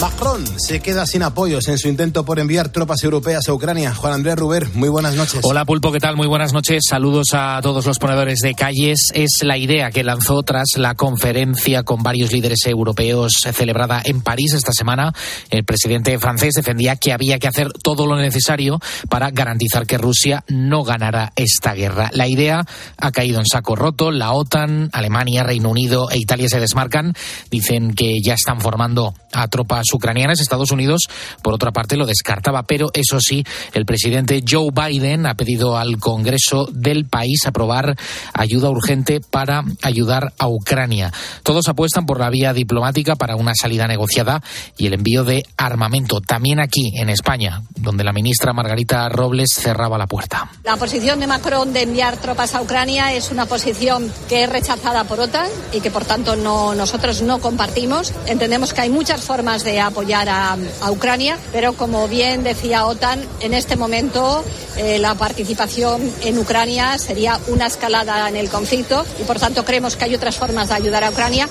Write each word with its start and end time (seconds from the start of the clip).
Macron 0.00 0.44
se 0.58 0.80
queda 0.80 1.06
sin 1.06 1.22
apoyos 1.22 1.68
en 1.68 1.78
su 1.78 1.88
intento 1.88 2.24
por 2.24 2.38
enviar 2.38 2.70
tropas 2.70 3.02
europeas 3.04 3.48
a 3.48 3.52
Ucrania. 3.52 3.94
Juan 3.94 4.12
Andrés 4.12 4.36
Ruber, 4.36 4.68
muy 4.74 4.88
buenas 4.88 5.14
noches. 5.14 5.40
Hola 5.42 5.64
Pulpo, 5.64 5.92
¿qué 5.92 6.00
tal? 6.00 6.16
Muy 6.16 6.26
buenas 6.26 6.52
noches. 6.52 6.82
Saludos 6.88 7.28
a 7.32 7.60
todos 7.62 7.86
los 7.86 7.98
ponedores 7.98 8.40
de 8.40 8.54
calles. 8.54 9.10
Es 9.14 9.38
la 9.42 9.56
idea 9.56 9.90
que 9.90 10.02
lanzó 10.02 10.42
tras 10.42 10.76
la 10.76 10.94
conferencia 10.94 11.84
con 11.84 12.02
varios 12.02 12.32
líderes 12.32 12.66
europeos 12.66 13.32
celebrada 13.52 14.02
en 14.04 14.22
París 14.22 14.54
esta 14.54 14.72
semana. 14.72 15.12
El 15.50 15.64
presidente 15.64 16.18
francés 16.18 16.54
defendía 16.54 16.96
que 16.96 17.12
había 17.12 17.38
que 17.38 17.48
hacer 17.48 17.72
todo 17.72 18.06
lo 18.06 18.16
necesario 18.16 18.80
para 19.08 19.30
garantizar 19.30 19.86
que 19.86 19.98
Rusia 19.98 20.44
no 20.48 20.82
ganara 20.82 21.32
esta 21.36 21.74
guerra. 21.74 22.10
La 22.12 22.26
idea 22.26 22.64
ha 22.98 23.12
caído 23.12 23.38
en 23.38 23.46
saco 23.46 23.76
roto. 23.76 24.10
La 24.10 24.32
OTAN, 24.32 24.90
Alemania, 24.92 25.44
Reino 25.44 25.70
Unido 25.70 26.10
e 26.10 26.18
Italia 26.18 26.48
se 26.48 26.60
desmarcan. 26.60 27.14
Dicen 27.50 27.94
que 27.94 28.20
ya 28.22 28.34
están 28.34 28.60
formando 28.60 29.14
a 29.32 29.48
tropas 29.48 29.83
ucranianas. 29.92 30.40
Estados 30.40 30.70
Unidos, 30.70 31.02
por 31.42 31.54
otra 31.54 31.72
parte, 31.72 31.96
lo 31.96 32.06
descartaba. 32.06 32.62
Pero 32.62 32.90
eso 32.94 33.18
sí, 33.20 33.44
el 33.72 33.84
presidente 33.84 34.42
Joe 34.48 34.70
Biden 34.72 35.26
ha 35.26 35.34
pedido 35.34 35.76
al 35.76 35.98
Congreso 35.98 36.68
del 36.72 37.06
país 37.06 37.46
aprobar 37.46 37.96
ayuda 38.32 38.70
urgente 38.70 39.20
para 39.20 39.64
ayudar 39.82 40.32
a 40.38 40.48
Ucrania. 40.48 41.12
Todos 41.42 41.68
apuestan 41.68 42.06
por 42.06 42.20
la 42.20 42.30
vía 42.30 42.52
diplomática 42.52 43.16
para 43.16 43.36
una 43.36 43.52
salida 43.54 43.86
negociada 43.86 44.42
y 44.76 44.86
el 44.86 44.94
envío 44.94 45.24
de 45.24 45.44
armamento. 45.56 46.20
También 46.20 46.60
aquí, 46.60 46.92
en 46.96 47.08
España, 47.08 47.62
donde 47.76 48.04
la 48.04 48.12
ministra 48.12 48.52
Margarita 48.52 49.08
Robles 49.08 49.50
cerraba 49.52 49.98
la 49.98 50.06
puerta. 50.06 50.50
La 50.64 50.76
posición 50.76 51.20
de 51.20 51.26
Macron 51.26 51.72
de 51.72 51.82
enviar 51.82 52.16
tropas 52.16 52.54
a 52.54 52.62
Ucrania 52.62 53.12
es 53.12 53.30
una 53.30 53.46
posición 53.46 54.12
que 54.28 54.44
es 54.44 54.48
rechazada 54.50 55.04
por 55.04 55.20
OTAN 55.20 55.48
y 55.72 55.80
que, 55.80 55.90
por 55.90 56.04
tanto, 56.04 56.36
no, 56.36 56.74
nosotros 56.74 57.22
no 57.22 57.40
compartimos. 57.40 58.12
Entendemos 58.26 58.72
que 58.72 58.82
hay 58.82 58.90
muchas 58.90 59.22
formas 59.22 59.64
de 59.64 59.73
apoyar 59.80 60.28
a, 60.28 60.56
Ucrania, 60.90 61.38
pero 61.52 61.72
como 61.72 62.08
bien 62.08 62.44
decía 62.44 62.86
OTAN, 62.86 63.24
en 63.40 63.54
este 63.54 63.76
momento 63.76 64.44
eh, 64.76 64.98
la 64.98 65.14
participación 65.14 66.12
en 66.22 66.38
Ucrania 66.38 66.98
sería 66.98 67.38
una 67.48 67.66
escalada 67.66 68.28
en 68.28 68.36
el 68.36 68.48
conflicto 68.48 69.04
y 69.20 69.24
por 69.24 69.40
tanto 69.40 69.64
creemos 69.64 69.96
que 69.96 70.04
hay 70.04 70.14
otras 70.14 70.36
formas 70.36 70.68
de 70.68 70.74
ayudar 70.74 71.04
a 71.04 71.10
Ucrania. 71.10 71.48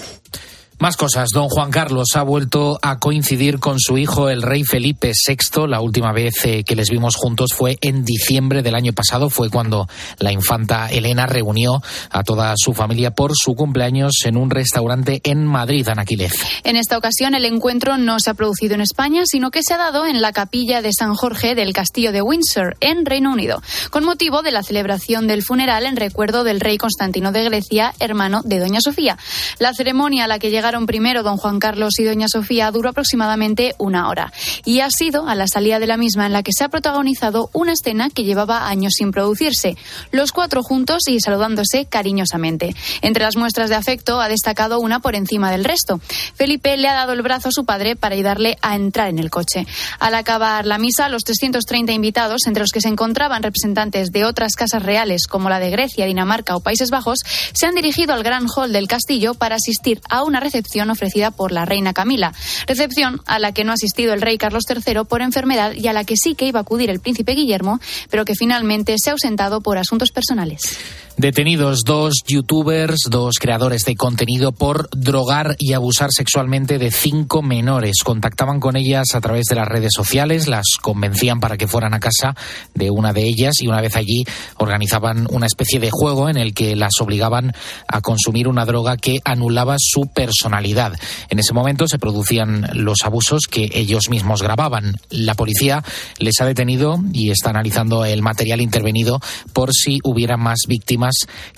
Más 0.84 0.98
cosas. 0.98 1.30
Don 1.34 1.48
Juan 1.48 1.72
Carlos 1.72 2.10
ha 2.16 2.24
vuelto 2.24 2.78
a 2.82 3.00
coincidir 3.00 3.60
con 3.60 3.80
su 3.80 3.98
hijo, 3.98 4.28
el 4.28 4.42
rey 4.42 4.66
Felipe 4.66 5.14
VI. 5.14 5.66
La 5.66 5.80
última 5.80 6.12
vez 6.12 6.34
eh, 6.44 6.66
que 6.66 6.76
les 6.76 6.90
vimos 6.90 7.16
juntos 7.16 7.54
fue 7.54 7.78
en 7.80 8.04
diciembre 8.04 8.62
del 8.62 8.76
año 8.76 8.92
pasado. 8.92 9.30
Fue 9.30 9.50
cuando 9.50 9.88
la 10.20 10.34
infanta 10.34 10.92
Elena 10.92 11.26
reunió 11.26 11.82
a 12.10 12.24
toda 12.24 12.54
su 12.58 12.74
familia 12.74 13.12
por 13.12 13.32
su 13.34 13.56
cumpleaños 13.56 14.12
en 14.26 14.36
un 14.36 14.50
restaurante 14.50 15.22
en 15.24 15.46
Madrid, 15.46 15.88
Anaquilez. 15.88 16.34
En 16.66 16.76
esta 16.76 16.98
ocasión, 16.98 17.34
el 17.34 17.46
encuentro 17.46 17.98
no 17.98 18.20
se 18.20 18.32
ha 18.32 18.34
producido 18.34 18.76
en 18.76 18.82
España, 18.82 19.22
sino 19.24 19.52
que 19.52 19.64
se 19.64 19.76
ha 19.76 19.78
dado 19.78 20.06
en 20.06 20.22
la 20.22 20.34
capilla 20.34 20.82
de 20.82 20.92
San 20.92 21.16
Jorge 21.16 21.56
del 21.56 21.72
Castillo 21.72 22.12
de 22.12 22.22
Windsor, 22.22 22.76
en 22.82 23.06
Reino 23.06 23.32
Unido, 23.32 23.62
con 23.90 24.04
motivo 24.04 24.42
de 24.42 24.52
la 24.52 24.64
celebración 24.64 25.28
del 25.28 25.44
funeral 25.44 25.86
en 25.86 25.96
recuerdo 25.96 26.44
del 26.44 26.60
rey 26.60 26.78
Constantino 26.78 27.32
de 27.32 27.46
Grecia, 27.46 27.94
hermano 28.02 28.42
de 28.44 28.60
Doña 28.60 28.82
Sofía. 28.82 29.18
La 29.60 29.74
ceremonia 29.74 30.26
a 30.26 30.28
la 30.28 30.40
que 30.40 30.50
llegaron 30.50 30.73
primero 30.82 31.24
don 31.24 31.38
Juan 31.38 31.60
Carlos 31.60 32.00
y 32.00 32.04
doña 32.04 32.28
Sofía 32.28 32.72
duró 32.72 32.90
aproximadamente 32.90 33.76
una 33.78 34.10
hora. 34.10 34.34
Y 34.66 34.80
ha 34.80 34.90
sido 34.90 35.28
a 35.28 35.36
la 35.36 35.48
salida 35.48 35.80
de 35.80 35.88
la 35.88 35.98
misma 35.98 36.26
en 36.26 36.34
la 36.34 36.44
que 36.44 36.52
se 36.52 36.64
ha 36.64 36.70
protagonizado 36.70 37.50
una 37.54 37.74
escena 37.74 38.10
que 38.10 38.24
llevaba 38.24 38.68
años 38.68 38.94
sin 38.98 39.12
producirse. 39.12 39.78
Los 40.12 40.32
cuatro 40.32 40.64
juntos 40.64 41.04
y 41.08 41.20
saludándose 41.20 41.86
cariñosamente. 41.86 42.76
Entre 43.02 43.24
las 43.24 43.36
muestras 43.36 43.70
de 43.70 43.76
afecto 43.76 44.20
ha 44.20 44.28
destacado 44.28 44.80
una 44.80 45.00
por 45.00 45.16
encima 45.16 45.52
del 45.52 45.64
resto. 45.64 46.00
Felipe 46.36 46.76
le 46.78 46.88
ha 46.88 46.94
dado 46.94 47.14
el 47.14 47.22
brazo 47.22 47.50
a 47.50 47.52
su 47.52 47.66
padre 47.66 47.96
para 47.96 48.16
ayudarle 48.16 48.58
a 48.62 48.76
entrar 48.76 49.10
en 49.10 49.20
el 49.20 49.30
coche. 49.30 49.68
Al 50.00 50.16
acabar 50.16 50.66
la 50.66 50.78
misa, 50.78 51.10
los 51.10 51.24
330 51.24 51.92
invitados, 51.94 52.48
entre 52.48 52.62
los 52.62 52.72
que 52.72 52.82
se 52.82 52.90
encontraban 52.90 53.44
representantes 53.44 54.12
de 54.12 54.26
otras 54.26 54.54
casas 54.56 54.84
reales 54.84 55.28
como 55.28 55.50
la 55.50 55.60
de 55.60 55.70
Grecia, 55.70 56.06
Dinamarca 56.06 56.56
o 56.56 56.60
Países 56.60 56.90
Bajos, 56.90 57.20
se 57.54 57.66
han 57.66 57.76
dirigido 57.76 58.14
al 58.14 58.24
gran 58.24 58.48
hall 58.48 58.74
del 58.74 58.88
castillo 58.88 59.34
para 59.36 59.56
asistir 59.56 60.02
a 60.10 60.24
una 60.24 60.40
recepción 60.40 60.63
ofrecida 60.90 61.32
por 61.32 61.52
la 61.52 61.66
reina 61.66 61.94
Camila. 61.94 62.34
Recepción 62.68 63.22
a 63.26 63.40
la 63.40 63.52
que 63.52 63.64
no 63.64 63.72
ha 63.72 63.76
asistido 63.76 64.14
el 64.14 64.22
rey 64.22 64.38
Carlos 64.38 64.64
III 64.70 65.06
por 65.08 65.22
enfermedad 65.22 65.74
y 65.74 65.88
a 65.88 65.94
la 65.94 66.04
que 66.04 66.16
sí 66.18 66.36
que 66.36 66.46
iba 66.46 66.60
a 66.60 66.62
acudir 66.62 66.90
el 66.90 67.00
príncipe 67.00 67.34
Guillermo, 67.34 67.80
pero 68.10 68.26
que 68.26 68.36
finalmente 68.36 68.96
se 68.98 69.10
ha 69.10 69.14
ausentado 69.14 69.62
por 69.62 69.78
asuntos 69.78 70.12
personales. 70.12 70.78
Detenidos 71.16 71.82
dos 71.86 72.24
youtubers, 72.26 73.02
dos 73.08 73.36
creadores 73.40 73.84
de 73.84 73.96
contenido 73.96 74.52
por 74.52 74.90
drogar 74.90 75.56
y 75.60 75.74
abusar 75.74 76.10
sexualmente 76.12 76.80
de 76.80 76.90
cinco 76.90 77.44
menores. 77.44 77.98
Contactaban 78.04 78.60
con 78.60 78.76
ellas 78.76 79.14
a 79.14 79.22
través 79.22 79.46
de 79.46 79.54
las 79.54 79.68
redes 79.68 79.92
sociales, 79.96 80.48
las 80.48 80.66
convencían 80.82 81.40
para 81.40 81.56
que 81.56 81.68
fueran 81.68 81.94
a 81.94 82.00
casa 82.00 82.36
de 82.74 82.90
una 82.90 83.14
de 83.14 83.28
ellas 83.28 83.62
y 83.62 83.68
una 83.68 83.80
vez 83.80 83.96
allí 83.96 84.26
organizaban 84.58 85.28
una 85.30 85.46
especie 85.46 85.80
de 85.80 85.92
juego 85.92 86.30
en 86.30 86.38
el 86.38 86.56
que 86.56 86.76
las 86.76 87.00
obligaban 87.00 87.54
a 87.88 88.02
consumir 88.02 88.48
una 88.48 88.66
droga 88.66 88.98
que 88.98 89.20
anulaba 89.24 89.76
su 89.78 90.08
personalidad. 90.08 90.94
En 91.30 91.38
ese 91.38 91.54
momento 91.54 91.88
se 91.88 92.00
producían 92.00 92.72
los 92.74 93.04
abusos 93.04 93.42
que 93.48 93.70
ellos 93.74 94.10
mismos 94.10 94.42
grababan. 94.42 94.96
La 95.12 95.36
policía 95.36 95.84
les 96.18 96.42
ha 96.42 96.46
detenido 96.46 96.98
y 97.14 97.30
está 97.30 97.52
analizando 97.52 98.04
el 98.04 98.24
material 98.24 98.62
intervenido 98.62 99.22
por 99.54 99.74
si 99.74 100.00
hubiera 100.04 100.38
más 100.38 100.62
víctimas 100.68 101.03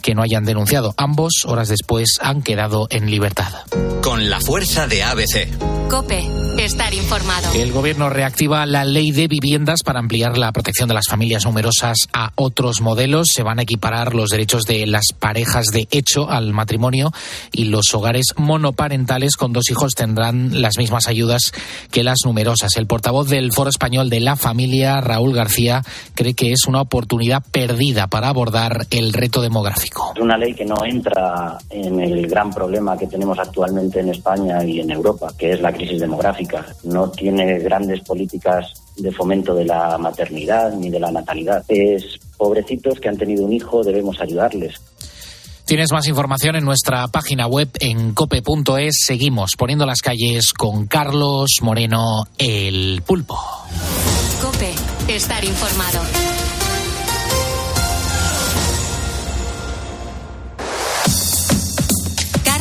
que 0.02 0.16
no 0.16 0.22
hayan 0.22 0.46
denunciado. 0.46 0.94
Ambos, 0.98 1.44
horas 1.46 1.68
después, 1.68 2.18
han 2.22 2.42
quedado 2.42 2.88
en 2.90 3.10
libertad. 3.10 3.54
Con 4.02 4.30
la 4.30 4.40
fuerza 4.40 4.88
de 4.88 5.04
ABC. 5.04 5.50
Cope, 5.90 6.28
estar 6.58 6.94
informado. 6.94 7.54
El 7.54 7.72
gobierno 7.72 8.10
reactiva 8.10 8.66
la 8.66 8.86
ley 8.86 9.12
de 9.12 9.28
viviendas 9.28 9.84
para 9.84 10.00
ampliar 10.00 10.38
la 10.38 10.52
protección 10.52 10.88
de 10.88 10.96
las 10.96 11.08
familias 11.08 11.46
numerosas 11.46 12.08
a 12.12 12.32
otros 12.36 12.82
modelos. 12.82 13.28
Se 13.32 13.44
van 13.44 13.60
a 13.60 13.64
equiparar 13.64 14.16
los 14.16 14.30
derechos 14.30 14.64
de 14.64 14.88
las 14.88 15.06
parejas 15.18 15.68
de 15.68 15.88
hecho 15.92 16.30
al 16.30 16.54
matrimonio 16.54 17.12
y 17.52 17.66
los 17.66 17.94
hogares 17.94 18.34
monoparentales 18.36 19.36
con 19.36 19.54
dos 19.54 19.70
hijos 19.70 19.94
tendrán 19.94 20.62
las 20.62 20.78
mismas 20.78 21.08
ayudas 21.08 21.52
que 21.92 22.04
las 22.04 22.20
numerosas. 22.26 22.76
El 22.78 22.88
portavoz 22.88 23.30
del 23.30 23.52
Foro 23.52 23.70
Español 23.70 24.10
de 24.10 24.20
la 24.22 24.36
Familia, 24.36 25.02
Raúl 25.02 25.34
García, 25.34 25.84
cree 26.16 26.34
que 26.34 26.52
es 26.52 26.66
una 26.68 26.82
oportunidad 26.82 27.44
perdida 27.52 28.08
para 28.08 28.30
abordar 28.30 28.88
el 28.90 29.14
reto 29.14 29.35
demográfico. 29.42 30.12
Es 30.16 30.22
una 30.22 30.38
ley 30.38 30.54
que 30.54 30.66
no 30.66 30.76
entra 30.86 31.58
en 31.70 32.00
el 32.00 32.28
gran 32.28 32.52
problema 32.52 32.98
que 32.98 33.08
tenemos 33.08 33.38
actualmente 33.40 34.00
en 34.00 34.10
España 34.10 34.64
y 34.64 34.80
en 34.80 34.92
Europa, 34.92 35.32
que 35.38 35.52
es 35.52 35.62
la 35.62 35.72
crisis 35.72 36.02
demográfica. 36.02 36.66
No 36.84 37.10
tiene 37.10 37.60
grandes 37.60 38.02
políticas 38.02 38.74
de 38.98 39.12
fomento 39.12 39.54
de 39.54 39.66
la 39.66 39.98
maternidad 39.98 40.74
ni 40.74 40.90
de 40.90 41.00
la 41.00 41.12
natalidad. 41.12 41.64
Es 41.68 42.20
pobrecitos 42.38 43.00
que 43.00 43.10
han 43.10 43.18
tenido 43.18 43.46
un 43.46 43.54
hijo, 43.54 43.84
debemos 43.84 44.20
ayudarles. 44.22 44.82
Tienes 45.66 45.92
más 45.92 46.08
información 46.08 46.56
en 46.56 46.64
nuestra 46.64 47.08
página 47.08 47.48
web 47.48 47.70
en 47.80 48.14
cope.es. 48.14 49.00
Seguimos 49.04 49.54
poniendo 49.58 49.88
las 49.88 50.02
calles 50.02 50.54
con 50.54 50.86
Carlos 50.86 51.58
Moreno, 51.64 52.26
el 52.38 53.02
pulpo. 53.04 53.40
Cope, 54.42 54.76
estar 55.08 55.44
informado. 55.44 56.25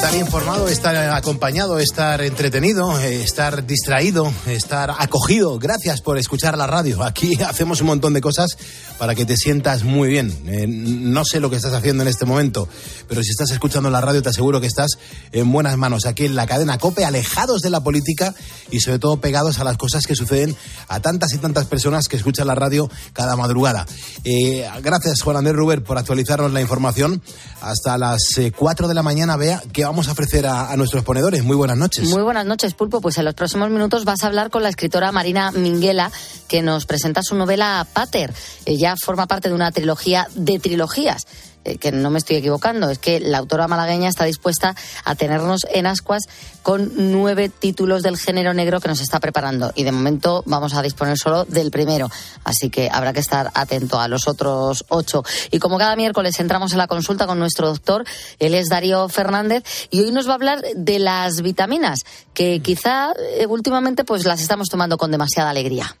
Estar 0.00 0.16
informado, 0.16 0.68
estar 0.68 0.96
acompañado, 0.96 1.78
estar 1.78 2.22
entretenido, 2.22 2.98
eh, 2.98 3.22
estar 3.22 3.66
distraído, 3.66 4.32
estar 4.46 4.94
acogido. 4.98 5.58
Gracias 5.58 6.00
por 6.00 6.16
escuchar 6.16 6.56
la 6.56 6.66
radio. 6.66 7.04
Aquí 7.04 7.34
hacemos 7.46 7.82
un 7.82 7.88
montón 7.88 8.14
de 8.14 8.22
cosas 8.22 8.56
para 8.98 9.14
que 9.14 9.26
te 9.26 9.36
sientas 9.36 9.84
muy 9.84 10.08
bien. 10.08 10.34
Eh, 10.46 10.66
no 10.66 11.22
sé 11.26 11.38
lo 11.38 11.50
que 11.50 11.56
estás 11.56 11.74
haciendo 11.74 12.02
en 12.02 12.08
este 12.08 12.24
momento, 12.24 12.66
pero 13.08 13.22
si 13.22 13.28
estás 13.28 13.50
escuchando 13.50 13.90
la 13.90 14.00
radio 14.00 14.22
te 14.22 14.30
aseguro 14.30 14.58
que 14.58 14.68
estás 14.68 14.92
en 15.32 15.52
buenas 15.52 15.76
manos. 15.76 16.06
Aquí 16.06 16.24
en 16.24 16.34
la 16.34 16.46
cadena 16.46 16.78
COPE, 16.78 17.04
alejados 17.04 17.60
de 17.60 17.68
la 17.68 17.80
política 17.80 18.34
y 18.70 18.80
sobre 18.80 19.00
todo 19.00 19.20
pegados 19.20 19.58
a 19.58 19.64
las 19.64 19.76
cosas 19.76 20.06
que 20.06 20.16
suceden 20.16 20.56
a 20.88 21.00
tantas 21.00 21.34
y 21.34 21.36
tantas 21.36 21.66
personas 21.66 22.08
que 22.08 22.16
escuchan 22.16 22.46
la 22.46 22.54
radio 22.54 22.90
cada 23.12 23.36
madrugada. 23.36 23.84
Eh, 24.24 24.66
gracias 24.82 25.20
Juan 25.20 25.36
Andrés 25.36 25.56
Ruber 25.56 25.84
por 25.84 25.98
actualizarnos 25.98 26.52
la 26.52 26.62
información. 26.62 27.20
Hasta 27.60 27.98
las 27.98 28.22
4 28.56 28.88
de 28.88 28.94
la 28.94 29.02
mañana, 29.02 29.36
vea 29.36 29.62
que 29.70 29.89
vamos 29.90 30.06
a 30.06 30.12
ofrecer 30.12 30.46
a, 30.46 30.76
nuestros 30.76 31.02
ponedores. 31.02 31.42
Muy 31.42 31.56
buenas 31.56 31.76
noches. 31.76 32.08
Muy 32.10 32.22
buenas 32.22 32.46
noches, 32.46 32.74
Pulpo. 32.74 33.00
Pues 33.00 33.18
en 33.18 33.24
los 33.24 33.34
próximos 33.34 33.70
minutos 33.70 34.04
vas 34.04 34.22
a 34.22 34.28
hablar 34.28 34.48
con 34.48 34.62
la 34.62 34.68
escritora 34.68 35.10
Marina 35.10 35.50
Minguela, 35.50 36.12
que 36.46 36.62
nos 36.62 36.86
presenta 36.86 37.24
su 37.24 37.34
novela 37.34 37.84
Pater. 37.92 38.32
Ella 38.66 38.94
forma 38.96 39.26
parte 39.26 39.48
de 39.48 39.54
una 39.56 39.72
trilogía 39.72 40.28
de 40.36 40.60
trilogías 40.60 41.26
eh, 41.64 41.76
que 41.76 41.92
no 41.92 42.10
me 42.10 42.18
estoy 42.18 42.36
equivocando, 42.36 42.88
es 42.90 42.98
que 42.98 43.20
la 43.20 43.38
autora 43.38 43.68
malagueña 43.68 44.08
está 44.08 44.24
dispuesta 44.24 44.74
a 45.04 45.14
tenernos 45.14 45.66
en 45.72 45.86
ascuas 45.86 46.22
con 46.62 46.92
nueve 47.12 47.48
títulos 47.48 48.02
del 48.02 48.16
género 48.16 48.54
negro 48.54 48.80
que 48.80 48.88
nos 48.88 49.00
está 49.00 49.20
preparando. 49.20 49.72
Y 49.74 49.84
de 49.84 49.92
momento 49.92 50.42
vamos 50.46 50.74
a 50.74 50.82
disponer 50.82 51.18
solo 51.18 51.44
del 51.44 51.70
primero. 51.70 52.10
Así 52.44 52.70
que 52.70 52.88
habrá 52.90 53.12
que 53.12 53.20
estar 53.20 53.50
atento 53.54 54.00
a 54.00 54.08
los 54.08 54.28
otros 54.28 54.84
ocho. 54.88 55.22
Y 55.50 55.58
como 55.58 55.78
cada 55.78 55.96
miércoles 55.96 56.38
entramos 56.40 56.72
en 56.72 56.78
la 56.78 56.86
consulta 56.86 57.26
con 57.26 57.38
nuestro 57.38 57.68
doctor, 57.68 58.04
él 58.38 58.54
es 58.54 58.68
Darío 58.68 59.08
Fernández, 59.08 59.64
y 59.90 60.00
hoy 60.00 60.12
nos 60.12 60.26
va 60.26 60.32
a 60.32 60.34
hablar 60.34 60.62
de 60.74 60.98
las 60.98 61.42
vitaminas, 61.42 62.00
que 62.34 62.60
quizá 62.60 63.12
eh, 63.38 63.46
últimamente 63.46 64.04
pues 64.04 64.24
las 64.24 64.40
estamos 64.40 64.68
tomando 64.68 64.98
con 64.98 65.10
demasiada 65.10 65.50
alegría 65.50 65.96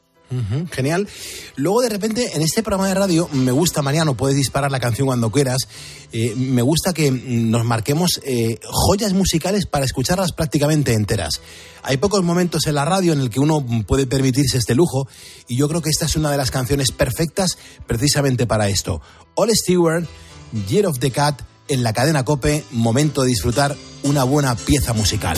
genial. 0.70 1.08
Luego, 1.56 1.82
de 1.82 1.88
repente, 1.88 2.30
en 2.34 2.42
este 2.42 2.62
programa 2.62 2.88
de 2.88 2.94
radio, 2.94 3.28
me 3.32 3.52
gusta, 3.52 3.82
Mariano, 3.82 4.16
puedes 4.16 4.36
disparar 4.36 4.70
la 4.70 4.80
canción 4.80 5.06
cuando 5.06 5.30
quieras. 5.30 5.58
Eh, 6.12 6.34
me 6.36 6.62
gusta 6.62 6.92
que 6.92 7.10
nos 7.10 7.64
marquemos 7.64 8.20
eh, 8.24 8.58
joyas 8.64 9.12
musicales 9.12 9.66
para 9.66 9.84
escucharlas 9.84 10.32
prácticamente 10.32 10.94
enteras. 10.94 11.40
Hay 11.82 11.96
pocos 11.96 12.22
momentos 12.22 12.66
en 12.66 12.74
la 12.74 12.84
radio 12.84 13.12
en 13.12 13.20
el 13.20 13.30
que 13.30 13.40
uno 13.40 13.64
puede 13.86 14.06
permitirse 14.06 14.58
este 14.58 14.74
lujo, 14.74 15.08
y 15.48 15.56
yo 15.56 15.68
creo 15.68 15.82
que 15.82 15.90
esta 15.90 16.06
es 16.06 16.16
una 16.16 16.30
de 16.30 16.36
las 16.36 16.50
canciones 16.50 16.92
perfectas 16.92 17.58
precisamente 17.86 18.46
para 18.46 18.68
esto. 18.68 19.00
All 19.34 19.50
Stewart, 19.54 20.06
Year 20.68 20.86
of 20.86 20.98
the 20.98 21.10
Cat, 21.10 21.42
en 21.68 21.82
la 21.82 21.92
cadena 21.92 22.24
Cope, 22.24 22.64
momento 22.72 23.22
de 23.22 23.28
disfrutar 23.28 23.76
una 24.02 24.24
buena 24.24 24.54
pieza 24.56 24.92
musical. 24.92 25.36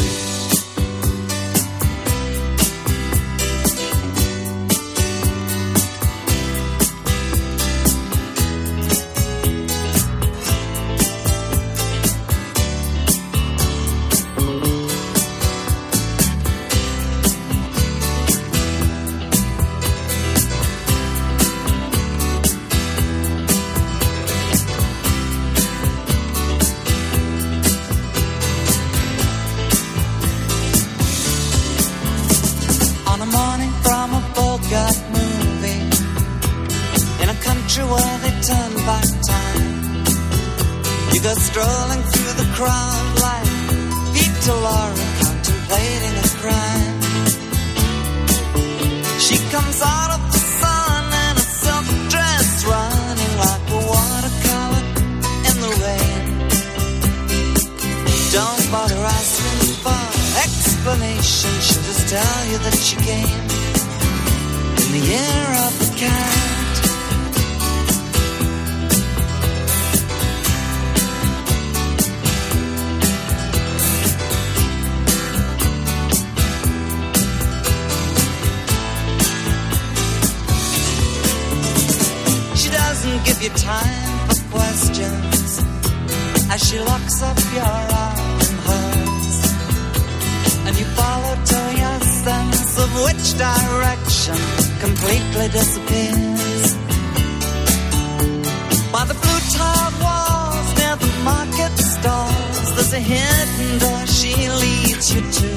open 103.62 103.79
door 103.79 104.06
she 104.06 104.35
leads 104.49 105.14
you 105.14 105.20
to. 105.20 105.49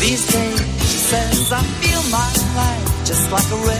These 0.00 0.32
days, 0.32 0.60
she 0.90 0.98
says, 1.10 1.52
I 1.52 1.62
feel 1.62 2.02
my 2.10 2.32
life 2.56 3.06
just 3.06 3.30
like 3.30 3.50
a 3.50 3.56
river. 3.56 3.79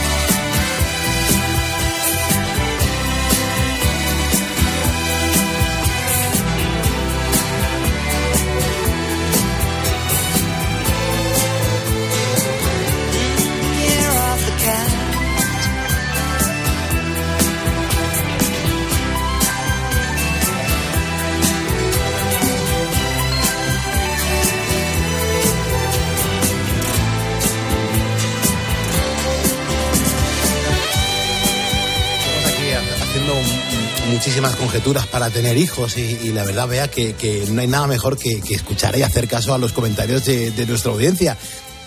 Muchísimas 34.41 34.55
conjeturas 34.55 35.05
para 35.05 35.29
tener 35.29 35.55
hijos 35.55 35.97
y, 35.97 36.01
y 36.23 36.31
la 36.31 36.43
verdad 36.43 36.67
vea 36.67 36.87
que, 36.87 37.13
que 37.13 37.45
no 37.51 37.61
hay 37.61 37.67
nada 37.67 37.85
mejor 37.85 38.17
que, 38.17 38.41
que 38.41 38.55
escuchar 38.55 38.97
y 38.97 39.03
hacer 39.03 39.27
caso 39.27 39.53
a 39.53 39.59
los 39.59 39.71
comentarios 39.71 40.25
de, 40.25 40.49
de 40.49 40.65
nuestra 40.65 40.91
audiencia. 40.91 41.37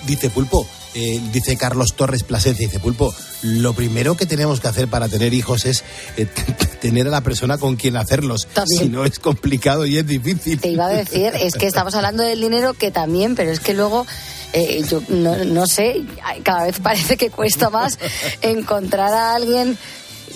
Dice 0.07 0.31
Pulpo, 0.31 0.65
eh, 0.95 1.21
dice 1.33 1.57
Carlos 1.57 1.95
Torres 1.97 2.23
Plasencia, 2.23 2.65
dice 2.65 2.79
Pulpo, 2.79 3.13
lo 3.43 3.73
primero 3.73 4.17
que 4.17 4.27
tenemos 4.27 4.61
que 4.61 4.69
hacer 4.69 4.87
para 4.87 5.09
tener 5.09 5.35
hijos 5.35 5.65
es 5.65 5.83
eh, 6.17 6.27
tener 6.81 7.09
a 7.09 7.11
la 7.11 7.23
persona 7.23 7.59
con 7.59 7.75
quien 7.75 7.97
hacerlos. 7.97 8.47
También. 8.47 8.83
Si 8.83 8.89
no 8.89 9.05
es 9.05 9.19
complicado 9.19 9.85
y 9.85 9.99
es 9.99 10.07
difícil. 10.07 10.61
Te 10.61 10.69
iba 10.69 10.87
a 10.87 10.91
decir, 10.91 11.33
es 11.35 11.55
que 11.55 11.67
estamos 11.67 11.97
hablando 11.97 12.23
del 12.23 12.41
dinero 12.41 12.75
que 12.75 12.93
también, 12.93 13.35
pero 13.35 13.51
es 13.51 13.59
que 13.59 13.75
luego, 13.75 14.07
eh, 14.53 14.85
yo 14.89 15.03
no, 15.09 15.45
no 15.45 15.67
sé, 15.67 16.03
cada 16.45 16.67
vez 16.67 16.79
parece 16.79 17.17
que 17.17 17.31
cuesta 17.31 17.69
más 17.69 17.99
encontrar 18.43 19.13
a 19.13 19.35
alguien 19.35 19.77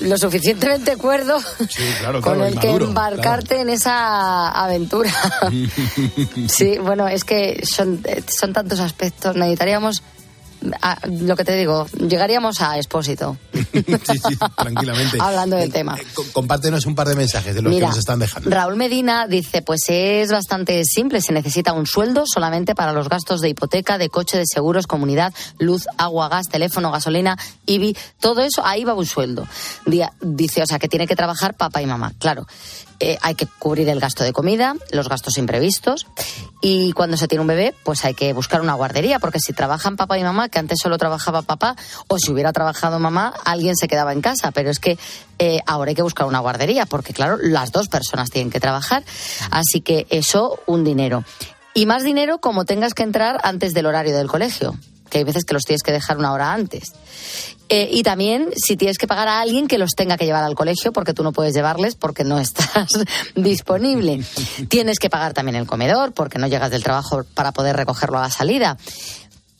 lo 0.00 0.16
suficientemente 0.18 0.96
cuerdo 0.96 1.38
Sí, 1.40 1.82
claro, 2.00 2.20
con 2.20 2.34
claro, 2.34 2.46
el 2.46 2.58
que 2.58 2.66
maduro, 2.68 2.84
embarcarte 2.86 3.60
en 3.60 3.70
esa 3.70 4.50
aventura. 4.50 5.12
sí, 6.48 6.78
bueno, 6.78 7.08
es 7.08 7.24
que 7.24 7.64
son, 7.66 8.02
son 8.28 8.52
tantos 8.52 8.80
aspectos. 8.80 9.36
Necesitaríamos, 9.36 10.02
a- 10.82 10.98
lo 11.06 11.36
que 11.36 11.44
te 11.44 11.56
digo, 11.56 11.86
llegaríamos 12.06 12.60
a 12.60 12.76
expósito. 12.76 13.36
sí, 13.72 14.18
sí, 14.28 14.36
tranquilamente. 14.56 15.18
Hablando 15.20 15.56
del 15.56 15.68
Eh, 15.68 15.72
tema. 15.72 15.96
eh, 15.98 16.06
co- 16.14 16.24
compártenos 16.32 16.86
un 16.86 16.94
par 16.94 17.08
de 17.08 17.14
mensajes 17.16 17.54
de 17.54 17.62
los 17.62 17.72
Mira, 17.72 17.86
que 17.86 17.90
nos 17.90 17.98
están 17.98 18.18
dejando. 18.18 18.50
Raúl 18.50 18.76
Medina 18.76 19.26
dice, 19.26 19.62
pues 19.62 19.82
es 19.88 20.30
bastante 20.30 20.84
simple, 20.84 21.20
se 21.20 21.32
necesita 21.32 21.72
un 21.72 21.86
sueldo 21.86 22.24
solamente 22.26 22.74
para 22.74 22.92
los 22.92 23.08
gastos 23.08 23.40
de 23.40 23.48
hipoteca, 23.50 23.98
de 23.98 24.08
coche, 24.08 24.38
de 24.38 24.44
seguros, 24.46 24.86
comunidad, 24.86 25.32
luz, 25.58 25.86
agua, 25.96 26.28
gas, 26.28 26.46
teléfono, 26.48 26.90
gasolina, 26.90 27.36
IBI, 27.66 27.96
todo 28.20 28.42
eso, 28.42 28.64
ahí 28.64 28.84
va 28.84 28.94
un 28.94 29.06
sueldo. 29.06 29.46
Dice, 30.20 30.62
o 30.62 30.66
sea, 30.66 30.78
que 30.78 30.88
tiene 30.88 31.06
que 31.06 31.16
trabajar 31.16 31.54
papá 31.54 31.82
y 31.82 31.86
mamá, 31.86 32.12
claro. 32.18 32.46
Eh, 33.00 33.16
hay 33.22 33.36
que 33.36 33.46
cubrir 33.46 33.88
el 33.88 34.00
gasto 34.00 34.24
de 34.24 34.32
comida, 34.32 34.74
los 34.90 35.08
gastos 35.08 35.38
imprevistos 35.38 36.06
y 36.60 36.90
cuando 36.94 37.16
se 37.16 37.28
tiene 37.28 37.42
un 37.42 37.46
bebé, 37.46 37.72
pues 37.84 38.04
hay 38.04 38.12
que 38.14 38.32
buscar 38.32 38.60
una 38.60 38.74
guardería, 38.74 39.20
porque 39.20 39.38
si 39.38 39.52
trabajan 39.52 39.96
papá 39.96 40.18
y 40.18 40.24
mamá, 40.24 40.48
que 40.48 40.58
antes 40.58 40.78
solo 40.82 40.98
trabajaba 40.98 41.42
papá, 41.42 41.76
o 42.08 42.18
si 42.18 42.32
hubiera 42.32 42.52
trabajado 42.52 42.98
mamá, 42.98 43.34
alguien 43.50 43.76
se 43.76 43.88
quedaba 43.88 44.12
en 44.12 44.20
casa, 44.20 44.50
pero 44.50 44.70
es 44.70 44.78
que 44.78 44.98
eh, 45.38 45.60
ahora 45.66 45.90
hay 45.90 45.94
que 45.94 46.02
buscar 46.02 46.26
una 46.26 46.40
guardería, 46.40 46.86
porque 46.86 47.12
claro, 47.12 47.36
las 47.40 47.72
dos 47.72 47.88
personas 47.88 48.30
tienen 48.30 48.50
que 48.50 48.60
trabajar, 48.60 49.04
así 49.50 49.80
que 49.80 50.06
eso, 50.10 50.60
un 50.66 50.84
dinero. 50.84 51.24
Y 51.74 51.86
más 51.86 52.02
dinero 52.02 52.38
como 52.38 52.64
tengas 52.64 52.94
que 52.94 53.02
entrar 53.02 53.38
antes 53.42 53.72
del 53.72 53.86
horario 53.86 54.16
del 54.16 54.28
colegio, 54.28 54.76
que 55.08 55.18
hay 55.18 55.24
veces 55.24 55.44
que 55.44 55.54
los 55.54 55.62
tienes 55.62 55.82
que 55.82 55.92
dejar 55.92 56.18
una 56.18 56.32
hora 56.32 56.52
antes. 56.52 56.92
Eh, 57.70 57.88
y 57.92 58.02
también 58.02 58.48
si 58.56 58.76
tienes 58.76 58.96
que 58.96 59.06
pagar 59.06 59.28
a 59.28 59.40
alguien 59.40 59.68
que 59.68 59.76
los 59.76 59.90
tenga 59.90 60.16
que 60.16 60.24
llevar 60.24 60.42
al 60.42 60.54
colegio 60.54 60.90
porque 60.90 61.12
tú 61.12 61.22
no 61.22 61.32
puedes 61.32 61.52
llevarles 61.52 61.96
porque 61.96 62.24
no 62.24 62.38
estás 62.40 62.88
disponible. 63.34 64.24
tienes 64.68 64.98
que 64.98 65.10
pagar 65.10 65.34
también 65.34 65.56
el 65.56 65.66
comedor 65.66 66.12
porque 66.12 66.38
no 66.38 66.46
llegas 66.46 66.70
del 66.70 66.82
trabajo 66.82 67.24
para 67.34 67.52
poder 67.52 67.76
recogerlo 67.76 68.18
a 68.18 68.22
la 68.22 68.30
salida. 68.30 68.78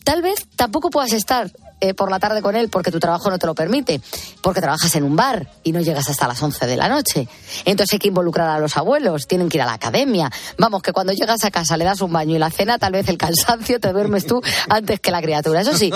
Tal 0.05 0.23
vez 0.23 0.47
tampoco 0.57 0.89
puedas 0.89 1.13
estar 1.13 1.53
eh, 1.81 1.95
por 1.95 2.11
la 2.11 2.19
tarde 2.19 2.43
con 2.43 2.57
él 2.57 2.69
porque 2.69 2.91
tu 2.91 2.99
trabajo 2.99 3.31
no 3.31 3.39
te 3.39 3.47
lo 3.47 3.55
permite, 3.55 4.01
porque 4.43 4.61
trabajas 4.61 4.95
en 4.97 5.05
un 5.05 5.17
bar 5.17 5.51
y 5.63 5.73
no 5.73 5.81
llegas 5.81 6.09
hasta 6.09 6.27
las 6.29 6.43
11 6.43 6.67
de 6.67 6.77
la 6.77 6.89
noche. 6.89 7.29
Entonces 7.65 7.93
hay 7.95 7.99
que 7.99 8.09
involucrar 8.09 8.49
a 8.49 8.59
los 8.59 8.77
abuelos, 8.77 9.27
tienen 9.27 9.49
que 9.49 9.59
ir 9.59 9.63
a 9.63 9.67
la 9.67 9.75
academia. 9.75 10.31
Vamos, 10.59 10.83
que 10.83 10.93
cuando 10.93 11.13
llegas 11.13 11.45
a 11.45 11.51
casa 11.51 11.77
le 11.77 11.85
das 11.85 12.01
un 12.01 12.13
baño 12.13 12.37
y 12.37 12.39
la 12.39 12.51
cena, 12.51 12.79
tal 12.79 12.93
vez 12.93 13.09
el 13.09 13.19
cansancio 13.19 13.81
te 13.81 13.93
duermes 13.93 14.27
tú 14.27 14.41
antes 14.69 15.01
que 15.01 15.11
la 15.11 15.23
criatura. 15.23 15.61
Eso 15.61 15.77
sí. 15.77 15.93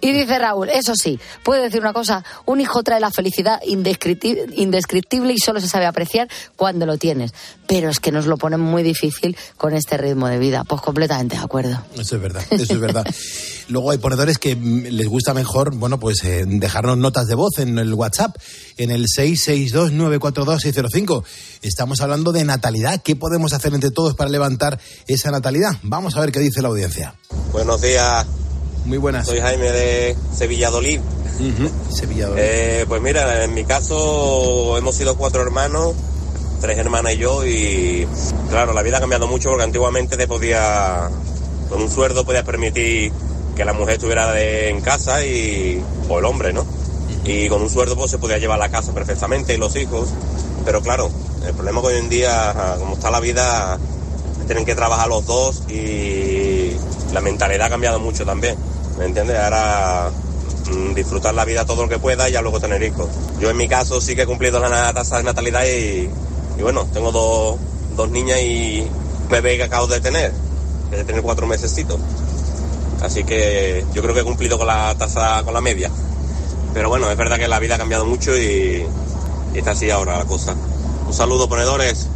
Y 0.00 0.12
dice 0.12 0.38
Raúl, 0.38 0.68
eso 0.70 0.94
sí, 0.94 1.18
puedo 1.42 1.62
decir 1.62 1.80
una 1.80 1.92
cosa, 1.92 2.24
un 2.46 2.60
hijo 2.60 2.82
trae 2.82 3.00
la 3.00 3.10
felicidad 3.10 3.60
indescripti- 3.62 4.52
indescriptible 4.56 5.32
y 5.32 5.38
solo 5.38 5.60
se 5.60 5.68
sabe 5.68 5.86
apreciar 5.86 6.28
cuando 6.56 6.86
lo 6.86 6.96
tienes. 6.98 7.32
Pero 7.66 7.90
es 7.90 8.00
que 8.00 8.12
nos 8.12 8.26
lo 8.26 8.36
ponen 8.36 8.60
muy 8.60 8.82
difícil 8.82 9.36
con 9.56 9.74
este 9.74 9.96
ritmo 9.96 10.28
de 10.28 10.38
vida. 10.38 10.64
Pues 10.64 10.80
completamente 10.80 11.36
de 11.36 11.42
acuerdo. 11.42 11.82
Eso 11.98 12.16
es 12.16 12.22
verdad, 12.22 12.42
eso 12.50 12.72
es 12.72 12.80
verdad. 12.80 13.04
Luego 13.68 13.90
hay 13.90 13.98
ponedores 13.98 14.38
que 14.38 14.54
mm, 14.54 14.86
les 14.90 15.08
gusta 15.08 15.25
mejor, 15.34 15.74
bueno, 15.74 15.98
pues 16.00 16.22
eh, 16.24 16.44
dejarnos 16.46 16.96
notas 16.98 17.26
de 17.26 17.34
voz 17.34 17.58
en 17.58 17.78
el 17.78 17.92
WhatsApp, 17.94 18.36
en 18.76 18.90
el 18.90 19.06
662-942-605. 19.06 21.24
Estamos 21.62 22.00
hablando 22.00 22.32
de 22.32 22.44
natalidad. 22.44 23.02
¿Qué 23.02 23.16
podemos 23.16 23.52
hacer 23.52 23.74
entre 23.74 23.90
todos 23.90 24.14
para 24.14 24.30
levantar 24.30 24.78
esa 25.06 25.30
natalidad? 25.30 25.72
Vamos 25.82 26.16
a 26.16 26.20
ver 26.20 26.32
qué 26.32 26.40
dice 26.40 26.62
la 26.62 26.68
audiencia. 26.68 27.14
Buenos 27.52 27.80
días, 27.80 28.26
Muy 28.84 28.98
buenas. 28.98 29.26
soy 29.26 29.40
Jaime 29.40 29.70
de 29.70 30.16
Sevilladolid. 30.36 31.00
Ujú, 31.38 31.70
Sevillador. 31.94 32.36
Eh, 32.40 32.84
pues 32.88 33.02
mira, 33.02 33.44
en 33.44 33.54
mi 33.54 33.64
caso 33.64 34.76
hemos 34.78 34.94
sido 34.96 35.16
cuatro 35.16 35.42
hermanos, 35.42 35.94
tres 36.60 36.78
hermanas 36.78 37.14
y 37.14 37.18
yo, 37.18 37.44
y 37.46 38.06
claro, 38.48 38.72
la 38.72 38.82
vida 38.82 38.98
ha 38.98 39.00
cambiado 39.00 39.26
mucho 39.26 39.50
porque 39.50 39.64
antiguamente 39.64 40.16
te 40.16 40.26
podía, 40.26 41.10
con 41.68 41.82
un 41.82 41.90
sueldo 41.90 42.24
podías 42.24 42.44
permitir 42.44 43.12
que 43.56 43.64
la 43.64 43.72
mujer 43.72 43.94
estuviera 43.94 44.30
de- 44.32 44.68
en 44.68 44.80
casa 44.80 45.24
y, 45.24 45.82
o 46.08 46.18
el 46.18 46.24
hombre, 46.26 46.52
¿no? 46.52 46.64
Y 47.24 47.48
con 47.48 47.62
un 47.62 47.70
sueldo 47.70 47.96
pues 47.96 48.10
se 48.10 48.18
podía 48.18 48.38
llevar 48.38 48.58
la 48.58 48.68
casa 48.68 48.92
perfectamente 48.92 49.54
y 49.54 49.56
los 49.56 49.74
hijos, 49.76 50.10
pero 50.64 50.80
claro, 50.82 51.10
el 51.44 51.54
problema 51.54 51.80
que 51.80 51.86
hoy 51.88 51.96
en 51.98 52.08
día, 52.08 52.54
como 52.78 52.94
está 52.94 53.10
la 53.10 53.20
vida, 53.20 53.78
tienen 54.46 54.64
que 54.64 54.74
trabajar 54.76 55.08
los 55.08 55.26
dos 55.26 55.62
y 55.68 56.72
la 57.12 57.20
mentalidad 57.20 57.66
ha 57.66 57.70
cambiado 57.70 57.98
mucho 57.98 58.24
también, 58.24 58.56
¿me 58.98 59.06
entiendes? 59.06 59.36
Ahora 59.38 60.10
mm, 60.70 60.94
disfrutar 60.94 61.34
la 61.34 61.44
vida 61.44 61.64
todo 61.64 61.82
lo 61.82 61.88
que 61.88 61.98
pueda 61.98 62.28
y 62.28 62.32
ya 62.32 62.42
luego 62.42 62.60
tener 62.60 62.82
hijos. 62.82 63.08
Yo 63.40 63.50
en 63.50 63.56
mi 63.56 63.66
caso 63.68 64.00
sí 64.00 64.14
que 64.14 64.22
he 64.22 64.26
cumplido 64.26 64.60
la 64.60 64.92
tasa 64.92 65.16
de 65.18 65.24
natalidad 65.24 65.64
y, 65.64 66.08
y 66.58 66.62
bueno, 66.62 66.86
tengo 66.92 67.10
dos, 67.10 67.56
dos 67.96 68.10
niñas 68.10 68.38
y 68.40 68.82
un 69.22 69.28
bebé 69.28 69.56
que 69.56 69.64
acabo 69.64 69.86
de 69.88 70.00
tener, 70.00 70.32
que 70.90 70.96
de 70.96 71.04
tener 71.04 71.22
cuatro 71.22 71.46
mesecitos. 71.46 71.98
Así 73.02 73.24
que 73.24 73.84
yo 73.94 74.02
creo 74.02 74.14
que 74.14 74.20
he 74.20 74.24
cumplido 74.24 74.58
con 74.58 74.66
la 74.66 74.94
tasa, 74.96 75.42
con 75.44 75.54
la 75.54 75.60
media. 75.60 75.90
Pero 76.74 76.88
bueno, 76.88 77.10
es 77.10 77.16
verdad 77.16 77.38
que 77.38 77.48
la 77.48 77.58
vida 77.58 77.76
ha 77.76 77.78
cambiado 77.78 78.04
mucho 78.04 78.36
y, 78.36 78.84
y 79.54 79.58
está 79.58 79.72
así 79.72 79.90
ahora 79.90 80.18
la 80.18 80.24
cosa. 80.24 80.54
Un 81.06 81.12
saludo, 81.12 81.48
ponedores. 81.48 82.08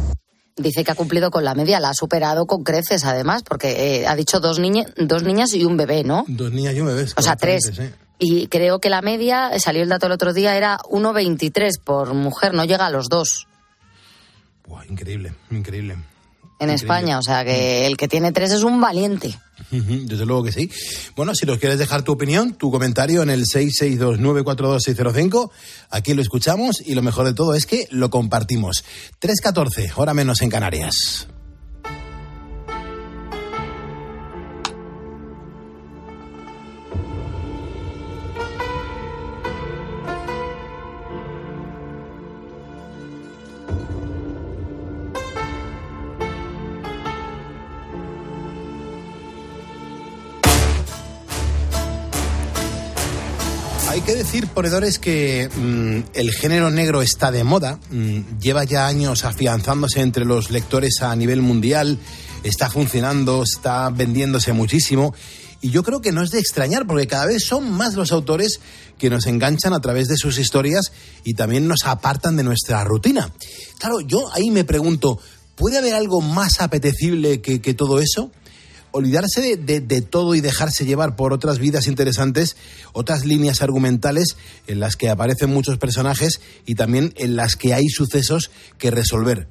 Dice 0.57 0.83
que 0.83 0.91
ha 0.91 0.95
cumplido 0.95 1.31
con 1.31 1.43
la 1.43 1.55
media, 1.55 1.79
la 1.79 1.89
ha 1.89 1.93
superado 1.93 2.45
con 2.45 2.63
creces 2.63 3.05
además, 3.05 3.41
porque 3.43 4.01
eh, 4.01 4.07
ha 4.07 4.15
dicho 4.15 4.39
dos, 4.39 4.59
niña, 4.59 4.85
dos 4.97 5.23
niñas 5.23 5.53
y 5.53 5.63
un 5.63 5.77
bebé, 5.77 6.03
¿no? 6.03 6.25
Dos 6.27 6.51
niñas 6.51 6.75
y 6.75 6.81
un 6.81 6.87
bebé. 6.87 7.05
O 7.15 7.21
sea, 7.21 7.35
tres. 7.35 7.71
sí. 7.73 7.89
Y 8.23 8.47
creo 8.47 8.79
que 8.79 8.91
la 8.91 9.01
media, 9.01 9.57
salió 9.59 9.81
el 9.81 9.89
dato 9.89 10.05
el 10.05 10.11
otro 10.11 10.31
día, 10.31 10.55
era 10.55 10.77
1,23 10.89 11.79
por 11.83 12.13
mujer, 12.13 12.53
no 12.53 12.65
llega 12.65 12.85
a 12.85 12.91
los 12.91 13.09
dos 13.09 13.47
Buah, 14.71 14.85
increíble, 14.87 15.33
increíble. 15.49 15.97
En 16.61 16.69
Increíble. 16.69 16.75
España. 16.75 17.19
O 17.19 17.23
sea 17.23 17.43
que 17.43 17.87
el 17.87 17.97
que 17.97 18.07
tiene 18.07 18.31
tres 18.31 18.51
es 18.51 18.63
un 18.63 18.79
valiente. 18.79 19.37
Desde 19.71 20.25
luego 20.25 20.43
que 20.43 20.51
sí. 20.51 20.69
Bueno, 21.15 21.33
si 21.35 21.45
nos 21.45 21.57
quieres 21.57 21.79
dejar 21.79 22.03
tu 22.03 22.11
opinión, 22.11 22.53
tu 22.53 22.69
comentario 22.71 23.23
en 23.23 23.29
el 23.29 23.45
662-942-605, 23.45 25.49
aquí 25.89 26.13
lo 26.13 26.21
escuchamos 26.21 26.81
y 26.85 26.95
lo 26.95 27.01
mejor 27.01 27.25
de 27.25 27.33
todo 27.33 27.55
es 27.55 27.65
que 27.65 27.87
lo 27.89 28.09
compartimos. 28.09 28.83
3.14, 29.21 29.93
hora 29.95 30.13
menos 30.13 30.41
en 30.41 30.49
Canarias. 30.49 31.27
Que 54.11 54.17
decir, 54.17 54.47
ponedores, 54.47 54.99
que 54.99 55.47
mm, 55.47 56.17
el 56.19 56.31
género 56.33 56.69
negro 56.69 57.01
está 57.01 57.31
de 57.31 57.45
moda, 57.45 57.79
mm, 57.91 58.39
lleva 58.41 58.65
ya 58.65 58.85
años 58.85 59.23
afianzándose 59.23 60.01
entre 60.01 60.25
los 60.25 60.51
lectores 60.51 61.01
a 61.01 61.15
nivel 61.15 61.41
mundial, 61.41 61.97
está 62.43 62.69
funcionando, 62.69 63.41
está 63.41 63.89
vendiéndose 63.89 64.51
muchísimo. 64.51 65.15
Y 65.61 65.69
yo 65.69 65.83
creo 65.83 66.01
que 66.01 66.11
no 66.11 66.23
es 66.23 66.31
de 66.31 66.39
extrañar, 66.39 66.85
porque 66.85 67.07
cada 67.07 67.25
vez 67.25 67.45
son 67.45 67.71
más 67.71 67.93
los 67.93 68.11
autores 68.11 68.59
que 68.97 69.09
nos 69.09 69.27
enganchan 69.27 69.71
a 69.71 69.79
través 69.79 70.09
de 70.09 70.17
sus 70.17 70.37
historias 70.39 70.91
y 71.23 71.35
también 71.35 71.69
nos 71.69 71.85
apartan 71.85 72.35
de 72.35 72.43
nuestra 72.43 72.83
rutina. 72.83 73.31
Claro, 73.79 74.01
yo 74.01 74.29
ahí 74.33 74.51
me 74.51 74.65
pregunto, 74.65 75.19
¿puede 75.55 75.77
haber 75.77 75.93
algo 75.93 76.19
más 76.19 76.59
apetecible 76.59 77.39
que, 77.39 77.61
que 77.61 77.73
todo 77.73 78.01
eso? 78.01 78.29
Olvidarse 78.91 79.57
de, 79.57 79.79
de, 79.79 80.01
todo 80.01 80.35
y 80.35 80.41
dejarse 80.41 80.85
llevar 80.85 81.15
por 81.15 81.33
otras 81.33 81.59
vidas 81.59 81.87
interesantes, 81.87 82.55
otras 82.93 83.25
líneas 83.25 83.61
argumentales 83.61 84.35
en 84.67 84.79
las 84.79 84.95
que 84.95 85.09
aparecen 85.09 85.53
muchos 85.53 85.77
personajes 85.77 86.41
y 86.65 86.75
también 86.75 87.13
en 87.17 87.35
las 87.35 87.55
que 87.55 87.73
hay 87.73 87.87
sucesos 87.89 88.51
que 88.77 88.91
resolver. 88.91 89.47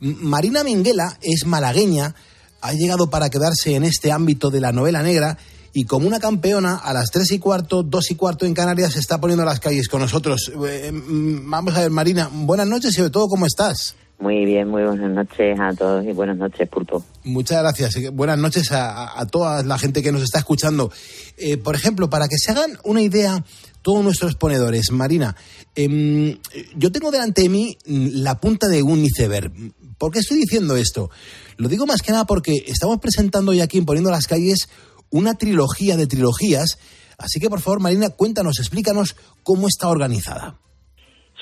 Marina 0.00 0.64
Minguela 0.64 1.18
es 1.22 1.46
malagueña, 1.46 2.14
ha 2.60 2.72
llegado 2.72 3.10
para 3.10 3.30
quedarse 3.30 3.74
en 3.76 3.84
este 3.84 4.10
ámbito 4.12 4.50
de 4.50 4.60
la 4.60 4.72
novela 4.72 5.02
negra 5.02 5.38
y 5.72 5.84
como 5.84 6.06
una 6.06 6.20
campeona, 6.20 6.76
a 6.76 6.92
las 6.92 7.10
tres 7.10 7.30
y 7.30 7.38
cuarto, 7.38 7.82
dos 7.82 8.10
y 8.10 8.14
cuarto 8.14 8.44
en 8.44 8.52
Canarias, 8.52 8.92
se 8.92 8.98
está 8.98 9.20
poniendo 9.20 9.42
a 9.42 9.46
las 9.46 9.60
calles 9.60 9.88
con 9.88 10.00
nosotros. 10.00 10.52
Eh, 10.66 10.90
vamos 10.92 11.74
a 11.74 11.80
ver, 11.80 11.90
Marina, 11.90 12.28
buenas 12.30 12.66
noches 12.66 12.92
y 12.92 12.96
sobre 12.96 13.10
todo, 13.10 13.28
¿cómo 13.28 13.46
estás? 13.46 13.94
Muy 14.22 14.44
bien, 14.44 14.68
muy 14.68 14.84
buenas 14.84 15.10
noches 15.10 15.58
a 15.58 15.74
todos 15.74 16.04
y 16.04 16.12
buenas 16.12 16.36
noches, 16.36 16.68
Pulpo. 16.68 17.02
Muchas 17.24 17.60
gracias. 17.60 18.14
Buenas 18.14 18.38
noches 18.38 18.70
a, 18.70 19.18
a 19.18 19.26
toda 19.26 19.64
la 19.64 19.76
gente 19.78 20.00
que 20.00 20.12
nos 20.12 20.22
está 20.22 20.38
escuchando. 20.38 20.92
Eh, 21.36 21.56
por 21.56 21.74
ejemplo, 21.74 22.08
para 22.08 22.28
que 22.28 22.36
se 22.38 22.52
hagan 22.52 22.78
una 22.84 23.02
idea 23.02 23.42
todos 23.82 24.04
nuestros 24.04 24.36
ponedores, 24.36 24.92
Marina, 24.92 25.34
eh, 25.74 26.38
yo 26.76 26.92
tengo 26.92 27.10
delante 27.10 27.42
de 27.42 27.48
mí 27.48 27.76
la 27.84 28.38
punta 28.38 28.68
de 28.68 28.84
un 28.84 29.04
iceberg. 29.04 29.50
¿Por 29.98 30.12
qué 30.12 30.20
estoy 30.20 30.38
diciendo 30.38 30.76
esto? 30.76 31.10
Lo 31.56 31.68
digo 31.68 31.84
más 31.86 32.00
que 32.00 32.12
nada 32.12 32.24
porque 32.24 32.62
estamos 32.68 33.00
presentando 33.00 33.50
hoy 33.50 33.60
aquí 33.60 33.78
en 33.78 33.86
Poniendo 33.86 34.12
las 34.12 34.28
Calles 34.28 34.68
una 35.10 35.34
trilogía 35.34 35.96
de 35.96 36.06
trilogías. 36.06 36.78
Así 37.18 37.40
que, 37.40 37.50
por 37.50 37.58
favor, 37.58 37.80
Marina, 37.80 38.10
cuéntanos, 38.10 38.60
explícanos 38.60 39.16
cómo 39.42 39.66
está 39.66 39.88
organizada. 39.88 40.60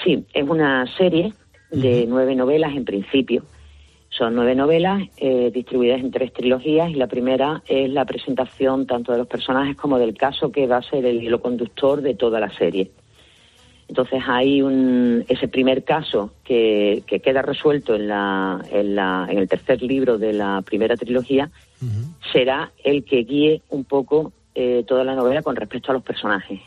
Sí, 0.02 0.26
es 0.32 0.48
una 0.48 0.86
serie 0.96 1.34
de 1.70 2.06
nueve 2.06 2.34
novelas 2.34 2.76
en 2.76 2.84
principio. 2.84 3.44
Son 4.08 4.34
nueve 4.34 4.54
novelas 4.54 5.02
eh, 5.18 5.50
distribuidas 5.54 6.00
en 6.00 6.10
tres 6.10 6.32
trilogías 6.32 6.90
y 6.90 6.94
la 6.94 7.06
primera 7.06 7.62
es 7.66 7.88
la 7.90 8.04
presentación 8.04 8.86
tanto 8.86 9.12
de 9.12 9.18
los 9.18 9.28
personajes 9.28 9.76
como 9.76 9.98
del 9.98 10.16
caso 10.16 10.50
que 10.50 10.66
va 10.66 10.78
a 10.78 10.82
ser 10.82 11.06
el 11.06 11.22
hilo 11.22 11.40
conductor 11.40 12.02
de 12.02 12.14
toda 12.14 12.40
la 12.40 12.50
serie. 12.50 12.90
Entonces 13.88 14.22
hay 14.26 14.62
un, 14.62 15.24
ese 15.28 15.48
primer 15.48 15.82
caso 15.84 16.32
que, 16.44 17.02
que 17.06 17.20
queda 17.20 17.42
resuelto 17.42 17.94
en, 17.94 18.08
la, 18.08 18.60
en, 18.70 18.94
la, 18.94 19.26
en 19.28 19.38
el 19.38 19.48
tercer 19.48 19.82
libro 19.82 20.18
de 20.18 20.32
la 20.32 20.62
primera 20.62 20.96
trilogía 20.96 21.50
uh 21.80 21.84
-huh. 21.84 22.32
será 22.32 22.70
el 22.84 23.04
que 23.04 23.24
guíe 23.24 23.62
un 23.68 23.84
poco 23.84 24.32
eh, 24.54 24.84
toda 24.86 25.02
la 25.04 25.14
novela 25.14 25.42
con 25.42 25.56
respecto 25.56 25.90
a 25.90 25.94
los 25.94 26.02
personajes. 26.02 26.60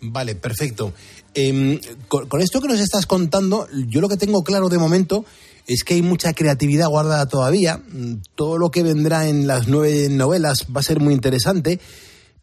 Vale, 0.00 0.34
perfecto. 0.34 0.92
Eh, 1.34 1.80
con, 2.08 2.40
esto 2.40 2.60
que 2.60 2.68
nos 2.68 2.80
estás 2.80 3.06
contando, 3.06 3.66
yo 3.88 4.00
lo 4.00 4.08
que 4.08 4.16
tengo 4.16 4.44
claro 4.44 4.68
de 4.68 4.78
momento 4.78 5.24
es 5.66 5.82
que 5.82 5.94
hay 5.94 6.02
mucha 6.02 6.32
creatividad 6.32 6.88
guardada 6.88 7.26
todavía. 7.26 7.80
Todo 8.34 8.58
lo 8.58 8.70
que 8.70 8.82
vendrá 8.82 9.28
en 9.28 9.46
las 9.46 9.66
nueve 9.66 10.08
novelas 10.10 10.66
va 10.74 10.80
a 10.80 10.84
ser 10.84 11.00
muy 11.00 11.14
interesante. 11.14 11.80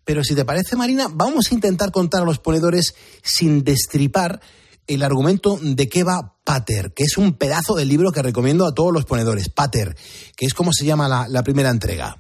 Pero 0.03 0.23
si 0.23 0.35
te 0.35 0.45
parece, 0.45 0.75
Marina, 0.75 1.07
vamos 1.11 1.51
a 1.51 1.55
intentar 1.55 1.91
contar 1.91 2.23
a 2.23 2.25
los 2.25 2.39
ponedores 2.39 2.95
sin 3.21 3.63
destripar 3.63 4.39
el 4.87 5.03
argumento 5.03 5.57
de 5.61 5.87
qué 5.87 6.03
va 6.03 6.35
Pater, 6.43 6.91
que 6.93 7.03
es 7.03 7.17
un 7.17 7.37
pedazo 7.37 7.75
del 7.75 7.87
libro 7.87 8.11
que 8.11 8.21
recomiendo 8.21 8.65
a 8.65 8.73
todos 8.73 8.91
los 8.91 9.05
ponedores. 9.05 9.49
Pater, 9.49 9.93
que 10.35 10.45
es 10.45 10.53
como 10.53 10.73
se 10.73 10.85
llama 10.85 11.07
la, 11.07 11.43
primera 11.43 11.69
entrega. 11.69 12.17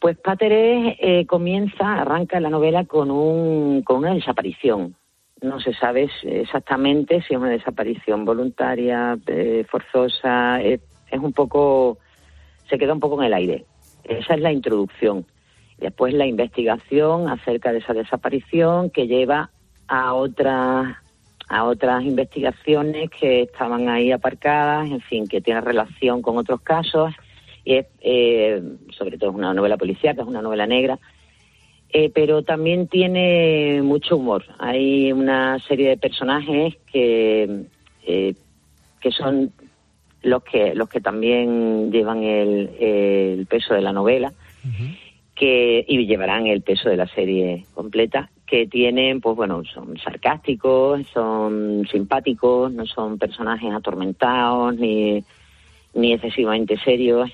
Pues 0.00 0.16
Pater 0.18 0.52
eh, 0.52 1.26
comienza, 1.26 2.00
arranca 2.00 2.38
la 2.38 2.48
novela 2.48 2.84
con, 2.84 3.10
un, 3.10 3.82
con 3.82 3.98
una 3.98 4.14
desaparición. 4.14 4.94
No 5.40 5.60
se 5.60 5.72
sabe 5.74 6.10
exactamente 6.22 7.22
si 7.22 7.34
es 7.34 7.40
una 7.40 7.50
desaparición 7.50 8.24
voluntaria, 8.24 9.16
eh, 9.26 9.64
forzosa, 9.68 10.60
eh, 10.60 10.80
es 11.10 11.20
un 11.20 11.32
poco, 11.32 11.98
se 12.68 12.78
queda 12.78 12.92
un 12.92 13.00
poco 13.00 13.20
en 13.20 13.26
el 13.26 13.34
aire. 13.34 13.64
Esa 14.04 14.34
es 14.34 14.40
la 14.40 14.52
introducción. 14.52 15.26
Después 15.78 16.12
la 16.12 16.26
investigación 16.26 17.28
acerca 17.28 17.72
de 17.72 17.78
esa 17.78 17.92
desaparición 17.92 18.90
que 18.90 19.06
lleva 19.06 19.50
a 19.86 20.14
otras 20.14 20.96
a 21.48 21.64
otras 21.64 22.04
investigaciones 22.04 23.10
que 23.10 23.42
estaban 23.42 23.88
ahí 23.88 24.12
aparcadas, 24.12 24.90
en 24.90 25.00
fin, 25.00 25.26
que 25.26 25.40
tienen 25.40 25.64
relación 25.64 26.20
con 26.20 26.36
otros 26.36 26.60
casos. 26.60 27.14
Y 27.64 27.76
es, 27.76 27.86
eh, 28.00 28.62
sobre 28.90 29.16
todo 29.16 29.30
es 29.30 29.36
una 29.36 29.54
novela 29.54 29.76
policíaca, 29.76 30.22
es 30.22 30.28
una 30.28 30.42
novela 30.42 30.66
negra, 30.66 30.98
eh, 31.90 32.10
pero 32.14 32.42
también 32.42 32.88
tiene 32.88 33.80
mucho 33.82 34.16
humor. 34.16 34.44
Hay 34.58 35.12
una 35.12 35.58
serie 35.60 35.88
de 35.90 35.96
personajes 35.96 36.76
que 36.92 37.64
eh, 38.06 38.34
que 39.00 39.10
son 39.12 39.52
los 40.22 40.42
que 40.42 40.74
los 40.74 40.88
que 40.88 41.00
también 41.00 41.90
llevan 41.92 42.22
el, 42.22 42.70
el 42.80 43.46
peso 43.46 43.74
de 43.74 43.80
la 43.82 43.92
novela. 43.92 44.32
Uh 44.64 44.68
-huh 44.68 45.08
que 45.38 45.84
y 45.86 46.04
llevarán 46.06 46.48
el 46.48 46.62
peso 46.62 46.88
de 46.88 46.96
la 46.96 47.06
serie 47.06 47.64
completa 47.72 48.28
que 48.44 48.66
tienen 48.66 49.20
pues 49.20 49.36
bueno 49.36 49.62
son 49.72 49.96
sarcásticos 49.98 51.06
son 51.14 51.86
simpáticos 51.90 52.72
no 52.72 52.84
son 52.86 53.18
personajes 53.18 53.72
atormentados 53.72 54.74
ni 54.76 55.22
ni 55.94 56.12
excesivamente 56.12 56.76
serios 56.78 57.30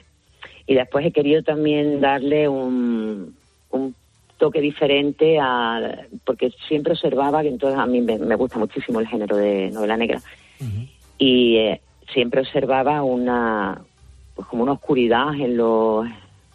y 0.66 0.74
después 0.74 1.06
he 1.06 1.12
querido 1.12 1.42
también 1.42 2.00
darle 2.00 2.48
un, 2.48 3.34
un 3.70 3.94
toque 4.38 4.60
diferente 4.60 5.38
a 5.40 6.06
porque 6.24 6.52
siempre 6.68 6.92
observaba 6.92 7.42
que 7.42 7.48
entonces 7.48 7.78
a 7.78 7.86
mí 7.86 8.00
me, 8.00 8.18
me 8.18 8.34
gusta 8.34 8.58
muchísimo 8.58 9.00
el 9.00 9.06
género 9.06 9.36
de 9.36 9.70
novela 9.70 9.96
negra 9.96 10.20
uh 10.60 10.64
-huh. 10.64 10.88
y 11.18 11.56
eh, 11.56 11.80
siempre 12.12 12.40
observaba 12.40 13.02
una 13.02 13.80
pues 14.34 14.48
como 14.48 14.62
una 14.64 14.72
oscuridad 14.72 15.34
en 15.34 15.56
los 15.56 16.06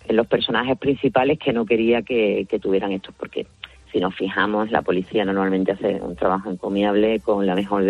en 0.10 0.15
los 0.15 0.28
personajes 0.28 0.78
principales 0.78 1.38
que 1.38 1.54
no 1.54 1.65
quería 1.65 2.02
que, 2.02 2.48
que, 2.50 2.60
tuvieran 2.60 2.92
esto, 2.92 3.13
porque 3.18 3.46
si 3.92 4.00
nos 4.00 4.15
fijamos, 4.15 4.72
la 4.72 4.82
policía 4.82 5.24
normalmente 5.24 5.72
hace 5.72 6.02
un 6.02 6.15
trabajo 6.15 6.50
encomiable 6.50 7.20
con 7.20 7.46
la 7.46 7.54
mejor, 7.54 7.86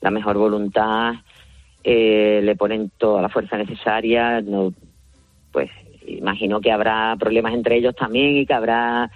la 0.00 0.10
mejor 0.10 0.38
voluntad, 0.38 1.14
eh, 1.82 2.40
le 2.42 2.54
ponen 2.54 2.92
toda 2.96 3.20
la 3.20 3.28
fuerza 3.28 3.56
necesaria, 3.56 4.40
no, 4.42 4.72
pues 5.50 5.70
imagino 6.06 6.60
que 6.60 6.72
habrá 6.72 7.16
problemas 7.18 7.54
entre 7.54 7.76
ellos 7.76 7.94
también 7.94 8.36
y 8.36 8.46
que 8.46 8.54
habrá 8.54 9.10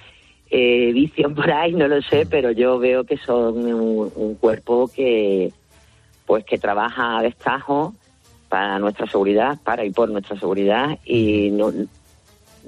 eh, 0.51 0.92
vicios 0.92 1.33
por 1.37 1.51
ahí, 1.51 1.72
no 1.72 1.88
lo 1.88 2.01
sé, 2.03 2.27
pero 2.27 2.51
yo 2.51 2.79
veo 2.79 3.05
que 3.05 3.18
son 3.18 3.72
un, 3.72 4.35
cuerpo 4.37 4.90
que 4.94 5.53
pues 6.27 6.44
que 6.44 6.59
trabaja 6.59 7.18
a 7.18 7.22
destajo 7.22 7.94
para 8.48 8.79
nuestra 8.79 9.07
seguridad, 9.07 9.59
para 9.64 9.85
y 9.85 9.90
por 9.90 10.11
nuestra 10.11 10.38
seguridad 10.38 10.98
y 11.05 11.51
no, 11.51 11.72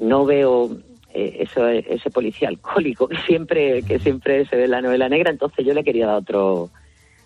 no 0.00 0.24
veo 0.24 0.70
eh, 1.12 1.38
eso, 1.40 1.66
ese 1.68 2.10
policía 2.10 2.48
alcohólico 2.48 3.08
que 3.08 3.18
siempre, 3.18 3.82
que 3.82 3.98
siempre 3.98 4.46
se 4.46 4.56
ve 4.56 4.64
en 4.64 4.70
la 4.70 4.82
novela 4.82 5.08
negra, 5.08 5.30
entonces 5.30 5.64
yo 5.64 5.74
le 5.74 5.84
quería 5.84 6.06
dar 6.06 6.16
otro, 6.16 6.70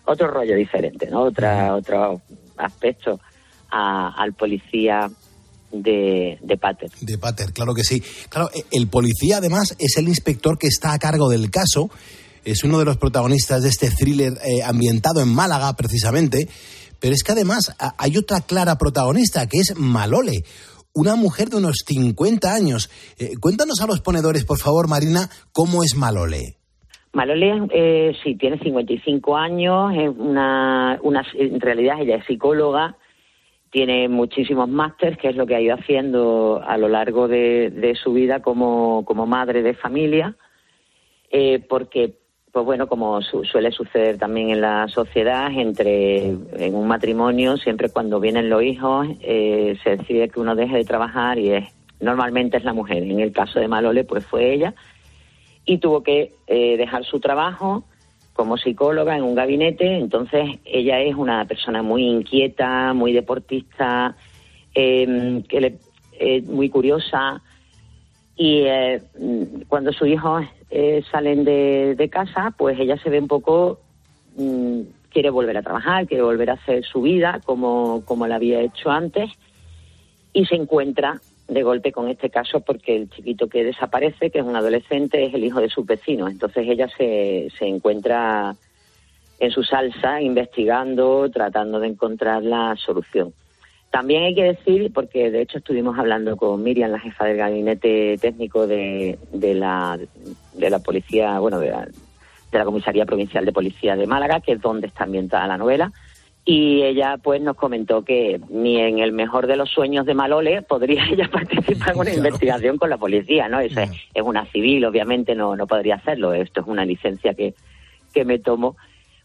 otro 0.05 0.27
rollo 0.27 0.55
diferente, 0.55 1.09
¿no? 1.09 1.21
Otra, 1.21 1.75
otro 1.75 2.21
aspecto 2.57 3.19
al 3.69 4.33
policía 4.33 5.09
de, 5.81 6.37
de 6.41 6.57
Pater. 6.57 6.89
De 7.01 7.17
Pater, 7.17 7.53
claro 7.53 7.73
que 7.73 7.83
sí. 7.83 8.01
Claro, 8.29 8.49
e, 8.53 8.65
el 8.71 8.87
policía 8.87 9.37
además 9.37 9.75
es 9.79 9.97
el 9.97 10.07
inspector 10.07 10.57
que 10.57 10.67
está 10.67 10.93
a 10.93 10.99
cargo 10.99 11.29
del 11.29 11.49
caso, 11.49 11.89
es 12.43 12.63
uno 12.63 12.79
de 12.79 12.85
los 12.85 12.97
protagonistas 12.97 13.63
de 13.63 13.69
este 13.69 13.89
thriller 13.89 14.33
eh, 14.33 14.63
ambientado 14.63 15.21
en 15.21 15.29
Málaga 15.29 15.75
precisamente, 15.75 16.47
pero 16.99 17.13
es 17.13 17.23
que 17.23 17.31
además 17.31 17.75
hay 17.97 18.17
otra 18.17 18.41
clara 18.41 18.77
protagonista 18.77 19.47
que 19.47 19.59
es 19.59 19.75
Malole 19.75 20.43
una 20.95 21.15
mujer 21.15 21.49
de 21.49 21.57
unos 21.57 21.83
50 21.85 22.53
años. 22.53 22.89
Eh, 23.19 23.33
cuéntanos 23.39 23.81
a 23.81 23.87
los 23.87 24.01
ponedores, 24.01 24.45
por 24.45 24.57
favor, 24.57 24.87
Marina, 24.87 25.29
cómo 25.51 25.83
es 25.83 25.95
Malole. 25.95 26.55
Malole, 27.13 27.67
eh, 27.73 28.13
sí, 28.23 28.35
tiene 28.35 28.57
55 28.59 29.37
años, 29.37 29.93
es 29.95 30.09
una, 30.17 30.99
una, 31.03 31.25
en 31.37 31.61
realidad 31.61 32.01
ella 32.01 32.17
es 32.17 32.25
psicóloga, 32.25 32.97
tiene 33.75 34.07
muchísimos 34.07 34.69
másteres, 34.69 35.17
que 35.17 35.27
es 35.27 35.35
lo 35.35 35.45
que 35.45 35.53
ha 35.53 35.59
ido 35.59 35.75
haciendo 35.75 36.63
a 36.65 36.77
lo 36.77 36.87
largo 36.87 37.27
de, 37.27 37.69
de 37.71 37.93
su 37.95 38.13
vida 38.13 38.41
como, 38.41 39.03
como, 39.03 39.25
madre 39.25 39.63
de 39.63 39.73
familia, 39.73 40.33
eh, 41.29 41.59
porque 41.67 42.13
pues 42.53 42.65
bueno, 42.65 42.87
como 42.87 43.21
su, 43.21 43.43
suele 43.43 43.73
suceder 43.73 44.17
también 44.17 44.49
en 44.49 44.61
la 44.61 44.87
sociedad, 44.87 45.51
entre 45.51 46.27
en 46.27 46.73
un 46.73 46.87
matrimonio, 46.87 47.57
siempre 47.57 47.89
cuando 47.89 48.21
vienen 48.21 48.49
los 48.49 48.63
hijos, 48.63 49.07
eh, 49.19 49.77
se 49.83 49.97
decide 49.97 50.29
que 50.29 50.39
uno 50.39 50.55
deje 50.55 50.77
de 50.77 50.85
trabajar 50.85 51.37
y 51.37 51.51
es 51.51 51.65
normalmente 51.99 52.55
es 52.55 52.63
la 52.63 52.71
mujer. 52.71 53.03
En 53.03 53.19
el 53.19 53.33
caso 53.33 53.59
de 53.59 53.67
Malole, 53.67 54.05
pues 54.05 54.25
fue 54.25 54.53
ella. 54.53 54.73
y 55.65 55.79
tuvo 55.79 56.01
que 56.01 56.31
eh, 56.47 56.77
dejar 56.77 57.03
su 57.03 57.19
trabajo 57.19 57.83
como 58.35 58.57
psicóloga 58.57 59.17
en 59.17 59.23
un 59.23 59.33
gabinete. 59.33 59.97
Entonces, 59.97 60.59
ella 60.65 60.99
es 61.01 61.15
una 61.15 61.45
persona 61.45 61.81
muy 61.81 62.03
inquieta, 62.03 62.93
muy 62.93 63.13
deportista, 63.13 64.15
eh, 64.75 65.41
que 65.47 65.61
le, 65.61 65.77
eh, 66.19 66.41
muy 66.43 66.69
curiosa. 66.69 67.41
Y 68.35 68.63
eh, 68.65 69.01
cuando 69.69 69.93
sus 69.93 70.09
hijos 70.09 70.43
eh, 70.69 71.01
salen 71.09 71.45
de, 71.45 71.95
de 71.95 72.09
casa, 72.09 72.53
pues 72.57 72.77
ella 72.77 72.97
se 72.97 73.09
ve 73.09 73.19
un 73.19 73.29
poco 73.29 73.79
mm, 74.35 74.81
quiere 75.09 75.29
volver 75.29 75.55
a 75.57 75.63
trabajar, 75.63 76.05
quiere 76.05 76.23
volver 76.23 76.49
a 76.49 76.53
hacer 76.55 76.83
su 76.83 77.01
vida 77.01 77.39
como, 77.45 78.03
como 78.03 78.27
la 78.27 78.35
había 78.35 78.59
hecho 78.59 78.91
antes 78.91 79.31
y 80.33 80.45
se 80.45 80.55
encuentra 80.55 81.21
de 81.47 81.63
golpe 81.63 81.91
con 81.91 82.09
este 82.09 82.29
caso 82.29 82.61
porque 82.61 82.95
el 82.95 83.09
chiquito 83.09 83.47
que 83.47 83.63
desaparece, 83.63 84.31
que 84.31 84.39
es 84.39 84.45
un 84.45 84.55
adolescente, 84.55 85.25
es 85.25 85.33
el 85.33 85.43
hijo 85.43 85.61
de 85.61 85.69
sus 85.69 85.85
vecinos. 85.85 86.31
Entonces 86.31 86.67
ella 86.67 86.87
se, 86.97 87.49
se 87.57 87.67
encuentra 87.67 88.55
en 89.39 89.51
su 89.51 89.63
salsa 89.63 90.21
investigando, 90.21 91.29
tratando 91.29 91.79
de 91.79 91.87
encontrar 91.87 92.43
la 92.43 92.75
solución. 92.77 93.33
También 93.91 94.23
hay 94.23 94.35
que 94.35 94.43
decir, 94.43 94.91
porque 94.91 95.31
de 95.31 95.41
hecho 95.41 95.59
estuvimos 95.59 95.97
hablando 95.97 96.35
con 96.35 96.61
Miriam, 96.61 96.91
la 96.91 96.99
jefa 96.99 97.25
del 97.25 97.37
gabinete 97.37 98.17
técnico 98.19 98.67
de, 98.67 99.17
de, 99.31 99.53
la, 99.53 99.97
de 100.53 100.69
la 100.69 100.79
policía, 100.79 101.39
bueno, 101.39 101.59
de 101.59 101.69
la, 101.69 101.85
de 101.85 102.57
la 102.57 102.65
Comisaría 102.65 103.05
Provincial 103.05 103.45
de 103.45 103.53
Policía 103.53 103.95
de 103.95 104.07
Málaga, 104.07 104.41
que 104.41 104.53
es 104.53 104.61
donde 104.61 104.87
está 104.87 105.05
ambientada 105.05 105.47
la 105.47 105.57
novela. 105.57 105.93
Y 106.47 106.83
ella 106.83 107.17
pues 107.23 107.41
nos 107.41 107.55
comentó 107.57 108.03
que 108.03 108.39
ni 108.49 108.77
en 108.79 108.99
el 108.99 109.11
mejor 109.13 109.47
de 109.47 109.55
los 109.55 109.69
sueños 109.71 110.05
de 110.05 110.13
Malole 110.13 110.61
podría 110.61 111.03
ella 111.11 111.27
participar 111.31 111.93
en 111.93 111.99
una 111.99 112.13
investigación 112.13 112.77
con 112.77 112.89
la 112.91 112.97
policía, 112.97 113.47
¿no? 113.49 113.59
Eso 113.59 113.79
es, 113.79 113.89
es 114.13 114.23
una 114.23 114.45
civil, 114.51 114.85
obviamente 114.85 115.33
no, 115.33 115.55
no 115.55 115.65
podría 115.65 115.95
hacerlo. 115.95 116.33
Esto 116.33 116.61
es 116.61 116.67
una 116.67 116.85
licencia 116.85 117.33
que, 117.33 117.55
que 118.13 118.25
me 118.25 118.37
tomo 118.39 118.77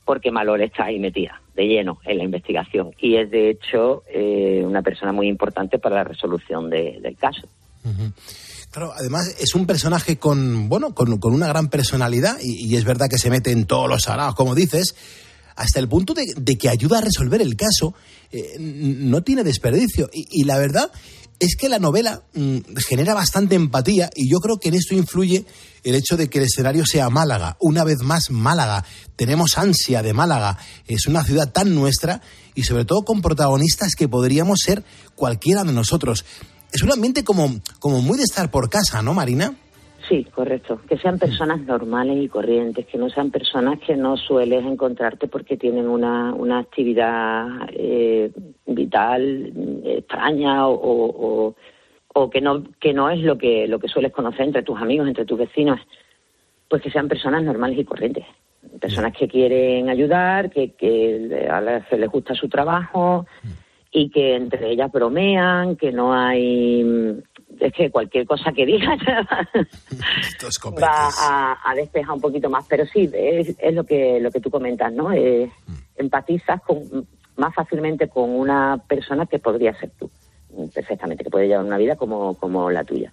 porque 0.07 0.31
Malole 0.31 0.65
está 0.65 0.85
ahí 0.87 0.99
metida 0.99 1.41
de 1.55 1.67
lleno 1.67 1.99
en 2.07 2.19
la 2.19 2.25
investigación 2.25 2.93
y 2.99 3.17
es 3.17 3.31
de 3.31 3.51
hecho 3.51 4.03
eh, 4.13 4.63
una 4.65 4.81
persona 4.83 5.13
muy 5.13 5.29
importante 5.29 5.79
para 5.79 5.97
la 5.97 6.05
resolución 6.05 6.71
de- 6.71 6.99
del 7.03 7.17
caso. 7.19 7.47
Claro, 8.73 8.93
además 8.97 9.37
es 9.41 9.55
un 9.55 9.67
personaje 9.67 10.17
con, 10.17 10.69
bueno, 10.69 10.95
con, 10.95 11.19
con 11.19 11.35
una 11.35 11.49
gran 11.49 11.69
personalidad 11.69 12.37
y, 12.43 12.67
y 12.73 12.77
es 12.77 12.85
verdad 12.85 13.09
que 13.11 13.19
se 13.19 13.29
mete 13.31 13.51
en 13.53 13.67
todos 13.67 13.89
los 13.89 14.03
saraos, 14.05 14.35
como 14.35 14.55
dices, 14.55 14.95
hasta 15.61 15.79
el 15.79 15.88
punto 15.88 16.14
de, 16.14 16.59
que 16.59 16.68
ayuda 16.68 16.99
a 16.99 17.03
resolver 17.03 17.42
el 17.42 17.55
caso. 17.55 17.94
eh, 18.33 18.57
no 18.59 19.23
tiene 19.23 19.44
desperdicio. 19.44 20.09
Y, 20.12 20.27
y 20.31 20.44
la 20.44 20.59
verdad 20.59 20.90
es 21.38 21.57
que 21.57 21.68
la 21.68 21.79
novela 21.79 22.23
mm, 22.35 22.59
genera 22.88 23.14
bastante 23.14 23.55
empatía 23.55 24.11
y 24.14 24.31
yo 24.31 24.38
creo 24.40 24.59
que 24.59 24.68
en 24.68 24.75
esto 24.75 24.94
influye 24.94 25.44
el 25.85 25.94
hecho 25.94 26.16
de 26.16 26.29
que 26.29 26.38
el 26.38 26.44
escenario 26.44 26.85
sea 26.87 27.11
Málaga. 27.11 27.57
Una 27.61 27.85
vez 27.85 27.99
más, 28.01 28.31
Málaga. 28.31 28.85
Tenemos 29.16 29.59
ansia 29.59 30.03
de 30.03 30.12
Málaga. 30.12 30.59
Es 30.87 31.07
una 31.07 31.25
ciudad 31.25 31.51
tan 31.51 31.75
nuestra 31.75 32.20
y 32.55 32.64
sobre 32.64 32.85
todo 32.85 33.05
con 33.05 33.23
protagonistas 33.23 33.94
que 33.94 34.09
podríamos 34.09 34.61
ser 34.64 34.85
cualquiera 35.14 35.64
de 35.64 35.73
nosotros. 35.73 36.25
Es 36.73 36.83
un 36.83 36.92
ambiente 36.92 37.25
como, 37.25 37.61
como 37.79 38.01
muy 38.01 38.16
de 38.16 38.25
estar 38.25 38.51
por 38.51 38.70
casa, 38.70 39.03
¿no, 39.03 39.14
Marina? 39.14 39.57
Sí, 40.11 40.25
correcto. 40.25 40.81
Que 40.88 40.99
sean 40.99 41.20
personas 41.20 41.61
normales 41.61 42.18
y 42.20 42.27
corrientes, 42.29 42.85
que 42.87 42.99
no 42.99 43.09
sean 43.11 43.31
personas 43.31 43.79
que 43.79 43.94
no 43.96 44.16
sueles 44.16 44.64
encontrarte 44.66 45.29
porque 45.29 45.57
tienen 45.57 45.87
una, 45.88 46.35
una 46.35 46.59
actividad 46.59 47.46
eh, 47.73 48.33
vital 48.66 49.53
eh, 49.85 49.99
extraña 49.99 50.66
o, 50.66 51.55
o, 52.12 52.29
que 52.29 52.40
no 52.40 52.64
que 52.81 52.92
no 52.92 53.09
es 53.09 53.20
lo 53.20 53.38
que 53.38 53.68
lo 53.68 53.79
que 53.79 53.87
sueles 53.87 54.11
conocer 54.11 54.42
entre 54.46 54.64
tus 54.64 54.81
amigos, 54.81 55.07
entre 55.07 55.25
tus 55.25 55.38
vecinos. 55.38 55.79
Pues 56.68 56.83
que 56.83 56.90
sean 56.90 57.07
personas 57.07 57.44
normales 57.44 57.79
y 57.79 57.85
corrientes. 57.85 58.27
Personas 58.81 59.12
que 59.16 59.29
quieren 59.29 59.88
ayudar, 59.88 60.51
que, 60.51 60.73
que 60.73 61.46
a 61.49 61.61
la- 61.61 61.88
se 61.88 61.96
les 61.96 62.11
gusta 62.11 62.35
su 62.35 62.49
trabajo 62.49 63.27
y 63.92 64.11
que 64.11 64.35
entre 64.35 64.70
ellas 64.73 64.90
bromean, 64.90 65.77
que 65.77 65.92
no 65.92 66.12
hay 66.12 66.83
es 67.59 67.73
que 67.73 67.91
cualquier 67.91 68.27
cosa 68.27 68.53
que 68.53 68.67
digan 68.67 68.99
va 70.83 71.09
a, 71.21 71.59
a 71.65 71.75
despejar 71.75 72.15
un 72.15 72.21
poquito 72.21 72.49
más. 72.49 72.67
Pero 72.69 72.87
sí, 72.87 73.11
es, 73.13 73.57
es 73.59 73.75
lo 73.75 73.85
que 73.85 74.21
lo 74.21 74.31
que 74.31 74.41
tú 74.41 74.51
comentas, 74.51 74.93
¿no? 74.93 75.13
Eh, 75.13 75.51
empatizas 75.97 76.61
con, 76.63 77.07
más 77.37 77.55
fácilmente 77.55 78.09
con 78.09 78.31
una 78.31 78.83
persona 78.87 79.27
que 79.27 79.39
podría 79.39 79.75
ser 79.79 79.91
tú, 79.99 80.11
perfectamente, 80.75 81.25
que 81.25 81.31
puede 81.31 81.49
llevar 81.49 81.65
una 81.65 81.79
vida 81.79 81.97
como, 81.97 82.35
como 82.35 82.71
la 82.71 82.85
tuya. 82.85 83.13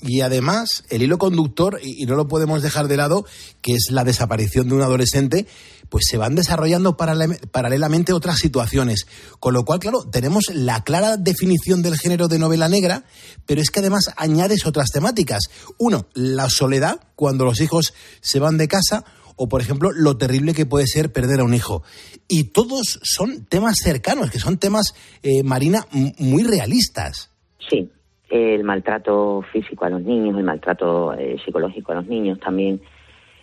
Y 0.00 0.20
además, 0.20 0.84
el 0.90 1.02
hilo 1.02 1.18
conductor, 1.18 1.80
y, 1.82 2.06
no 2.06 2.14
lo 2.14 2.28
podemos 2.28 2.62
dejar 2.62 2.88
de 2.88 2.96
lado, 2.96 3.24
que 3.60 3.72
es 3.72 3.88
la 3.90 4.04
desaparición 4.04 4.68
de 4.68 4.74
un 4.76 4.82
adolescente, 4.82 5.46
pues 5.88 6.04
se 6.08 6.18
van 6.18 6.34
desarrollando 6.34 6.96
paralel- 6.96 7.38
paralelamente 7.50 8.12
otras 8.12 8.38
situaciones. 8.38 9.06
Con 9.40 9.54
lo 9.54 9.64
cual, 9.64 9.80
claro, 9.80 10.04
tenemos 10.04 10.44
la 10.52 10.84
clara 10.84 11.16
definición 11.16 11.82
del 11.82 11.98
género 11.98 12.28
de 12.28 12.38
novela 12.38 12.68
negra, 12.68 13.04
pero 13.46 13.60
es 13.60 13.70
que 13.70 13.80
además 13.80 14.10
añades 14.16 14.66
otras 14.66 14.90
temáticas. 14.90 15.44
Uno, 15.78 16.06
la 16.14 16.48
soledad, 16.50 17.00
cuando 17.16 17.44
los 17.44 17.60
hijos 17.60 17.94
se 18.20 18.38
van 18.38 18.58
de 18.58 18.68
casa, 18.68 19.04
o 19.40 19.48
por 19.48 19.60
ejemplo, 19.60 19.92
lo 19.92 20.16
terrible 20.16 20.52
que 20.52 20.66
puede 20.66 20.86
ser 20.86 21.12
perder 21.12 21.40
a 21.40 21.44
un 21.44 21.54
hijo. 21.54 21.82
Y 22.26 22.44
todos 22.44 22.98
son 23.02 23.46
temas 23.46 23.76
cercanos, 23.82 24.30
que 24.30 24.40
son 24.40 24.58
temas, 24.58 24.94
eh, 25.22 25.42
Marina, 25.42 25.86
muy 26.18 26.42
realistas. 26.42 27.30
Sí, 27.70 27.90
el 28.28 28.64
maltrato 28.64 29.42
físico 29.52 29.84
a 29.84 29.90
los 29.90 30.02
niños, 30.02 30.36
el 30.36 30.44
maltrato 30.44 31.14
eh, 31.14 31.36
psicológico 31.44 31.92
a 31.92 31.96
los 31.96 32.06
niños 32.06 32.38
también. 32.40 32.80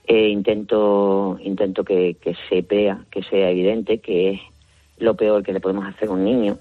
Eh, 0.07 0.29
intento 0.29 1.37
intento 1.41 1.83
que, 1.83 2.15
que 2.21 2.35
se 2.47 2.61
vea, 2.61 2.99
que 3.09 3.23
sea 3.23 3.49
evidente 3.49 3.97
que 3.97 4.31
es 4.31 4.41
lo 4.97 5.15
peor 5.15 5.43
que 5.43 5.53
le 5.53 5.59
podemos 5.59 5.85
hacer 5.85 6.09
a 6.09 6.11
un 6.11 6.23
niño, 6.23 6.57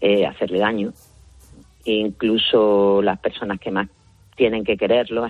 eh, 0.00 0.26
hacerle 0.26 0.58
daño. 0.58 0.92
Incluso 1.84 3.00
las 3.02 3.18
personas 3.18 3.58
que 3.60 3.70
más 3.70 3.88
tienen 4.36 4.64
que 4.64 4.76
quererlo, 4.76 5.28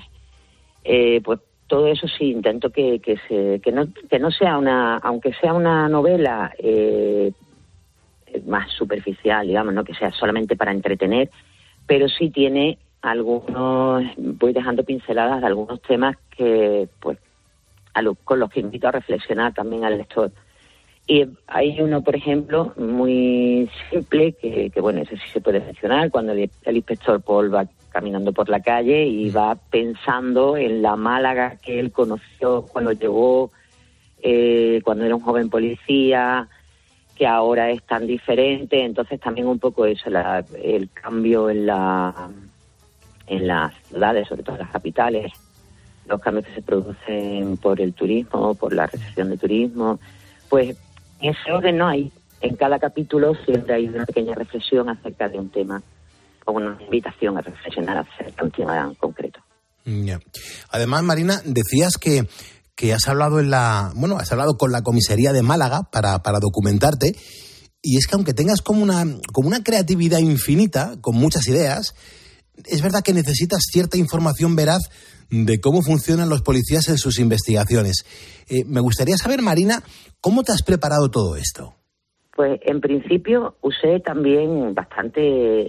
eh, 0.85 1.21
pues 1.23 1.41
todo 1.67 1.87
eso 1.87 2.09
sí 2.09 2.31
intento 2.33 2.71
que, 2.71 2.99
que, 3.01 3.17
se, 3.29 3.61
que, 3.61 3.71
no, 3.71 3.87
que 4.09 4.19
no 4.19 4.31
sea 4.31 4.59
una, 4.59 4.97
aunque 4.97 5.33
sea 5.35 5.53
una 5.53 5.89
novela 5.89 6.53
eh, 6.59 7.33
más 8.47 8.71
superficial, 8.73 9.47
digamos, 9.47 9.75
no 9.75 9.85
que 9.85 9.95
sea 9.95 10.11
solamente 10.11 10.57
para 10.57 10.73
entretener, 10.73 11.31
pero 11.91 12.09
sí 12.09 12.31
tiene 12.31 12.79
algunos, 13.03 14.05
voy 14.17 14.53
dejando 14.53 14.85
pinceladas 14.85 15.41
de 15.41 15.47
algunos 15.49 15.83
temas 15.83 16.17
que, 16.31 16.89
pues, 17.01 17.19
a 17.95 18.01
lo- 18.01 18.15
con 18.15 18.39
los 18.39 18.49
que 18.49 18.61
invito 18.61 18.87
a 18.87 18.93
reflexionar 18.93 19.53
también 19.55 19.85
al 19.85 19.99
lector. 19.99 20.31
Y 21.09 21.27
hay 21.49 21.81
uno, 21.81 22.01
por 22.05 22.15
ejemplo, 22.15 22.73
muy 22.77 23.69
simple, 23.91 24.35
que, 24.35 24.71
que, 24.71 24.81
bueno, 24.81 25.01
ese 25.01 25.17
sí 25.17 25.29
se 25.33 25.41
puede 25.41 25.59
mencionar, 25.59 26.13
cuando 26.13 26.31
el, 26.31 26.49
el 26.63 26.77
inspector 26.77 27.21
Paul 27.21 27.53
va 27.53 27.67
caminando 27.89 28.33
por 28.33 28.49
la 28.49 28.61
calle 28.61 29.07
y 29.07 29.29
va 29.31 29.57
pensando 29.57 30.57
en 30.57 30.83
la 30.83 30.95
Málaga 30.95 31.57
que 31.61 31.81
él 31.81 31.91
conoció 31.91 32.63
cuando 32.73 32.93
llegó, 32.93 33.51
eh, 34.23 34.81
cuando 34.85 35.05
era 35.07 35.17
un 35.17 35.23
joven 35.23 35.51
policía, 35.51 36.49
que 37.21 37.27
ahora 37.27 37.71
es 37.71 37.83
tan 37.83 38.07
diferente. 38.07 38.83
Entonces 38.83 39.21
también 39.21 39.47
un 39.47 39.59
poco 39.59 39.85
eso, 39.85 40.09
la- 40.09 40.43
el 40.65 40.89
cambio 40.91 41.51
en 41.51 41.67
la 41.67 42.31
en 43.27 43.47
las 43.47 43.75
ciudades, 43.89 44.27
sobre 44.27 44.43
todo 44.43 44.57
en 44.57 44.63
las 44.63 44.71
capitales, 44.71 45.31
los 46.09 46.19
cambios 46.19 46.47
que 46.47 46.55
se 46.55 46.63
producen 46.63 47.59
por 47.59 47.79
el 47.79 47.93
turismo, 47.93 48.55
por 48.55 48.73
la 48.73 48.87
recesión 48.87 49.29
de 49.29 49.37
turismo, 49.37 50.01
pues 50.49 50.79
en 51.21 51.31
ese 51.35 51.53
orden 51.53 51.77
no 51.77 51.89
hay. 51.89 52.11
En 52.41 52.57
cada 52.57 52.79
capítulo 52.79 53.35
siempre 53.45 53.75
hay 53.75 53.87
una 53.87 54.07
pequeña 54.07 54.35
reflexión 54.35 54.89
acerca 54.89 55.29
de 55.29 55.39
un 55.39 55.51
tema 55.51 55.83
o 56.47 56.53
una 56.53 56.79
invitación 56.83 57.37
a 57.37 57.43
reflexionar 57.43 57.99
acerca 57.99 58.33
de 58.41 58.45
un 58.45 58.51
tema 58.51 58.81
en 58.81 58.95
concreto. 58.95 59.41
Ya. 59.85 60.19
Además, 60.71 61.03
Marina, 61.03 61.35
decías 61.45 61.99
que, 62.01 62.25
que 62.81 62.95
has 62.95 63.09
hablado 63.09 63.41
en 63.41 63.51
la, 63.51 63.93
bueno, 63.95 64.17
has 64.17 64.33
hablado 64.33 64.57
con 64.57 64.73
la 64.73 64.81
comisaría 64.81 65.35
de 65.35 65.43
Málaga 65.43 65.91
para, 65.93 66.23
para 66.23 66.39
documentarte. 66.41 67.13
Y 67.83 67.99
es 67.99 68.07
que 68.07 68.15
aunque 68.15 68.33
tengas 68.33 68.63
como 68.63 68.83
una, 68.83 69.05
como 69.35 69.49
una 69.49 69.63
creatividad 69.63 70.21
infinita, 70.21 70.95
con 71.03 71.15
muchas 71.15 71.47
ideas, 71.47 71.95
es 72.65 72.81
verdad 72.81 73.03
que 73.05 73.13
necesitas 73.13 73.65
cierta 73.71 73.99
información 73.99 74.57
veraz 74.57 74.81
de 75.29 75.61
cómo 75.61 75.83
funcionan 75.83 76.31
los 76.31 76.41
policías 76.41 76.89
en 76.89 76.97
sus 76.97 77.19
investigaciones. 77.19 78.07
Eh, 78.49 78.65
me 78.65 78.81
gustaría 78.81 79.19
saber, 79.19 79.43
Marina, 79.43 79.83
¿cómo 80.23 80.43
te 80.43 80.53
has 80.53 80.63
preparado 80.63 81.11
todo 81.11 81.37
esto? 81.37 81.75
Pues 82.35 82.61
en 82.65 82.81
principio 82.81 83.57
usé 83.61 84.01
también 84.01 84.75
bastante 84.75 85.21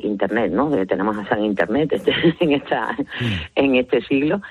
internet, 0.02 0.54
¿no? 0.54 0.74
Eh, 0.74 0.86
Tenemos 0.86 1.18
a 1.18 1.28
San 1.28 1.44
Internet 1.44 1.92
en 2.40 2.54
esta 2.54 2.96
en 3.56 3.76
este 3.76 4.02
siglo 4.04 4.42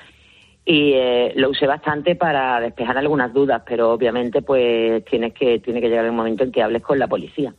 y 0.71 0.93
eh, 0.95 1.33
lo 1.35 1.51
usé 1.51 1.67
bastante 1.67 2.15
para 2.15 2.61
despejar 2.61 2.97
algunas 2.97 3.33
dudas, 3.33 3.61
pero 3.67 3.91
obviamente 3.91 4.41
pues 4.41 5.05
tienes 5.05 5.35
que 5.35 5.59
tiene 5.59 5.81
que 5.81 5.89
llegar 5.89 6.05
el 6.05 6.13
momento 6.13 6.45
en 6.45 6.53
que 6.53 6.63
hables 6.63 6.85
con 6.85 6.97
la 6.97 7.09
policía 7.09 7.53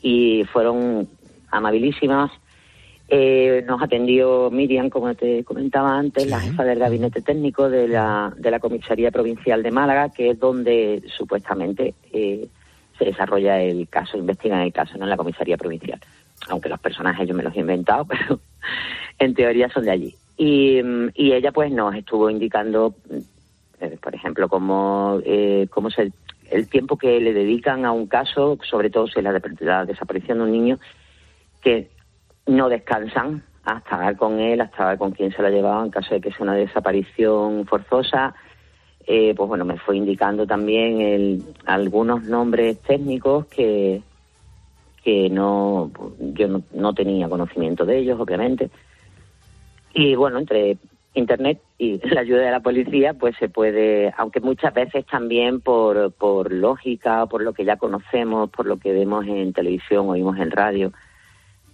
y 0.00 0.44
fueron 0.44 1.06
amabilísimas 1.50 2.30
Eh, 3.06 3.62
nos 3.66 3.82
atendió 3.82 4.50
Miriam, 4.50 4.88
como 4.88 5.14
te 5.14 5.44
comentaba 5.44 5.98
antes, 5.98 6.26
la 6.26 6.40
jefa 6.40 6.64
del 6.64 6.78
gabinete 6.78 7.20
técnico 7.20 7.68
de 7.68 7.86
la, 7.86 8.32
de 8.34 8.50
la 8.50 8.60
Comisaría 8.60 9.10
Provincial 9.10 9.62
de 9.62 9.70
Málaga, 9.70 10.08
que 10.08 10.30
es 10.30 10.40
donde 10.40 11.02
supuestamente 11.14 11.92
eh, 12.14 12.48
se 12.98 13.04
desarrolla 13.04 13.60
el 13.60 13.86
caso, 13.88 14.16
investigan 14.16 14.60
el 14.60 14.72
caso, 14.72 14.96
no 14.96 15.04
en 15.04 15.10
la 15.10 15.18
Comisaría 15.18 15.58
Provincial. 15.58 16.00
Aunque 16.48 16.70
los 16.70 16.80
personajes 16.80 17.28
yo 17.28 17.34
me 17.34 17.42
los 17.42 17.54
he 17.54 17.60
inventado, 17.60 18.06
pero 18.08 18.40
en 19.18 19.34
teoría 19.34 19.68
son 19.68 19.84
de 19.84 19.90
allí. 19.90 20.14
Y, 20.36 20.82
mm, 20.82 21.10
y 21.14 21.32
ella 21.32 21.52
pues 21.52 21.70
nos 21.70 21.94
estuvo 21.94 22.28
indicando, 22.30 22.94
eh, 23.80 23.96
por 24.02 24.14
ejemplo, 24.14 24.48
cómo, 24.48 25.20
eh, 25.24 25.68
cómo 25.70 25.90
se, 25.90 26.12
el 26.50 26.68
tiempo 26.68 26.96
que 26.96 27.20
le 27.20 27.32
dedican 27.32 27.84
a 27.84 27.92
un 27.92 28.06
caso, 28.06 28.58
sobre 28.68 28.90
todo 28.90 29.06
si 29.06 29.18
es 29.20 29.24
la, 29.24 29.32
de- 29.32 29.56
la 29.60 29.84
desaparición 29.84 30.38
de 30.38 30.44
un 30.44 30.52
niño, 30.52 30.78
que 31.62 31.90
no 32.46 32.68
descansan 32.68 33.42
hasta 33.64 33.96
dar 33.96 34.16
con 34.16 34.38
él, 34.40 34.60
hasta 34.60 34.88
ver 34.88 34.98
con 34.98 35.12
quién 35.12 35.32
se 35.32 35.40
lo 35.40 35.48
ha 35.48 35.50
llevado 35.50 35.84
en 35.84 35.90
caso 35.90 36.14
de 36.14 36.20
que 36.20 36.30
sea 36.30 36.42
una 36.42 36.54
desaparición 36.54 37.64
forzosa. 37.66 38.34
Eh, 39.06 39.34
pues 39.36 39.48
bueno, 39.48 39.64
me 39.64 39.78
fue 39.78 39.96
indicando 39.96 40.46
también 40.46 41.00
el- 41.00 41.42
algunos 41.66 42.24
nombres 42.24 42.80
técnicos 42.80 43.46
que, 43.46 44.02
que 45.02 45.28
no 45.30 45.90
yo 46.34 46.48
no, 46.48 46.62
no 46.72 46.92
tenía 46.94 47.28
conocimiento 47.28 47.84
de 47.86 47.98
ellos, 47.98 48.18
obviamente. 48.20 48.70
Y 49.94 50.16
bueno, 50.16 50.38
entre 50.38 50.76
Internet 51.14 51.60
y 51.78 51.98
la 52.08 52.20
ayuda 52.20 52.42
de 52.42 52.50
la 52.50 52.60
policía, 52.60 53.14
pues 53.14 53.36
se 53.38 53.48
puede, 53.48 54.12
aunque 54.18 54.40
muchas 54.40 54.74
veces 54.74 55.06
también 55.06 55.60
por, 55.60 56.12
por 56.12 56.52
lógica, 56.52 57.26
por 57.26 57.42
lo 57.42 57.52
que 57.52 57.64
ya 57.64 57.76
conocemos, 57.76 58.50
por 58.50 58.66
lo 58.66 58.76
que 58.76 58.92
vemos 58.92 59.26
en 59.26 59.52
televisión, 59.52 60.08
oímos 60.08 60.36
en 60.38 60.50
radio, 60.50 60.92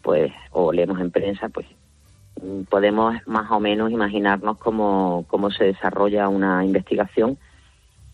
pues 0.02 0.32
o 0.52 0.72
leemos 0.72 1.00
en 1.00 1.10
prensa, 1.10 1.48
pues 1.48 1.66
podemos 2.68 3.16
más 3.26 3.50
o 3.50 3.60
menos 3.60 3.90
imaginarnos 3.90 4.58
cómo, 4.58 5.24
cómo 5.28 5.50
se 5.50 5.64
desarrolla 5.64 6.28
una 6.28 6.64
investigación. 6.64 7.38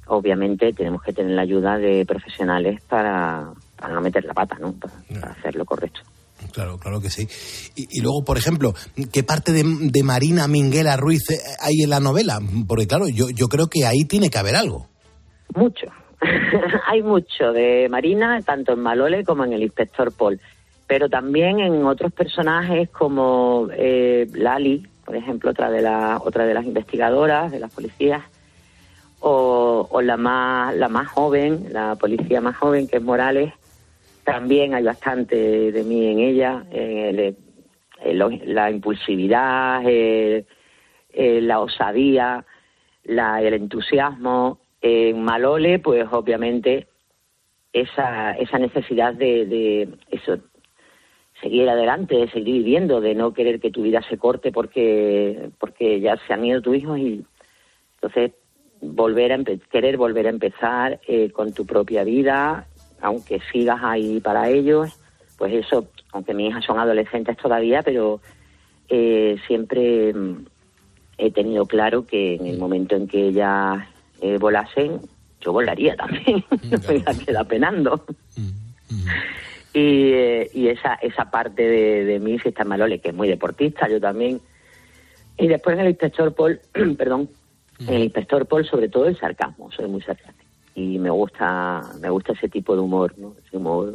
Obviamente 0.07 0.73
tenemos 0.73 1.03
que 1.03 1.13
tener 1.13 1.33
la 1.33 1.43
ayuda 1.43 1.79
de 1.79 2.05
profesionales 2.07 2.81
para, 2.83 3.51
para 3.77 3.95
no 3.95 4.01
meter 4.01 4.25
la 4.25 4.35
pata, 4.35 4.57
¿no? 4.61 4.73
Para, 4.73 4.95
para 5.21 5.33
hacer 5.33 5.57
lo 5.57 5.65
correcto. 5.65 6.01
Claro, 6.53 6.79
claro 6.79 7.01
que 7.01 7.11
sí. 7.11 7.29
Y, 7.75 8.01
luego, 8.01 8.25
por 8.25 8.39
ejemplo, 8.39 8.75
¿qué 9.13 9.23
parte 9.23 9.53
de, 9.53 9.63
de 9.65 10.03
Marina 10.03 10.47
Minguela 10.49 10.97
Ruiz 10.97 11.25
hay 11.61 11.83
en 11.83 11.91
la 11.91 12.01
novela? 12.01 12.41
Porque 12.67 12.87
claro, 12.87 13.09
yo, 13.09 13.31
yo 13.31 13.49
creo 13.49 13.69
que 13.69 13.87
ahí 13.87 14.05
tiene 14.05 14.31
que 14.31 14.39
haber 14.39 14.57
algo. 14.57 14.89
Mucho. 15.55 15.87
Hay 16.87 17.03
mucho 17.03 17.53
de 17.53 17.89
Marina, 17.91 18.41
tanto 18.43 18.73
en 18.73 18.81
Malole 18.81 19.25
como 19.25 19.45
en 19.45 19.53
el 19.53 19.63
inspector 19.63 20.13
Paul. 20.13 20.41
Pero 20.87 21.09
también 21.09 21.61
en 21.61 21.85
otros 21.85 22.13
personajes 22.13 22.89
como 22.91 23.69
eh, 23.73 24.27
Lali, 24.33 24.87
por 25.05 25.17
ejemplo, 25.17 25.51
otra 25.51 25.71
de, 25.71 25.83
la, 25.83 26.19
otra 26.23 26.47
de 26.47 26.55
las 26.55 26.65
investigadoras, 26.65 27.51
de 27.51 27.61
las 27.61 27.73
policías, 27.73 28.23
o, 29.21 29.87
o 29.91 30.01
la, 30.01 30.17
más, 30.17 30.75
la 30.77 30.89
más 30.89 31.09
joven, 31.09 31.69
la 31.71 31.97
policía 31.97 32.41
más 32.41 32.57
joven, 32.57 32.89
que 32.89 32.99
es 32.99 33.03
Morales. 33.03 33.53
También 34.27 34.75
hay 34.75 34.83
bastante 34.83 35.37
de 35.71 35.83
mí 35.85 36.05
en 36.09 36.19
ella. 36.19 36.65
eh, 36.73 37.37
el- 38.05 38.19
el- 38.19 38.55
la 38.55 38.71
impulsividad, 38.71 39.83
eh, 39.87 40.45
eh, 41.13 41.41
la 41.41 41.61
osadía, 41.61 42.45
la, 43.05 43.41
el 43.41 43.55
entusiasmo. 43.55 44.59
En 44.83 45.23
Malole, 45.23 45.79
pues 45.79 46.05
obviamente 46.11 46.89
esa, 47.73 48.33
esa 48.33 48.59
necesidad 48.59 49.15
de, 49.15 49.47
de 49.47 49.89
eso, 50.11 50.39
seguir 51.41 51.69
adelante, 51.69 52.17
de 52.17 52.29
seguir 52.31 52.55
viviendo, 52.63 53.01
de 53.01 53.15
no 53.15 53.33
querer 53.33 53.61
que 53.61 53.71
tu 53.71 53.83
vida 53.83 54.03
se 54.09 54.19
corte 54.19 54.51
porque, 54.51 55.51
porque 55.61 56.01
ya 56.01 56.17
se 56.27 56.33
han 56.33 56.45
ido 56.45 56.61
tus 56.63 56.77
hijos 56.77 56.99
y 56.99 57.25
entonces 57.95 58.33
volver 58.81 59.33
a 59.33 59.39
querer 59.71 59.97
volver 59.97 60.27
a 60.27 60.31
empezar 60.31 61.01
eh, 61.07 61.31
con 61.31 61.53
tu 61.53 61.65
propia 61.65 62.03
vida, 62.05 62.67
aunque 63.07 63.41
sigas 63.53 63.79
ahí 63.85 64.21
para 64.21 64.51
ellos, 64.51 64.99
pues 65.39 65.53
eso, 65.55 65.87
aunque 66.13 66.35
mis 66.35 66.51
hijas 66.51 66.65
son 66.65 66.81
adolescentes 66.81 67.37
todavía, 67.37 67.83
pero 67.83 68.21
eh, 68.89 69.37
siempre 69.47 70.13
mm, 70.13 70.45
he 71.17 71.31
tenido 71.31 71.67
claro 71.67 72.05
que 72.05 72.35
en 72.35 72.47
el 72.47 72.59
momento 72.59 72.97
en 72.97 73.07
que 73.07 73.29
ellas 73.29 73.79
eh, 74.21 74.39
volasen, 74.39 75.01
yo 75.41 75.53
volaría 75.53 75.95
también, 75.95 76.45
no 76.51 76.79
me 76.89 76.97
iba 76.97 77.13
a 77.13 77.15
quedar 77.15 77.47
penando. 77.47 78.05
Y, 79.73 80.11
eh, 80.13 80.51
y 80.53 80.69
esa 80.69 80.95
esa 80.95 81.31
parte 81.31 81.63
de, 81.63 82.05
de 82.07 82.19
mí, 82.19 82.41
si 82.41 82.49
está 82.49 82.65
Malole, 82.65 82.99
que 82.99 83.11
es 83.11 83.15
muy 83.15 83.29
deportista, 83.29 83.89
yo 83.89 84.01
también. 84.01 84.41
Y 85.39 85.47
después 85.47 85.75
en 85.75 85.83
el 85.83 85.91
inspector 85.91 86.35
Paul, 86.35 86.61
perdón, 86.99 87.31
en 87.79 87.95
el 87.95 88.03
inspector 88.03 88.47
Paul, 88.47 88.67
sobre 88.67 88.89
todo 88.89 89.07
el 89.07 89.17
sarcasmo, 89.17 89.71
soy 89.71 89.87
muy 89.87 90.03
sarcástico. 90.03 90.46
Y 90.77 90.99
me 90.99 91.11
gusta, 91.11 91.81
me 92.01 92.11
gusta 92.11 92.35
ese 92.35 92.49
tipo 92.49 92.75
de 92.75 92.83
humor, 92.83 93.15
¿no? 93.17 93.35
Ese 93.45 93.57
humor 93.57 93.95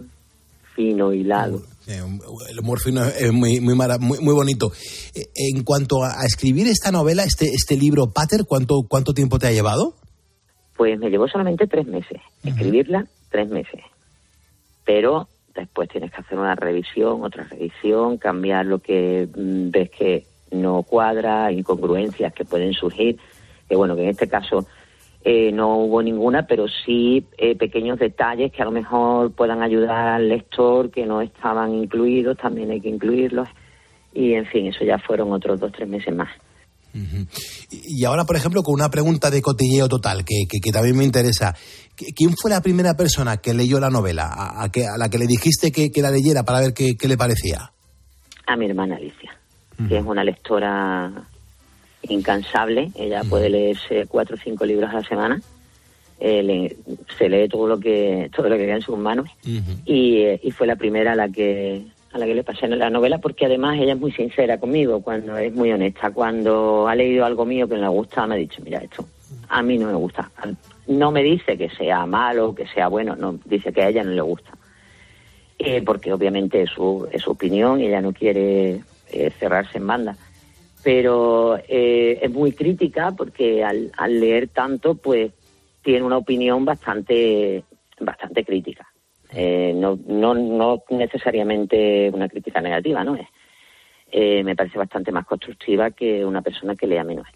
fino, 0.75 1.13
hilado. 1.13 1.61
Eh, 1.87 2.01
El 2.49 2.59
humor 2.59 2.79
fino 2.79 3.05
es 3.05 3.31
muy, 3.31 3.59
muy, 3.59 3.75
muy, 3.75 4.19
muy 4.19 4.33
bonito. 4.33 4.71
Eh, 5.13 5.25
En 5.53 5.63
cuanto 5.63 6.03
a, 6.03 6.09
a 6.21 6.25
escribir 6.25 6.67
esta 6.67 6.91
novela, 6.91 7.23
este, 7.23 7.45
este 7.45 7.77
libro, 7.77 8.11
Pater, 8.11 8.45
¿cuánto, 8.47 8.81
¿cuánto 8.89 9.13
tiempo 9.13 9.37
te 9.37 9.47
ha 9.47 9.51
llevado? 9.51 9.93
Pues 10.75 10.97
me 10.99 11.09
llevó 11.11 11.27
solamente 11.27 11.67
tres 11.67 11.85
meses. 11.85 12.19
Escribirla, 12.43 13.05
tres 13.29 13.47
meses. 13.49 13.81
Pero 14.83 15.27
después 15.53 15.87
tienes 15.89 16.11
que 16.11 16.21
hacer 16.21 16.39
una 16.39 16.55
revisión, 16.55 17.23
otra 17.23 17.43
revisión, 17.43 18.17
cambiar 18.17 18.65
lo 18.65 18.79
que 18.79 19.27
mm, 19.35 19.69
ves 19.69 19.91
que 19.91 20.25
no 20.49 20.81
cuadra, 20.81 21.51
incongruencias 21.51 22.33
que 22.33 22.43
pueden 22.45 22.73
surgir. 22.73 23.19
Que 23.69 23.75
bueno, 23.75 23.95
que 23.95 24.03
en 24.03 24.09
este 24.09 24.27
caso 24.27 24.65
eh, 25.23 25.51
no 25.51 25.77
hubo 25.77 26.01
ninguna, 26.01 26.47
pero 26.47 26.65
sí 26.86 27.25
eh, 27.38 27.55
pequeños 27.55 27.99
detalles 27.99 28.51
que 28.51 28.62
a 28.62 28.65
lo 28.65 28.71
mejor 28.71 29.31
puedan 29.34 29.62
ayudar 29.62 30.07
al 30.15 30.29
lector 30.29 30.89
que 30.91 31.05
no 31.05 31.21
estaban 31.21 31.73
incluidos, 31.75 32.38
también 32.38 32.71
hay 32.71 32.81
que 32.81 32.89
incluirlos. 32.89 33.47
Y 34.13 34.34
en 34.34 34.45
fin, 34.47 34.67
eso 34.67 34.84
ya 34.84 34.97
fueron 34.99 35.31
otros 35.31 35.60
dos, 35.60 35.71
tres 35.71 35.88
meses 35.88 36.13
más. 36.15 36.29
Y 37.71 38.03
ahora, 38.03 38.25
por 38.25 38.36
ejemplo, 38.36 38.62
con 38.63 38.73
una 38.73 38.89
pregunta 38.89 39.29
de 39.29 39.41
cotilleo 39.41 39.88
total, 39.88 40.25
que, 40.25 40.43
que- 40.49 40.60
que 40.60 40.71
también 40.71 40.97
me 40.97 41.05
interesa. 41.05 41.55
¿Qui- 41.97 42.13
¿Quién 42.15 42.34
fue 42.36 42.51
la 42.51 42.60
primera 42.62 42.95
persona 42.95 43.38
que 43.38 43.53
leyó 43.53 43.79
la 43.79 43.89
novela? 43.89 44.25
¿A, 44.27 44.63
a 44.63 44.69
que- 44.69 44.86
a 44.86 44.97
la 44.97 45.07
que 45.10 45.17
le 45.17 45.27
dijiste 45.27 45.71
que, 45.71 45.89
que 45.89 46.01
la 46.01 46.12
leyera 46.12 46.43
para 46.43 46.60
ver 46.60 46.73
qué, 46.73 46.95
qué 46.97 47.07
le 47.07 47.17
parecía? 47.17 47.71
a 48.47 48.57
mi 48.57 48.65
hermana 48.65 48.97
Alicia, 48.97 49.31
que 49.88 49.97
es 49.97 50.03
una 50.05 50.25
lectora 50.25 51.10
incansable. 52.09 52.91
Ella 52.95 53.21
puede 53.29 53.49
leerse 53.49 54.05
cuatro 54.07 54.35
o 54.35 54.39
cinco 54.39 54.65
libros 54.65 54.89
a 54.89 54.93
la 54.95 55.03
semana. 55.03 55.41
Eh, 56.19 56.43
le- 56.43 56.75
se 57.17 57.27
lee 57.29 57.47
todo 57.47 57.67
lo 57.67 57.79
que 57.79 58.29
todo 58.35 58.47
lo 58.47 58.55
que 58.55 58.65
queda 58.65 58.75
en 58.75 58.81
sus 58.83 58.97
manos 58.97 59.27
y, 59.85 60.17
eh, 60.21 60.39
y 60.43 60.51
fue 60.51 60.67
la 60.67 60.75
primera 60.75 61.13
a 61.13 61.15
la 61.15 61.29
que 61.29 61.81
a 62.13 62.17
la 62.19 62.25
que 62.27 62.35
le 62.35 62.43
pasé 62.43 62.67
la 62.67 62.91
novela 62.91 63.17
porque 63.17 63.47
además 63.47 63.79
ella 63.79 63.93
es 63.93 63.99
muy 63.99 64.11
sincera 64.11 64.59
conmigo 64.59 65.01
cuando 65.01 65.35
es 65.37 65.51
muy 65.51 65.71
honesta 65.71 66.11
cuando 66.11 66.87
ha 66.87 66.93
leído 66.93 67.25
algo 67.25 67.43
mío 67.45 67.67
que 67.67 67.73
no 67.75 67.81
le 67.81 67.87
gusta 67.87 68.27
me 68.27 68.35
ha 68.35 68.37
dicho 68.37 68.61
mira 68.63 68.77
esto 68.83 69.03
a 69.49 69.63
mí 69.63 69.79
no 69.79 69.87
me 69.87 69.95
gusta 69.95 70.29
no 70.87 71.09
me 71.09 71.23
dice 71.23 71.57
que 71.57 71.69
sea 71.71 72.05
malo 72.05 72.53
que 72.53 72.67
sea 72.67 72.87
bueno 72.87 73.15
no 73.15 73.39
dice 73.45 73.73
que 73.73 73.81
a 73.81 73.89
ella 73.89 74.03
no 74.03 74.11
le 74.11 74.21
gusta 74.21 74.51
eh, 75.57 75.81
porque 75.83 76.13
obviamente 76.13 76.61
es 76.61 76.69
su, 76.69 77.07
es 77.11 77.23
su 77.23 77.31
opinión 77.31 77.79
y 77.81 77.87
ella 77.87 78.01
no 78.01 78.13
quiere 78.13 78.81
cerrarse 79.39 79.77
en 79.79 79.87
banda. 79.87 80.15
Pero 80.83 81.57
eh, 81.67 82.19
es 82.21 82.31
muy 82.31 82.53
crítica 82.53 83.11
porque 83.11 83.63
al, 83.63 83.91
al 83.97 84.19
leer 84.19 84.49
tanto, 84.49 84.95
pues 84.95 85.31
tiene 85.83 86.03
una 86.03 86.17
opinión 86.17 86.65
bastante, 86.65 87.63
bastante 87.99 88.43
crítica. 88.43 88.87
Eh, 89.33 89.73
no, 89.75 89.97
no, 90.07 90.33
no 90.33 90.83
necesariamente 90.89 92.09
una 92.13 92.27
crítica 92.27 92.61
negativa, 92.61 93.03
¿no? 93.03 93.15
Es, 93.15 93.27
eh, 94.11 94.43
me 94.43 94.55
parece 94.55 94.77
bastante 94.77 95.11
más 95.11 95.25
constructiva 95.25 95.91
que 95.91 96.25
una 96.25 96.41
persona 96.41 96.75
que 96.75 96.87
lea 96.87 97.03
menos. 97.03 97.27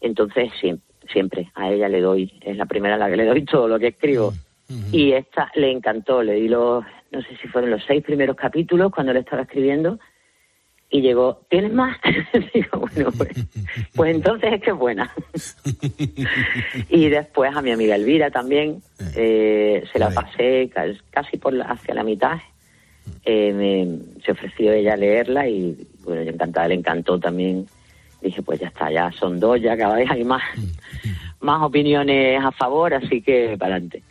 Entonces, 0.00 0.50
sí, 0.60 0.74
siempre 1.12 1.50
a 1.54 1.70
ella 1.70 1.88
le 1.88 2.00
doy, 2.00 2.32
es 2.40 2.56
la 2.56 2.64
primera 2.64 2.94
a 2.94 2.98
la 2.98 3.10
que 3.10 3.16
le 3.16 3.26
doy 3.26 3.44
todo 3.46 3.68
lo 3.68 3.78
que 3.78 3.88
escribo. 3.88 4.32
Y 4.90 5.12
esta 5.12 5.52
le 5.54 5.70
encantó, 5.70 6.22
le 6.22 6.32
di 6.32 6.48
los, 6.48 6.82
no 7.10 7.20
sé 7.20 7.36
si 7.42 7.48
fueron 7.48 7.70
los 7.70 7.84
seis 7.84 8.02
primeros 8.02 8.36
capítulos 8.36 8.90
cuando 8.90 9.12
le 9.12 9.18
estaba 9.20 9.42
escribiendo 9.42 9.98
y 10.92 11.00
llegó, 11.00 11.40
¿tienes 11.48 11.72
más? 11.72 11.96
Digo, 12.54 12.80
bueno, 12.94 13.10
pues, 13.16 13.30
pues 13.96 14.14
entonces 14.14 14.52
es 14.52 14.60
que 14.62 14.70
es 14.70 14.76
buena. 14.76 15.10
y 16.90 17.08
después 17.08 17.54
a 17.56 17.62
mi 17.62 17.70
amiga 17.72 17.96
Elvira 17.96 18.30
también, 18.30 18.82
eh, 19.16 19.82
se 19.92 19.98
la 19.98 20.10
pasé 20.10 20.70
ca- 20.72 20.86
casi 21.10 21.38
por 21.38 21.54
la- 21.54 21.64
hacia 21.64 21.94
la 21.94 22.04
mitad. 22.04 22.38
Eh, 23.24 23.52
me- 23.52 24.22
se 24.22 24.32
ofreció 24.32 24.72
ella 24.72 24.92
a 24.94 24.96
leerla 24.96 25.48
y 25.48 25.76
bueno, 26.04 26.22
yo 26.22 26.30
encantada, 26.30 26.68
le 26.68 26.74
encantó 26.74 27.18
también. 27.18 27.66
Dije, 28.20 28.40
pues 28.42 28.60
ya 28.60 28.68
está, 28.68 28.88
ya 28.92 29.10
son 29.12 29.40
dos, 29.40 29.60
ya 29.60 29.76
cada 29.76 29.96
vez 29.96 30.08
hay 30.08 30.22
más, 30.24 30.42
más 31.42 31.60
opiniones 31.62 32.42
a 32.42 32.50
favor, 32.52 32.94
así 32.94 33.20
que 33.20 33.56
para 33.58 33.74
adelante. 33.74 34.02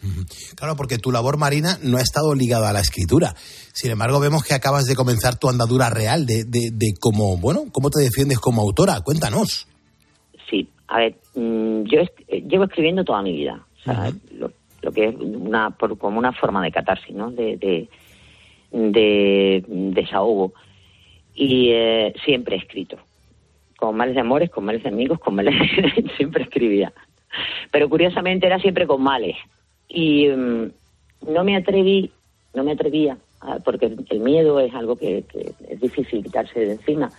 Claro, 0.56 0.76
porque 0.76 0.98
tu 0.98 1.12
labor 1.12 1.38
marina 1.38 1.78
no 1.82 1.98
ha 1.98 2.02
estado 2.02 2.36
ligada 2.36 2.70
a 2.70 2.74
la 2.74 2.82
escritura. 2.82 3.34
Sin 3.74 3.89
embargo, 3.91 4.20
vemos 4.20 4.44
que 4.44 4.54
acabas 4.54 4.84
de 4.86 4.96
comenzar 4.96 5.38
tu 5.39 5.50
andadura 5.50 5.89
real 5.89 6.26
de, 6.26 6.44
de, 6.46 6.70
de 6.74 6.94
cómo, 7.00 7.38
bueno, 7.38 7.63
cómo 7.72 7.89
te 7.89 8.02
defiendes 8.04 8.38
como 8.39 8.62
autora. 8.62 9.00
Cuéntanos. 9.02 9.67
Sí, 10.50 10.67
a 10.88 10.98
ver, 11.00 11.15
mm, 11.36 11.84
yo 11.84 12.02
es- 12.02 12.12
eh, 12.28 12.44
llevo 12.48 12.65
escribiendo 12.65 13.04
toda 13.04 13.22
mi 13.22 13.32
vida, 13.32 13.65
o 13.80 13.84
sea, 13.84 14.12
lo, 14.38 14.52
lo 14.82 14.91
que 14.91 15.08
es 15.08 15.15
una, 15.15 15.70
por- 15.72 15.98
como 15.98 16.20
una 16.20 16.34
forma 16.34 16.62
de 16.63 16.72
catarsis, 16.72 17.15
¿no? 17.15 17.32
De, 17.32 17.56
de, 17.58 17.89
de 18.72 19.63
desahogo. 19.67 20.54
Y 21.34 21.70
eh, 21.72 22.13
siempre 22.26 22.56
he 22.56 22.60
escrito, 22.60 22.98
con 23.78 23.96
males 23.96 24.15
de 24.15 24.22
amores, 24.22 24.50
con 24.50 24.65
males 24.65 24.84
de 24.84 24.89
amigos, 24.89 25.20
con 25.20 25.36
males 25.36 25.56
siempre 26.17 26.44
escribía. 26.44 26.91
Pero 27.72 27.89
curiosamente 27.89 28.48
era 28.48 28.60
siempre 28.60 28.88
con 28.88 29.02
males. 29.02 29.36
Y 29.88 30.28
mm, 30.28 30.72
no 31.28 31.44
me 31.44 31.56
atreví, 31.56 32.12
no 32.54 32.63
me 32.63 32.72
atrevía, 32.72 33.17
porque 33.63 33.94
el 34.10 34.20
miedo 34.20 34.60
es 34.60 34.74
algo 34.74 34.96
que, 34.96 35.24
que 35.32 35.54
es 35.70 35.80
difícil 35.80 36.24
quitarse 36.24 36.60
de 36.60 36.72
encima 36.74 37.10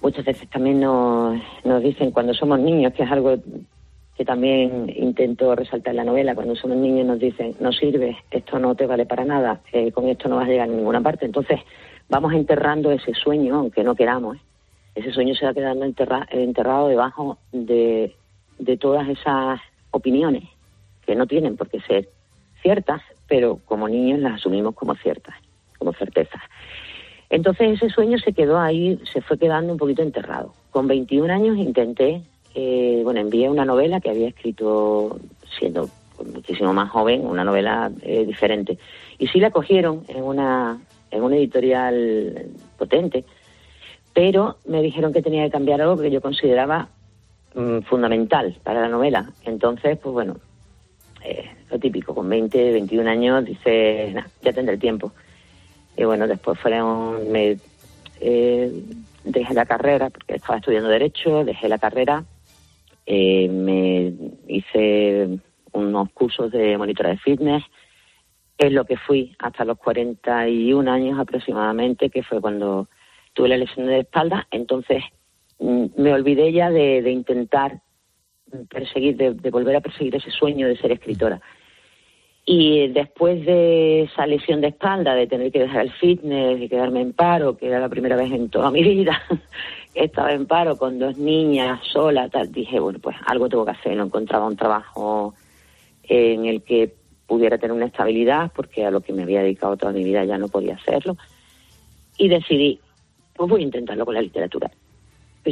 muchas 0.00 0.24
veces 0.24 0.48
también 0.48 0.80
nos, 0.80 1.40
nos 1.64 1.82
dicen 1.82 2.10
cuando 2.10 2.34
somos 2.34 2.60
niños, 2.60 2.92
que 2.92 3.02
es 3.02 3.10
algo 3.10 3.36
que 4.16 4.24
también 4.24 4.92
intento 4.96 5.54
resaltar 5.54 5.92
en 5.92 5.96
la 5.98 6.04
novela, 6.04 6.34
cuando 6.34 6.56
somos 6.56 6.76
niños 6.76 7.06
nos 7.06 7.18
dicen, 7.20 7.54
no 7.60 7.72
sirve, 7.72 8.16
esto 8.30 8.58
no 8.58 8.74
te 8.74 8.86
vale 8.86 9.06
para 9.06 9.24
nada, 9.24 9.60
eh, 9.72 9.92
con 9.92 10.08
esto 10.08 10.28
no 10.28 10.36
vas 10.36 10.46
a 10.46 10.50
llegar 10.50 10.68
a 10.68 10.72
ninguna 10.72 11.00
parte. 11.00 11.24
Entonces 11.24 11.60
vamos 12.08 12.32
enterrando 12.32 12.90
ese 12.90 13.14
sueño, 13.14 13.56
aunque 13.56 13.84
no 13.84 13.94
queramos. 13.94 14.36
¿eh? 14.36 14.40
Ese 14.96 15.12
sueño 15.12 15.34
se 15.36 15.46
va 15.46 15.54
quedando 15.54 15.84
enterra- 15.84 16.26
enterrado 16.30 16.88
debajo 16.88 17.38
de, 17.52 18.12
de 18.58 18.76
todas 18.76 19.08
esas 19.08 19.60
opiniones 19.90 20.44
que 21.06 21.14
no 21.14 21.26
tienen 21.26 21.56
por 21.56 21.68
qué 21.68 21.80
ser 21.80 22.08
ciertas, 22.62 23.00
pero 23.26 23.60
como 23.64 23.88
niños 23.88 24.20
las 24.20 24.34
asumimos 24.34 24.74
como 24.74 24.94
ciertas, 24.94 25.34
como 25.78 25.92
certezas. 25.92 26.42
Entonces 27.30 27.74
ese 27.74 27.90
sueño 27.90 28.18
se 28.18 28.32
quedó 28.32 28.58
ahí, 28.58 28.98
se 29.12 29.20
fue 29.20 29.38
quedando 29.38 29.72
un 29.72 29.78
poquito 29.78 30.02
enterrado. 30.02 30.54
Con 30.70 30.86
21 30.86 31.32
años 31.32 31.56
intenté, 31.56 32.22
eh, 32.54 33.00
bueno, 33.04 33.20
envié 33.20 33.48
una 33.50 33.64
novela 33.64 34.00
que 34.00 34.10
había 34.10 34.28
escrito 34.28 35.18
siendo 35.58 35.88
muchísimo 36.32 36.72
más 36.72 36.90
joven, 36.90 37.26
una 37.26 37.44
novela 37.44 37.90
eh, 38.02 38.24
diferente. 38.24 38.78
Y 39.18 39.28
sí 39.28 39.40
la 39.40 39.50
cogieron 39.50 40.04
en 40.08 40.22
una, 40.22 40.80
en 41.10 41.22
una 41.22 41.36
editorial 41.36 42.46
potente, 42.78 43.24
pero 44.14 44.56
me 44.66 44.82
dijeron 44.82 45.12
que 45.12 45.22
tenía 45.22 45.44
que 45.44 45.50
cambiar 45.50 45.80
algo 45.80 45.96
que 45.96 46.10
yo 46.10 46.20
consideraba 46.20 46.88
mm, 47.54 47.80
fundamental 47.80 48.56
para 48.62 48.80
la 48.80 48.88
novela. 48.88 49.30
Entonces, 49.44 49.98
pues 49.98 50.12
bueno, 50.12 50.36
eh, 51.24 51.50
lo 51.70 51.78
típico, 51.78 52.14
con 52.14 52.28
20, 52.28 52.72
21 52.72 53.08
años 53.08 53.44
dices, 53.44 54.14
"Nah, 54.14 54.26
ya 54.42 54.52
tendré 54.52 54.76
tiempo. 54.78 55.12
Y 55.96 56.04
bueno, 56.04 56.26
después 56.26 56.58
fueron, 56.60 57.30
me 57.30 57.58
eh, 58.20 58.82
dejé 59.24 59.54
la 59.54 59.66
carrera, 59.66 60.10
porque 60.10 60.36
estaba 60.36 60.58
estudiando 60.58 60.88
Derecho, 60.88 61.44
dejé 61.44 61.68
la 61.68 61.78
carrera, 61.78 62.24
eh, 63.06 63.48
me 63.48 64.12
hice 64.46 65.38
unos 65.72 66.10
cursos 66.10 66.50
de 66.50 66.76
monitora 66.78 67.10
de 67.10 67.18
fitness, 67.18 67.64
es 68.58 68.72
lo 68.72 68.84
que 68.84 68.96
fui 68.96 69.36
hasta 69.38 69.64
los 69.64 69.78
41 69.78 70.88
años 70.88 71.18
aproximadamente, 71.18 72.10
que 72.10 72.22
fue 72.22 72.40
cuando 72.40 72.88
tuve 73.32 73.48
la 73.48 73.56
lesión 73.56 73.86
de 73.86 74.00
espalda. 74.00 74.48
Entonces 74.50 75.04
me 75.58 76.12
olvidé 76.12 76.52
ya 76.52 76.70
de, 76.70 77.10
intentar 77.10 77.80
perseguir, 78.70 79.16
de, 79.16 79.34
de 79.34 79.50
volver 79.50 79.76
a 79.76 79.80
perseguir 79.80 80.16
ese 80.16 80.30
sueño 80.30 80.68
de 80.68 80.76
ser 80.76 80.92
escritora. 80.92 81.40
Y 82.44 82.88
después 82.88 83.44
de 83.44 84.04
esa 84.04 84.26
lesión 84.26 84.62
de 84.62 84.68
espalda, 84.68 85.14
de 85.14 85.26
tener 85.26 85.52
que 85.52 85.60
dejar 85.60 85.82
el 85.82 85.92
fitness, 85.92 86.58
de 86.58 86.68
quedarme 86.68 87.02
en 87.02 87.12
paro, 87.12 87.58
que 87.58 87.66
era 87.66 87.78
la 87.78 87.90
primera 87.90 88.16
vez 88.16 88.32
en 88.32 88.48
toda 88.48 88.70
mi 88.70 88.82
vida 88.94 89.20
estaba 90.04 90.32
en 90.32 90.46
paro 90.46 90.76
con 90.76 90.98
dos 90.98 91.16
niñas 91.18 91.80
sola, 91.92 92.28
tal, 92.28 92.52
dije, 92.52 92.78
bueno, 92.78 92.98
pues 93.00 93.16
algo 93.26 93.48
tengo 93.48 93.64
que 93.64 93.72
hacer. 93.72 93.96
No 93.96 94.04
encontraba 94.04 94.46
un 94.46 94.56
trabajo 94.56 95.34
en 96.04 96.46
el 96.46 96.62
que 96.62 96.94
pudiera 97.26 97.58
tener 97.58 97.76
una 97.76 97.86
estabilidad, 97.86 98.52
porque 98.54 98.84
a 98.86 98.90
lo 98.90 99.00
que 99.00 99.12
me 99.12 99.22
había 99.22 99.42
dedicado 99.42 99.76
toda 99.76 99.92
mi 99.92 100.04
vida 100.04 100.24
ya 100.24 100.38
no 100.38 100.48
podía 100.48 100.74
hacerlo. 100.74 101.16
Y 102.16 102.28
decidí, 102.28 102.80
pues 103.34 103.50
voy 103.50 103.60
a 103.62 103.64
intentarlo 103.64 104.04
con 104.04 104.14
la 104.14 104.22
literatura. 104.22 104.70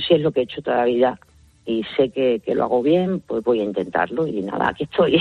Si 0.00 0.14
es 0.14 0.20
lo 0.20 0.32
que 0.32 0.40
he 0.40 0.44
hecho 0.44 0.62
toda 0.62 0.78
la 0.78 0.84
vida 0.84 1.20
y 1.64 1.82
sé 1.96 2.10
que, 2.10 2.40
que 2.44 2.54
lo 2.54 2.64
hago 2.64 2.82
bien, 2.82 3.20
pues 3.20 3.42
voy 3.42 3.60
a 3.60 3.64
intentarlo. 3.64 4.26
Y 4.26 4.42
nada, 4.42 4.68
aquí 4.68 4.84
estoy. 4.84 5.18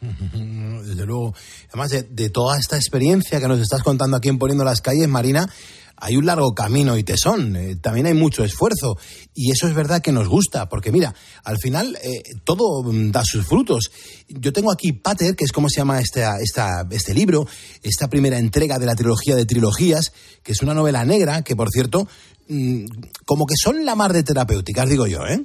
Desde 0.84 1.06
luego. 1.06 1.34
Además 1.68 1.90
de, 1.90 2.02
de 2.02 2.30
toda 2.30 2.58
esta 2.58 2.76
experiencia 2.76 3.40
que 3.40 3.48
nos 3.48 3.60
estás 3.60 3.82
contando 3.82 4.16
aquí 4.16 4.28
en 4.28 4.38
Poniendo 4.38 4.64
las 4.64 4.80
Calles, 4.80 5.08
Marina, 5.08 5.48
hay 5.96 6.16
un 6.16 6.26
largo 6.26 6.54
camino 6.54 6.96
y 6.96 7.04
tesón. 7.04 7.56
eh, 7.56 7.76
también 7.80 8.06
hay 8.06 8.14
mucho 8.14 8.44
esfuerzo. 8.44 8.96
Y 9.34 9.50
eso 9.50 9.66
es 9.68 9.74
verdad 9.74 10.02
que 10.02 10.12
nos 10.12 10.28
gusta, 10.28 10.68
porque 10.68 10.92
mira, 10.92 11.14
al 11.44 11.58
final 11.58 11.96
eh, 12.02 12.22
todo 12.44 12.82
mm, 12.82 13.10
da 13.10 13.22
sus 13.24 13.46
frutos. 13.46 13.90
Yo 14.28 14.52
tengo 14.52 14.70
aquí 14.72 14.92
Pater, 14.92 15.36
que 15.36 15.44
es 15.44 15.52
como 15.52 15.68
se 15.68 15.78
llama 15.80 16.00
esta, 16.00 16.36
esta, 16.40 16.86
este 16.90 17.14
libro, 17.14 17.46
esta 17.82 18.08
primera 18.08 18.38
entrega 18.38 18.78
de 18.78 18.86
la 18.86 18.94
trilogía 18.94 19.36
de 19.36 19.46
trilogías, 19.46 20.12
que 20.42 20.52
es 20.52 20.62
una 20.62 20.74
novela 20.74 21.04
negra, 21.04 21.42
que 21.42 21.56
por 21.56 21.68
cierto, 21.70 22.06
mm, 22.48 22.84
como 23.24 23.46
que 23.46 23.54
son 23.56 23.84
la 23.84 23.94
mar 23.94 24.12
de 24.12 24.22
terapéuticas, 24.22 24.88
digo 24.88 25.06
yo, 25.06 25.26
¿eh? 25.26 25.40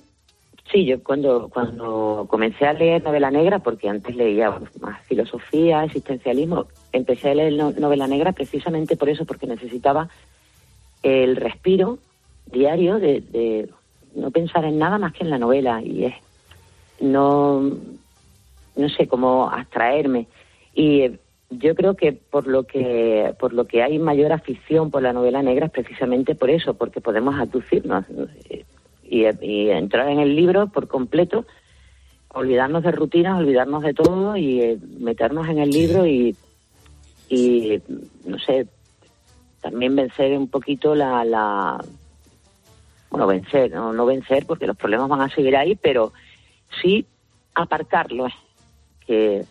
Sí, 0.72 0.86
yo 0.86 1.02
cuando, 1.04 1.50
cuando 1.52 2.28
comencé 2.30 2.64
a 2.68 2.74
leer 2.74 3.02
novela 3.04 3.32
negra, 3.32 3.58
porque 3.58 3.90
antes 3.90 4.16
leía 4.16 4.52
más 4.80 5.04
filosofía, 5.08 5.84
existencialismo, 5.84 6.68
empecé 6.92 7.32
a 7.32 7.34
leer 7.34 7.54
no- 7.54 7.72
novela 7.72 8.06
negra 8.06 8.34
precisamente 8.34 8.96
por 8.96 9.10
eso, 9.10 9.26
porque 9.26 9.48
necesitaba 9.48 10.10
el 11.04 11.36
respiro 11.36 12.00
diario 12.46 13.00
de, 13.00 13.22
de 13.22 13.70
no 14.16 14.32
pensar 14.32 14.66
en 14.66 14.80
nada 14.80 14.98
más 14.98 15.14
que 15.14 15.24
en 15.24 15.30
la 15.30 15.38
novela 15.38 15.82
y 15.82 16.06
es 16.06 16.16
no, 17.02 17.62
no 18.76 18.90
sé, 18.90 19.08
cómo 19.08 19.50
abstraerme. 19.50 20.28
Y 20.74 21.02
eh, 21.02 21.20
yo 21.50 21.76
creo 21.76 21.96
que 21.96 22.14
por 22.14 22.48
lo 22.48 22.64
que 22.64 23.34
por 23.40 23.54
lo 23.54 23.66
que 23.66 23.82
hay 23.82 23.98
mayor 24.00 24.32
afición 24.32 24.92
por 24.92 25.02
la 25.02 25.14
novela 25.14 25.42
negra 25.42 25.68
es 25.68 25.72
precisamente 25.72 26.36
por 26.36 26.50
eso, 26.50 26.74
porque 26.76 27.02
podemos 27.02 27.40
aducirnos 27.40 28.06
eh, 28.50 28.66
y, 29.04 29.26
y 29.46 29.70
entrar 29.72 30.10
en 30.10 30.20
el 30.20 30.36
libro 30.36 30.68
por 30.68 30.88
completo, 30.88 31.46
olvidarnos 32.30 32.84
de 32.84 32.92
rutinas, 32.92 33.40
olvidarnos 33.40 33.82
de 33.84 33.94
todo 33.94 34.38
y 34.38 34.62
eh, 34.62 34.78
meternos 35.00 35.48
en 35.48 35.60
el 35.60 35.70
libro 35.70 36.06
y, 36.06 36.36
y, 37.30 37.82
no 38.26 38.38
sé, 38.40 38.68
también 39.62 39.96
vencer 39.96 40.38
un 40.38 40.48
poquito 40.48 40.96
la, 40.96 41.24
la 41.26 41.84
bueno, 43.10 43.28
vencer, 43.28 43.72
no, 43.72 43.94
no 43.94 44.06
vencer 44.06 44.46
porque 44.46 44.68
los 44.68 44.78
problemas 44.78 45.10
van 45.10 45.22
a 45.22 45.30
seguir 45.30 45.56
ahí, 45.58 45.76
pero 45.76 46.14
sí 46.82 47.06
aparcarlos, 47.56 48.32
que, 49.06 49.44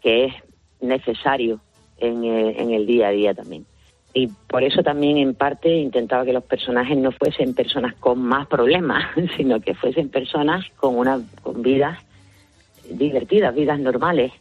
que 0.00 0.24
es 0.26 0.34
necesario 0.80 1.60
en, 1.98 2.24
eh, 2.24 2.54
en 2.58 2.72
el 2.72 2.86
día 2.86 3.08
a 3.08 3.10
día 3.10 3.34
también. 3.34 3.66
Y 4.14 4.28
por 4.28 4.64
eso 4.64 4.82
también 4.82 5.18
en 5.18 5.34
parte 5.34 5.68
intentaba 5.76 6.24
que 6.24 6.32
los 6.32 6.44
personajes 6.44 6.96
no 6.96 7.12
fuesen 7.12 7.54
personas 7.54 7.94
con 7.96 8.20
más 8.20 8.46
problemas, 8.46 9.04
sino 9.36 9.60
que 9.60 9.74
fuesen 9.74 10.08
personas 10.08 10.64
con 10.76 10.96
una 10.96 11.20
con 11.42 11.62
vidas 11.62 11.98
divertidas, 12.90 13.54
vidas 13.54 13.78
normales 13.78 14.32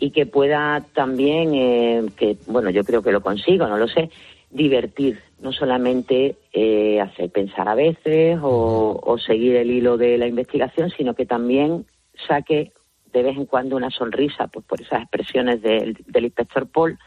y 0.00 0.10
que 0.10 0.26
pueda 0.26 0.82
también, 0.94 1.54
eh, 1.54 2.02
que 2.16 2.36
bueno, 2.46 2.70
yo 2.70 2.82
creo 2.84 3.02
que 3.02 3.12
lo 3.12 3.20
consigo, 3.20 3.68
no 3.68 3.76
lo 3.76 3.86
sé, 3.86 4.10
divertir, 4.52 5.18
no 5.40 5.52
solamente 5.52 6.36
eh, 6.52 7.00
hacer 7.00 7.30
pensar 7.30 7.68
a 7.68 7.74
veces 7.74 8.38
o, 8.42 9.00
o 9.02 9.18
seguir 9.18 9.56
el 9.56 9.70
hilo 9.70 9.96
de 9.96 10.18
la 10.18 10.26
investigación, 10.26 10.90
sino 10.90 11.14
que 11.14 11.26
también 11.26 11.86
saque 12.28 12.72
de 13.12 13.22
vez 13.22 13.36
en 13.36 13.46
cuando 13.46 13.76
una 13.76 13.90
sonrisa, 13.90 14.48
pues 14.48 14.64
por 14.66 14.80
esas 14.80 15.02
expresiones 15.02 15.62
del, 15.62 15.96
del 16.06 16.24
inspector 16.24 16.66
Paul 16.66 16.98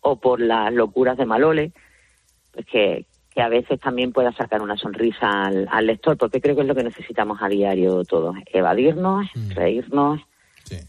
o 0.00 0.16
por 0.16 0.40
las 0.40 0.72
locuras 0.72 1.16
de 1.16 1.26
Malole, 1.26 1.72
pues 2.52 2.66
que, 2.66 3.06
que 3.34 3.42
a 3.42 3.48
veces 3.48 3.80
también 3.80 4.12
pueda 4.12 4.32
sacar 4.32 4.62
una 4.62 4.76
sonrisa 4.76 5.44
al, 5.44 5.68
al 5.70 5.86
lector, 5.86 6.16
porque 6.16 6.40
creo 6.40 6.54
que 6.54 6.62
es 6.62 6.68
lo 6.68 6.74
que 6.74 6.84
necesitamos 6.84 7.38
a 7.42 7.48
diario 7.48 8.04
todos, 8.04 8.36
evadirnos, 8.52 9.26
reírnos 9.54 10.20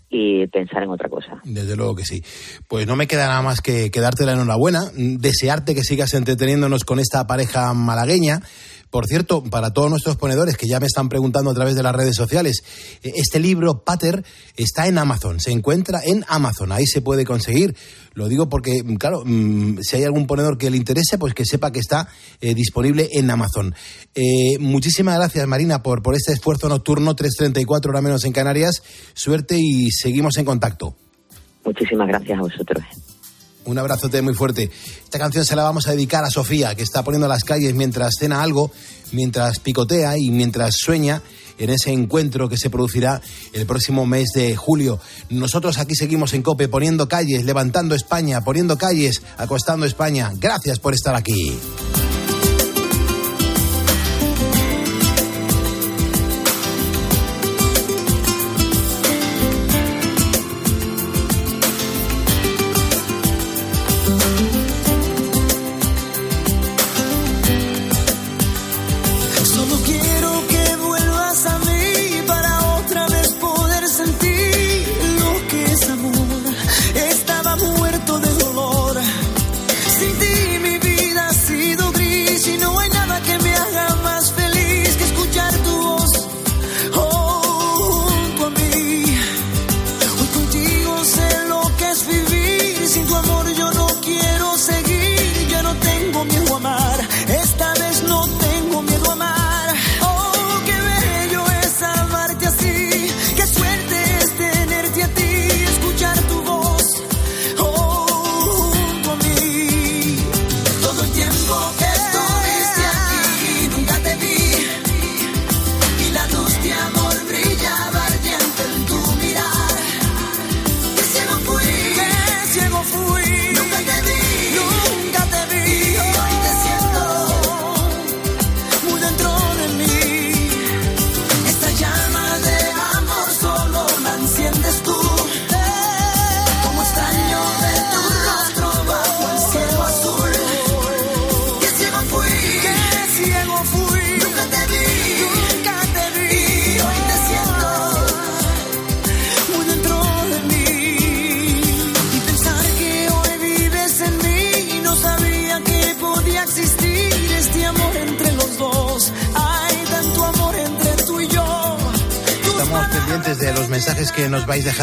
y 0.09 0.47
pensar 0.47 0.83
en 0.83 0.89
otra 0.89 1.09
cosa. 1.09 1.41
Desde 1.43 1.75
luego 1.75 1.95
que 1.95 2.05
sí. 2.05 2.23
Pues 2.67 2.87
no 2.87 2.95
me 2.95 3.07
queda 3.07 3.27
nada 3.27 3.41
más 3.41 3.61
que, 3.61 3.91
que 3.91 3.99
darte 3.99 4.25
la 4.25 4.33
enhorabuena, 4.33 4.91
desearte 4.95 5.75
que 5.75 5.83
sigas 5.83 6.13
entreteniéndonos 6.13 6.83
con 6.83 6.99
esta 6.99 7.27
pareja 7.27 7.73
malagueña. 7.73 8.41
Por 8.89 9.07
cierto, 9.07 9.43
para 9.43 9.71
todos 9.71 9.89
nuestros 9.89 10.15
ponedores 10.15 10.57
que 10.57 10.67
ya 10.67 10.79
me 10.79 10.85
están 10.85 11.09
preguntando 11.09 11.51
a 11.51 11.53
través 11.53 11.75
de 11.75 11.83
las 11.83 11.95
redes 11.95 12.15
sociales, 12.15 12.63
eh, 13.03 13.11
este 13.15 13.39
libro, 13.39 13.83
Pater, 13.83 14.23
está 14.55 14.87
en 14.87 14.97
Amazon, 14.97 15.39
se 15.39 15.51
encuentra 15.51 16.01
en 16.03 16.23
Amazon, 16.27 16.71
ahí 16.71 16.85
se 16.85 17.01
puede 17.01 17.25
conseguir. 17.25 17.75
Lo 18.13 18.27
digo 18.27 18.47
porque, 18.47 18.83
mm, 18.83 18.95
claro, 18.95 19.23
mm, 19.25 19.79
si 19.81 19.97
hay 19.97 20.03
algún 20.03 20.27
ponedor 20.27 20.57
que 20.57 20.69
le 20.69 20.77
interese, 20.77 21.17
pues 21.17 21.33
que 21.33 21.45
sepa 21.45 21.71
que 21.71 21.79
está 21.79 22.07
eh, 22.39 22.53
disponible 22.53 23.09
en 23.11 23.29
Amazon. 23.29 23.75
Eh, 24.13 24.57
muchísimas 24.59 25.17
gracias, 25.17 25.45
Marina, 25.47 25.83
por, 25.83 26.01
por 26.01 26.15
este 26.15 26.31
esfuerzo 26.31 26.69
nocturno, 26.69 27.15
3.34 27.15 27.89
hora 27.89 28.01
menos 28.01 28.23
en 28.23 28.31
Canarias. 28.31 28.81
Suerte 29.13 29.57
y 29.59 29.91
seguimos 29.91 30.37
en 30.37 30.45
contacto. 30.45 30.95
Muchísimas 31.65 32.07
gracias 32.07 32.37
a 32.37 32.41
vosotros. 32.41 32.83
Un 33.65 33.77
abrazote 33.77 34.21
muy 34.21 34.33
fuerte. 34.33 34.71
Esta 35.03 35.19
canción 35.19 35.43
se 35.43 35.55
la 35.55 35.63
vamos 35.63 35.87
a 35.87 35.91
dedicar 35.91 36.23
a 36.23 36.29
Sofía, 36.29 36.75
que 36.75 36.83
está 36.83 37.03
poniendo 37.03 37.27
las 37.27 37.43
calles 37.43 37.73
mientras 37.73 38.15
cena 38.19 38.41
algo, 38.43 38.71
mientras 39.11 39.59
picotea 39.59 40.17
y 40.17 40.31
mientras 40.31 40.75
sueña 40.75 41.21
en 41.57 41.69
ese 41.69 41.91
encuentro 41.91 42.49
que 42.49 42.57
se 42.57 42.69
producirá 42.69 43.21
el 43.53 43.65
próximo 43.65 44.05
mes 44.05 44.29
de 44.35 44.55
julio. 44.55 44.99
Nosotros 45.29 45.77
aquí 45.77 45.95
seguimos 45.95 46.33
en 46.33 46.41
Cope 46.41 46.67
poniendo 46.67 47.07
calles, 47.07 47.45
levantando 47.45 47.95
España, 47.95 48.41
poniendo 48.41 48.77
calles, 48.77 49.21
acostando 49.37 49.85
España. 49.85 50.31
Gracias 50.35 50.79
por 50.79 50.93
estar 50.93 51.15
aquí. 51.15 51.57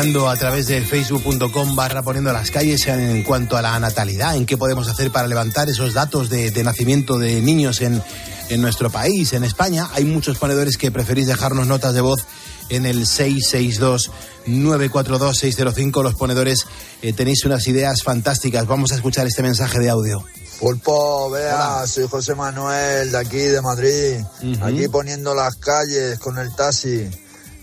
A 0.02 0.36
través 0.36 0.66
de 0.66 0.82
facebook.com 0.82 1.76
barra 1.76 2.02
poniendo 2.02 2.32
las 2.32 2.50
calles 2.50 2.88
en 2.88 3.22
cuanto 3.22 3.56
a 3.56 3.62
la 3.62 3.78
natalidad, 3.78 4.34
en 4.34 4.46
qué 4.46 4.56
podemos 4.56 4.88
hacer 4.88 5.12
para 5.12 5.28
levantar 5.28 5.70
esos 5.70 5.94
datos 5.94 6.28
de, 6.28 6.50
de 6.50 6.64
nacimiento 6.64 7.18
de 7.18 7.40
niños 7.40 7.80
en, 7.82 8.02
en 8.48 8.60
nuestro 8.60 8.90
país, 8.90 9.32
en 9.32 9.44
España. 9.44 9.88
Hay 9.92 10.04
muchos 10.04 10.38
ponedores 10.38 10.76
que 10.76 10.90
preferís 10.90 11.28
dejarnos 11.28 11.68
notas 11.68 11.94
de 11.94 12.00
voz 12.00 12.24
en 12.68 12.84
el 12.84 13.06
662-942-605. 13.06 16.02
Los 16.02 16.16
ponedores 16.16 16.66
eh, 17.00 17.12
tenéis 17.12 17.44
unas 17.44 17.68
ideas 17.68 18.02
fantásticas. 18.02 18.66
Vamos 18.66 18.90
a 18.90 18.96
escuchar 18.96 19.28
este 19.28 19.44
mensaje 19.44 19.78
de 19.78 19.88
audio. 19.88 20.24
Pulpo, 20.58 21.30
vea, 21.30 21.86
soy 21.86 22.08
José 22.08 22.34
Manuel 22.34 23.12
de 23.12 23.18
aquí 23.18 23.38
de 23.38 23.60
Madrid, 23.60 24.16
aquí 24.62 24.88
poniendo 24.88 25.32
las 25.32 25.54
calles 25.54 26.18
con 26.18 26.38
el 26.38 26.52
taxi. 26.56 27.08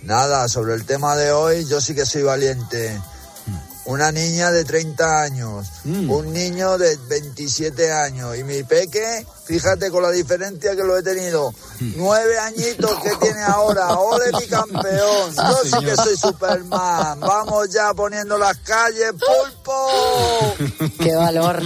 Nada, 0.04 0.47
sobre 0.47 0.74
el 0.76 0.86
tema 0.86 1.16
de 1.16 1.32
hoy, 1.32 1.66
yo 1.66 1.82
sí 1.82 1.93
que 1.95 2.06
soy 2.06 2.24
valiente. 2.24 3.00
Una 3.86 4.12
niña 4.12 4.52
de 4.52 4.66
30 4.66 5.22
años, 5.24 5.68
un 5.84 6.32
niño 6.32 6.78
de 6.78 6.95
27 7.10 7.91
años 7.91 8.38
y 8.38 8.43
mi 8.43 8.62
peque, 8.62 9.26
fíjate 9.45 9.89
con 9.89 10.04
la 10.04 10.12
diferencia 10.12 10.76
que 10.76 10.84
lo 10.84 10.95
he 10.95 11.02
tenido, 11.02 11.52
nueve 11.95 12.38
añitos 12.38 12.91
que 13.02 13.10
tiene 13.22 13.41
ahora, 13.41 13.97
ole 13.97 14.26
mi 14.39 14.45
campeón, 14.45 15.34
yo 15.36 15.58
sí 15.64 15.84
que 15.84 15.95
soy 15.95 16.16
Superman, 16.16 17.20
vamos 17.20 17.70
ya 17.72 17.91
poniendo 17.95 18.38
las 18.38 18.58
calles, 18.60 19.12
pulpo. 19.14 19.88
Qué 21.00 21.16
valor, 21.16 21.60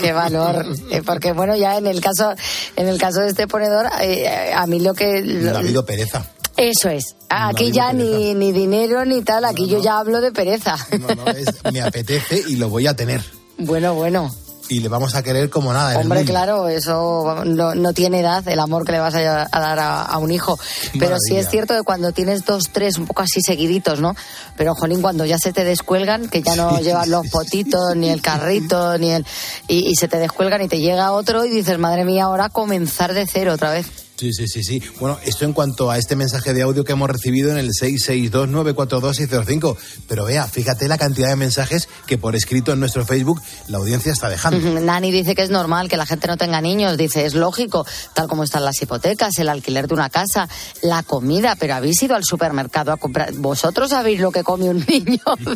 qué 0.00 0.12
valor. 0.14 0.64
Eh, 0.90 1.02
porque 1.04 1.32
bueno, 1.32 1.56
ya 1.56 1.76
en 1.76 1.86
el 1.88 2.00
caso, 2.00 2.32
en 2.76 2.88
el 2.88 2.98
caso 2.98 3.20
de 3.20 3.28
este 3.28 3.46
ponedor, 3.46 3.86
eh, 4.00 4.50
a 4.54 4.66
mí 4.66 4.80
lo 4.80 4.94
que 4.94 5.20
No 5.20 5.50
lo- 5.50 5.56
ha 5.56 5.60
habido 5.60 5.84
pereza. 5.84 6.24
Eso 6.68 6.88
es. 6.90 7.16
Aquí 7.28 7.64
habido 7.64 7.74
ya 7.76 7.92
ni, 7.92 8.34
ni 8.34 8.52
dinero 8.52 9.04
ni 9.04 9.22
tal, 9.22 9.44
aquí 9.44 9.66
yo 9.68 9.80
ya 9.82 9.98
hablo 9.98 10.20
de 10.20 10.32
pereza. 10.32 10.76
No, 10.98 11.08
no, 11.14 11.26
es- 11.30 11.46
me 11.72 11.80
apetece 11.80 12.42
y 12.48 12.56
lo 12.56 12.68
voy 12.68 12.86
a 12.86 12.94
tener. 12.94 13.24
Bueno, 13.58 13.94
bueno. 13.94 14.30
Y 14.68 14.78
le 14.78 14.88
vamos 14.88 15.16
a 15.16 15.22
querer 15.24 15.50
como 15.50 15.72
nada. 15.72 15.98
Hombre, 15.98 16.24
claro, 16.24 16.68
eso 16.68 17.42
no, 17.44 17.74
no 17.74 17.92
tiene 17.92 18.20
edad, 18.20 18.46
el 18.46 18.60
amor 18.60 18.84
que 18.84 18.92
le 18.92 19.00
vas 19.00 19.14
a, 19.16 19.48
a 19.50 19.60
dar 19.60 19.78
a, 19.80 20.02
a 20.02 20.18
un 20.18 20.30
hijo. 20.30 20.56
Pero 20.98 21.16
sí 21.18 21.34
es 21.34 21.50
cierto 21.50 21.74
que 21.74 21.82
cuando 21.82 22.12
tienes 22.12 22.44
dos, 22.44 22.70
tres, 22.70 22.96
un 22.96 23.06
poco 23.06 23.22
así 23.22 23.40
seguiditos, 23.44 23.98
¿no? 24.00 24.14
Pero, 24.56 24.76
Jolín, 24.76 25.02
cuando 25.02 25.24
ya 25.24 25.38
se 25.38 25.52
te 25.52 25.64
descuelgan, 25.64 26.28
que 26.28 26.40
ya 26.42 26.54
no 26.54 26.78
llevas 26.78 27.08
los 27.08 27.26
potitos, 27.26 27.96
ni 27.96 28.10
el 28.10 28.22
carrito, 28.22 28.96
ni 28.96 29.10
el... 29.10 29.26
Y, 29.66 29.90
y 29.90 29.96
se 29.96 30.06
te 30.06 30.18
descuelgan 30.18 30.62
y 30.62 30.68
te 30.68 30.78
llega 30.78 31.10
otro 31.10 31.44
y 31.44 31.50
dices, 31.50 31.76
madre 31.78 32.04
mía, 32.04 32.24
ahora 32.26 32.48
comenzar 32.48 33.12
de 33.12 33.26
cero 33.26 33.54
otra 33.54 33.72
vez. 33.72 33.86
Sí, 34.20 34.32
sí, 34.34 34.48
sí, 34.48 34.62
sí. 34.62 34.82
Bueno, 34.98 35.18
esto 35.24 35.46
en 35.46 35.54
cuanto 35.54 35.90
a 35.90 35.96
este 35.96 36.14
mensaje 36.14 36.52
de 36.52 36.60
audio 36.60 36.84
que 36.84 36.92
hemos 36.92 37.08
recibido 37.08 37.50
en 37.52 37.56
el 37.56 37.70
662-942-605. 37.70 39.78
Pero 40.06 40.26
vea, 40.26 40.46
fíjate 40.46 40.88
la 40.88 40.98
cantidad 40.98 41.30
de 41.30 41.36
mensajes 41.36 41.88
que 42.06 42.18
por 42.18 42.36
escrito 42.36 42.70
en 42.70 42.80
nuestro 42.80 43.06
Facebook 43.06 43.40
la 43.68 43.78
audiencia 43.78 44.12
está 44.12 44.28
dejando. 44.28 44.78
Nani 44.78 45.10
dice 45.10 45.34
que 45.34 45.40
es 45.40 45.48
normal 45.48 45.88
que 45.88 45.96
la 45.96 46.04
gente 46.04 46.26
no 46.26 46.36
tenga 46.36 46.60
niños, 46.60 46.98
dice 46.98 47.24
es 47.24 47.32
lógico, 47.32 47.86
tal 48.12 48.28
como 48.28 48.44
están 48.44 48.62
las 48.62 48.82
hipotecas, 48.82 49.38
el 49.38 49.48
alquiler 49.48 49.88
de 49.88 49.94
una 49.94 50.10
casa, 50.10 50.50
la 50.82 51.02
comida, 51.02 51.56
pero 51.58 51.76
habéis 51.76 52.02
ido 52.02 52.14
al 52.14 52.24
supermercado 52.24 52.92
a 52.92 52.98
comprar. 52.98 53.32
¿Vosotros 53.32 53.88
sabéis 53.88 54.20
lo 54.20 54.32
que 54.32 54.44
come 54.44 54.68
un 54.68 54.84
niño? 54.86 55.22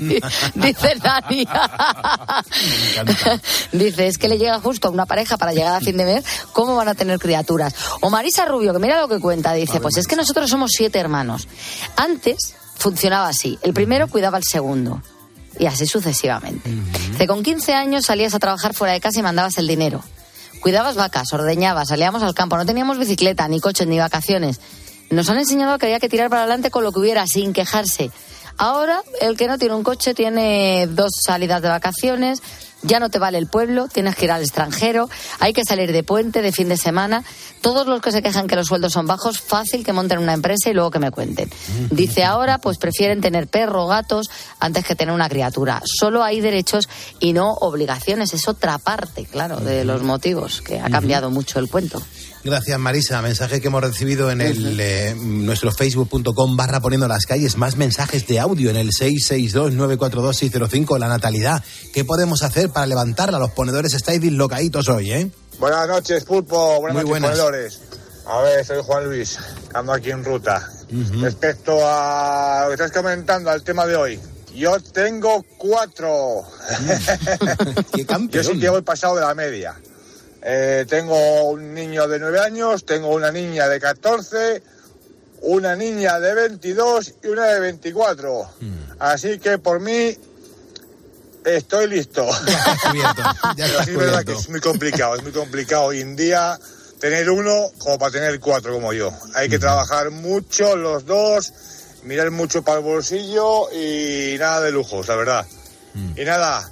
dice 0.54 0.94
Nani. 1.02 1.46
dice, 3.72 4.06
es 4.06 4.16
que 4.16 4.28
le 4.28 4.38
llega 4.38 4.58
justo 4.60 4.88
a 4.88 4.90
una 4.90 5.04
pareja 5.04 5.36
para 5.36 5.52
llegar 5.52 5.74
a 5.74 5.80
fin 5.80 5.98
de 5.98 6.06
mes, 6.06 6.24
¿cómo 6.54 6.76
van 6.76 6.88
a 6.88 6.94
tener 6.94 7.18
criaturas? 7.18 7.74
O 8.00 8.08
Marisa 8.08 8.46
Rubio, 8.55 8.72
que 8.72 8.78
mira 8.78 9.00
lo 9.00 9.09
que 9.09 9.18
cuenta, 9.18 9.52
dice, 9.52 9.80
pues 9.80 9.96
es 9.96 10.07
que 10.07 10.16
nosotros 10.16 10.48
somos 10.48 10.70
siete 10.72 10.98
hermanos. 10.98 11.48
Antes 11.96 12.55
funcionaba 12.76 13.28
así, 13.28 13.59
el 13.62 13.72
primero 13.74 14.09
cuidaba 14.09 14.36
al 14.36 14.44
segundo. 14.44 15.02
Y 15.59 15.66
así 15.66 15.86
sucesivamente. 15.86 16.68
Dice, 17.12 17.26
con 17.26 17.42
15 17.42 17.74
años 17.74 18.07
salías 18.07 18.34
a 18.34 18.38
trabajar 18.38 18.74
fuera 18.74 18.92
de 18.92 19.00
casa 19.00 19.20
y 19.20 19.22
mandabas 19.22 19.57
el 19.59 19.68
dinero. 19.68 20.02
Cuidabas 20.61 20.96
vacas, 20.96 21.32
ordeñabas, 21.32 21.88
salíamos 21.88 22.22
al 22.22 22.34
campo, 22.34 22.57
no 22.57 22.66
teníamos 22.66 22.98
bicicleta, 22.98 23.46
ni 23.48 23.61
coches, 23.61 23.86
ni 23.86 23.98
vacaciones. 23.98 24.61
Nos 25.11 25.28
han 25.28 25.38
enseñado 25.38 25.78
que 25.78 25.86
había 25.86 26.00
que 26.00 26.09
tirar 26.09 26.30
para 26.30 26.42
adelante 26.42 26.70
con 26.70 26.82
lo 26.82 26.92
que 26.92 27.00
hubiera, 27.00 27.26
sin 27.26 27.52
quejarse. 27.52 28.11
Ahora, 28.57 29.02
el 29.20 29.36
que 29.36 29.48
no 29.48 29.59
tiene 29.59 29.74
un 29.74 29.82
coche 29.82 30.14
tiene 30.14 30.86
dos 30.88 31.11
salidas 31.24 31.61
de 31.61 31.68
vacaciones, 31.68 32.40
ya 32.85 33.01
no 33.01 33.11
te 33.11 33.18
vale 33.18 33.39
el 33.39 33.47
pueblo, 33.47 33.89
tienes 33.89 34.14
que 34.16 34.26
ir 34.26 34.32
al 34.32 34.43
extranjero, 34.43 35.09
hay 35.41 35.53
que 35.53 35.64
salir 35.64 35.93
de 35.93 36.03
puente, 36.03 36.43
de 36.43 36.53
fin 36.53 36.68
de 36.68 36.76
semana. 36.76 37.24
Todos 37.61 37.87
los 37.87 38.01
que 38.01 38.12
se 38.12 38.22
quejan 38.22 38.47
que 38.47 38.57
los 38.57 38.66
sueldos 38.66 38.93
son 38.93 39.07
bajos, 39.07 39.41
fácil 39.41 39.85
que 39.85 39.93
monten 39.93 40.18
una 40.18 40.35
empresa 40.35 40.70
y 40.70 40.74
luego 40.74 40.91
que 40.91 40.99
me 40.99 41.11
cuenten. 41.11 41.51
Dice 41.91 42.24
ahora, 42.24 42.59
pues 42.59 42.78
prefieren 42.78 43.20
tener 43.20 43.49
perro, 43.49 43.87
gatos, 43.87 44.30
antes 44.61 44.85
que 44.85 44.95
tener 44.95 45.14
una 45.14 45.28
criatura. 45.28 45.82
Solo 45.85 46.22
hay 46.22 46.41
derechos 46.41 46.89
y 47.20 47.32
no 47.32 47.53
obligaciones. 47.55 48.35
Es 48.35 48.49
otra 48.49 48.78
parte, 48.78 49.24
claro, 49.24 49.61
de 49.61 49.85
los 49.85 50.03
motivos, 50.03 50.61
que 50.61 50.80
ha 50.80 50.91
cambiado 50.91 51.30
mucho 51.30 51.59
el 51.59 51.68
cuento. 51.68 52.03
Gracias, 52.45 52.78
Marisa. 52.78 53.22
Mensaje 53.22 53.62
que 53.62 53.68
hemos 53.68 53.82
recibido 53.82 54.30
en 54.30 54.42
el, 54.42 54.78
eh, 54.78 55.14
nuestro 55.16 55.72
facebook.com 55.72 56.57
barra 56.59 56.80
poniendo 56.80 57.09
las 57.09 57.24
calles. 57.24 57.57
Más 57.57 57.76
mensajes 57.76 58.26
de 58.26 58.38
audio 58.38 58.68
en 58.68 58.76
el 58.76 58.90
662-942-605. 58.90 60.99
La 60.99 61.09
natalidad. 61.09 61.64
¿Qué 61.95 62.05
podemos 62.05 62.42
hacer 62.42 62.68
para 62.68 62.86
levantarla. 62.86 63.38
Los 63.38 63.53
ponedores 63.53 63.95
estáis 63.95 64.20
dislocaditos 64.20 64.90
hoy, 64.90 65.12
¿eh? 65.12 65.30
Buenas 65.59 65.88
noches, 65.88 66.24
Pulpo. 66.24 66.80
Buenas 66.80 67.03
Muy 67.03 67.05
noches, 67.05 67.09
buenas. 67.09 67.30
ponedores. 67.30 67.80
A 68.26 68.40
ver, 68.42 68.64
soy 68.64 68.82
Juan 68.82 69.05
Luis, 69.05 69.38
ando 69.72 69.92
aquí 69.92 70.11
en 70.11 70.24
ruta. 70.24 70.70
Respecto 71.20 71.78
a 71.82 72.61
lo 72.62 72.68
que 72.68 72.74
estás 72.74 72.92
comentando, 72.92 73.51
al 73.51 73.62
tema 73.62 73.86
de 73.86 73.97
hoy. 73.97 74.20
Yo 74.55 74.78
tengo 74.80 75.45
cuatro. 75.59 76.42
Yo 78.30 78.45
sí 78.45 78.61
que 78.61 78.68
voy 78.68 78.82
pasado 78.82 79.16
de 79.16 79.22
la 79.22 79.34
media. 79.34 79.74
Eh, 80.47 80.84
tengo 80.88 81.45
un 81.45 81.72
niño 81.72 82.07
de 82.07 82.18
nueve 82.18 82.38
años, 82.38 82.84
tengo 82.84 83.09
una 83.09 83.32
niña 83.32 83.66
de 83.66 83.80
14, 83.80 84.62
una 85.40 85.74
niña 85.74 86.20
de 86.20 86.34
22 86.34 87.14
y 87.22 87.28
una 87.28 87.47
de 87.47 87.61
24. 87.61 88.51
Así 88.99 89.38
que 89.38 89.59
por 89.59 89.80
mí 89.80 90.16
estoy 91.45 91.88
listo. 91.88 92.26
Pero 93.57 93.84
sí 93.84 93.90
es 93.90 93.97
verdad 93.97 94.24
que 94.24 94.32
es 94.32 94.49
muy 94.51 94.61
complicado, 94.61 95.16
es 95.16 95.22
muy 95.22 95.32
complicado 95.32 95.84
hoy 95.84 96.01
en 96.01 96.14
día 96.14 96.59
tener 97.01 97.30
uno 97.30 97.70
como 97.78 97.99
para 97.99 98.12
tener 98.12 98.38
cuatro 98.38 98.74
como 98.74 98.92
yo. 98.92 99.12
Hay 99.34 99.49
que 99.49 99.59
trabajar 99.59 100.11
mucho 100.11 100.76
los 100.76 101.07
dos, 101.07 101.53
mirar 102.03 102.30
mucho 102.30 102.62
para 102.62 102.78
el 102.78 102.84
bolsillo 102.84 103.72
y 103.72 104.36
nada 104.38 104.61
de 104.61 104.72
lujos, 104.72 105.09
la 105.09 105.16
verdad. 105.16 105.47
Y 106.16 106.24
nada, 106.24 106.68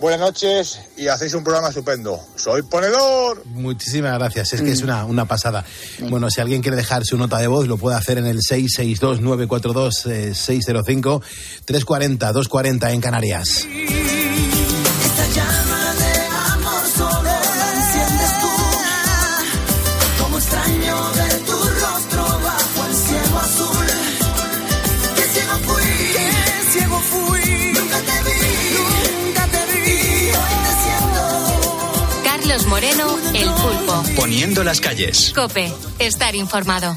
buenas 0.00 0.20
noches 0.20 0.80
y 0.96 1.08
hacéis 1.08 1.34
un 1.34 1.44
programa 1.44 1.68
estupendo. 1.68 2.18
Soy 2.36 2.62
ponedor. 2.62 3.44
Muchísimas 3.46 4.18
gracias, 4.18 4.54
es 4.54 4.62
que 4.62 4.72
es 4.72 4.82
una, 4.82 5.04
una 5.04 5.26
pasada. 5.26 5.64
Bueno, 6.08 6.30
si 6.30 6.40
alguien 6.40 6.62
quiere 6.62 6.76
dejar 6.76 7.04
su 7.04 7.16
nota 7.16 7.38
de 7.38 7.46
voz, 7.46 7.68
lo 7.68 7.76
puede 7.76 7.96
hacer 7.96 8.18
en 8.18 8.26
el 8.26 8.40
662-942-605, 8.40 11.22
340-240 11.66 12.92
en 12.92 13.00
Canarias. 13.00 13.64
Esta 15.04 15.28
llama 15.34 15.85
Poniendo 34.16 34.64
las 34.64 34.80
calles. 34.80 35.32
Cope, 35.34 35.70
estar 35.98 36.34
informado. 36.34 36.96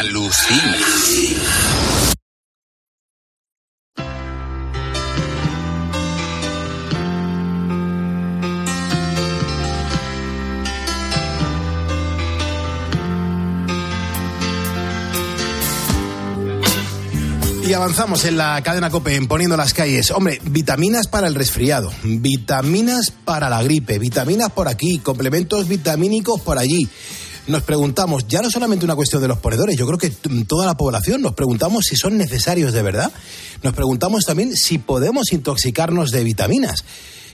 Alucina. 0.00 0.78
Y 17.68 17.72
avanzamos 17.74 18.24
en 18.24 18.38
la 18.38 18.62
cadena 18.62 18.88
COPE, 18.88 19.16
en 19.16 19.28
poniendo 19.28 19.58
las 19.58 19.74
calles. 19.74 20.10
Hombre, 20.12 20.40
vitaminas 20.44 21.08
para 21.08 21.28
el 21.28 21.34
resfriado, 21.34 21.92
vitaminas 22.02 23.10
para 23.10 23.50
la 23.50 23.62
gripe, 23.62 23.98
vitaminas 23.98 24.50
por 24.50 24.66
aquí, 24.66 25.00
complementos 25.00 25.68
vitamínicos 25.68 26.40
por 26.40 26.56
allí. 26.56 26.88
Nos 27.50 27.62
preguntamos, 27.64 28.28
ya 28.28 28.42
no 28.42 28.50
solamente 28.50 28.84
una 28.84 28.94
cuestión 28.94 29.20
de 29.20 29.28
los 29.28 29.38
ponedores, 29.38 29.76
yo 29.76 29.86
creo 29.86 29.98
que 29.98 30.10
toda 30.46 30.66
la 30.66 30.76
población 30.76 31.20
nos 31.20 31.34
preguntamos 31.34 31.84
si 31.84 31.96
son 31.96 32.16
necesarios 32.16 32.72
de 32.72 32.82
verdad. 32.82 33.12
Nos 33.62 33.74
preguntamos 33.74 34.24
también 34.24 34.56
si 34.56 34.78
podemos 34.78 35.32
intoxicarnos 35.32 36.12
de 36.12 36.22
vitaminas. 36.22 36.84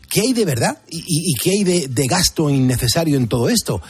¿Qué 0.09 0.23
hay 0.23 0.33
de 0.33 0.45
verdad 0.45 0.79
y, 0.89 1.35
qué 1.35 1.51
hay 1.51 1.65
de 1.65 2.07
gasto 2.07 2.49
innecesario 2.49 3.19
en 3.19 3.29
todo 3.29 3.49
esto? 3.51 3.83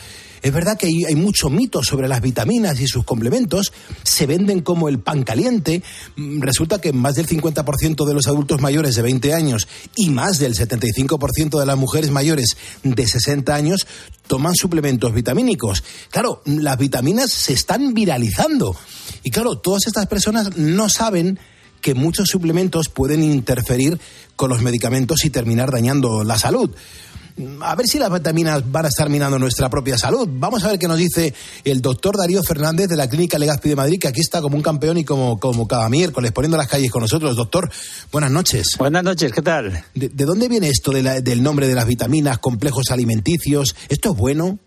Es 0.43 0.53
verdad 0.53 0.79
que 0.79 0.87
hay, 0.87 1.05
hay 1.05 1.17
mucho 1.17 1.51
mito 1.51 1.83
sobre 1.83 2.09
las 2.09 2.21
vitaminas 2.21 2.81
y 2.81 2.87
sus 2.87 3.05
complementos. 3.05 3.73
Se 4.03 4.27
venden 4.27 4.61
como 4.61 4.89
el 4.89 4.99
pan 4.99 5.23
caliente. 5.23 5.83
Mm, 6.17 6.41
Resulta 6.41 6.81
que 6.81 6.93
más 6.93 7.15
del 7.15 7.27
50% 7.27 8.07
de 8.07 8.15
los 8.15 8.27
adultos 8.27 8.61
mayores 8.61 8.95
de 8.95 9.03
20 9.03 9.35
años 9.35 9.69
y 9.95 10.11
más 10.11 10.39
del 10.39 10.55
75% 10.55 11.59
de 11.59 11.67
las 11.67 11.77
mujeres 11.77 12.11
mayores 12.11 12.57
de 12.83 13.07
60 13.07 13.55
años 13.55 13.87
toman 14.27 14.55
suplementos 14.55 15.13
vitamínicos. 15.13 15.85
Claro, 16.11 16.43
las 16.45 16.79
vitaminas 16.79 17.31
se 17.31 17.53
están 17.53 17.95
viralizando. 17.95 18.77
Y 19.23 19.31
claro, 19.31 19.59
todas 19.59 19.87
estas 19.87 20.07
personas 20.07 20.57
no 20.57 20.89
saben 20.89 21.39
que 21.81 21.95
muchos 21.95 22.29
suplementos 22.29 22.89
pueden 22.89 23.23
interferir 23.23 24.01
con 24.35 24.51
los 24.51 24.63
medicamentos 24.63 25.25
y 25.25 25.31
terminar 25.31 25.71
dañando 25.71 26.25
la 26.25 26.39
salud. 26.39 26.71
A 27.61 27.75
ver 27.75 27.87
si 27.87 27.99
las 27.99 28.11
vitaminas 28.11 28.63
van 28.73 28.87
a 28.87 28.89
estar 28.89 29.11
minando 29.11 29.39
nuestra 29.39 29.69
propia 29.69 29.99
salud. 29.99 30.27
Vamos 30.31 30.65
a 30.65 30.69
ver 30.69 30.79
qué 30.79 30.89
nos 30.89 30.97
dice 30.97 31.35
el 31.65 31.83
doctor 31.83 32.17
Darío 32.17 32.43
Fernández 32.43 32.89
de 32.89 32.97
la 32.97 33.09
Clínica 33.11 33.39
Legazpi 33.39 33.69
de 33.69 33.77
Madrid, 33.77 33.99
que 34.01 34.09
aquí 34.09 34.21
está 34.23 34.41
como 34.41 34.57
un 34.57 34.63
campeón 34.63 34.97
y 34.97 35.05
como, 35.05 35.39
como 35.39 35.69
cada 35.69 35.89
miércoles 35.91 36.33
poniendo 36.33 36.57
las 36.57 36.67
calles 36.67 36.91
con 36.91 37.03
nosotros. 37.03 37.37
Doctor, 37.37 37.71
buenas 38.11 38.31
noches. 38.31 38.69
Buenas 38.79 39.05
noches, 39.05 39.33
¿qué 39.33 39.43
tal? 39.43 39.85
¿De, 39.95 40.09
de 40.09 40.25
dónde 40.25 40.49
viene 40.49 40.69
esto 40.71 40.93
de 40.93 41.03
la- 41.03 41.21
del 41.21 41.43
nombre 41.43 41.69
de 41.69 41.75
las 41.75 41.87
vitaminas, 41.87 42.39
complejos 42.39 42.91
alimenticios? 42.91 43.77
¿Esto 43.91 44.13
es 44.13 44.17
bueno? 44.17 44.59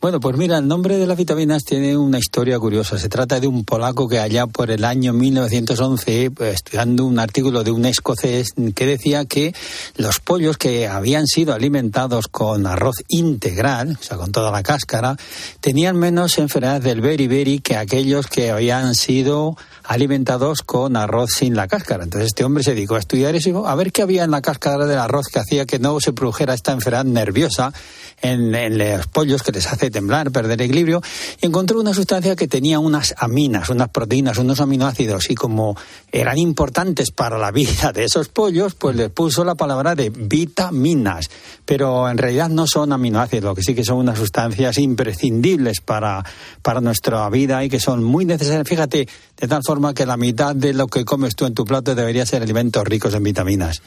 Bueno, 0.00 0.20
pues 0.20 0.36
mira, 0.36 0.58
el 0.58 0.68
nombre 0.68 0.96
de 0.96 1.08
las 1.08 1.18
vitaminas 1.18 1.64
tiene 1.64 1.96
una 1.96 2.20
historia 2.20 2.56
curiosa. 2.60 2.96
Se 2.98 3.08
trata 3.08 3.40
de 3.40 3.48
un 3.48 3.64
polaco 3.64 4.06
que 4.06 4.20
allá 4.20 4.46
por 4.46 4.70
el 4.70 4.84
año 4.84 5.12
1911, 5.12 6.30
pues, 6.30 6.54
estudiando 6.54 7.04
un 7.04 7.18
artículo 7.18 7.64
de 7.64 7.72
un 7.72 7.84
escocés 7.84 8.52
que 8.76 8.86
decía 8.86 9.24
que 9.24 9.52
los 9.96 10.20
pollos 10.20 10.56
que 10.56 10.86
habían 10.86 11.26
sido 11.26 11.52
alimentados 11.52 12.28
con 12.28 12.68
arroz 12.68 13.02
integral, 13.08 13.98
o 14.00 14.04
sea, 14.04 14.16
con 14.16 14.30
toda 14.30 14.52
la 14.52 14.62
cáscara, 14.62 15.16
tenían 15.60 15.96
menos 15.96 16.38
enfermedades 16.38 16.84
del 16.84 17.00
beriberi 17.00 17.58
que 17.58 17.74
aquellos 17.74 18.28
que 18.28 18.52
habían 18.52 18.94
sido 18.94 19.56
alimentados 19.88 20.62
con 20.62 20.96
arroz 20.96 21.30
sin 21.32 21.56
la 21.56 21.66
cáscara. 21.66 22.04
Entonces 22.04 22.26
este 22.26 22.44
hombre 22.44 22.62
se 22.62 22.74
dedicó 22.74 22.96
a 22.96 22.98
estudiar 22.98 23.34
eso, 23.34 23.66
a 23.66 23.74
ver 23.74 23.90
qué 23.90 24.02
había 24.02 24.22
en 24.22 24.30
la 24.30 24.42
cáscara 24.42 24.84
del 24.84 24.98
arroz 24.98 25.28
que 25.32 25.38
hacía 25.38 25.64
que 25.64 25.78
no 25.78 25.98
se 25.98 26.12
produjera 26.12 26.52
esta 26.52 26.72
enfermedad 26.72 27.06
nerviosa 27.06 27.72
en, 28.20 28.52
los 28.76 29.06
pollos 29.06 29.42
que 29.42 29.50
les 29.50 29.66
hace 29.66 29.90
temblar, 29.90 30.30
perder 30.30 30.60
equilibrio, 30.60 31.00
y 31.40 31.46
encontró 31.46 31.80
una 31.80 31.94
sustancia 31.94 32.36
que 32.36 32.48
tenía 32.48 32.78
unas 32.80 33.14
aminas, 33.16 33.70
unas 33.70 33.88
proteínas, 33.88 34.36
unos 34.36 34.60
aminoácidos, 34.60 35.30
y 35.30 35.34
como 35.34 35.74
eran 36.12 36.36
importantes 36.36 37.10
para 37.10 37.38
la 37.38 37.50
vida 37.50 37.92
de 37.92 38.04
esos 38.04 38.28
pollos, 38.28 38.74
pues 38.74 38.94
le 38.94 39.08
puso 39.08 39.42
la 39.42 39.54
palabra 39.54 39.94
de 39.94 40.10
vitaminas, 40.10 41.30
pero 41.64 42.10
en 42.10 42.18
realidad 42.18 42.50
no 42.50 42.66
son 42.66 42.92
aminoácidos, 42.92 43.44
lo 43.44 43.54
que 43.54 43.62
sí 43.62 43.74
que 43.74 43.84
son 43.84 43.98
unas 43.98 44.18
sustancias 44.18 44.76
imprescindibles 44.78 45.80
para, 45.80 46.24
para 46.60 46.80
nuestra 46.80 47.28
vida 47.30 47.64
y 47.64 47.68
que 47.68 47.80
son 47.80 48.02
muy 48.04 48.24
necesarias. 48.24 48.68
Fíjate, 48.68 49.08
de 49.40 49.48
tal 49.48 49.62
forma 49.64 49.77
que 49.94 50.04
la 50.06 50.16
mitad 50.16 50.54
de 50.54 50.72
lo 50.74 50.86
que 50.86 51.04
comes 51.04 51.34
tú 51.36 51.46
en 51.46 51.54
tu 51.54 51.64
plato 51.64 51.94
debería 51.94 52.26
ser 52.26 52.42
alimentos 52.42 52.84
ricos 52.84 53.14
en 53.14 53.22
vitaminas. 53.22 53.80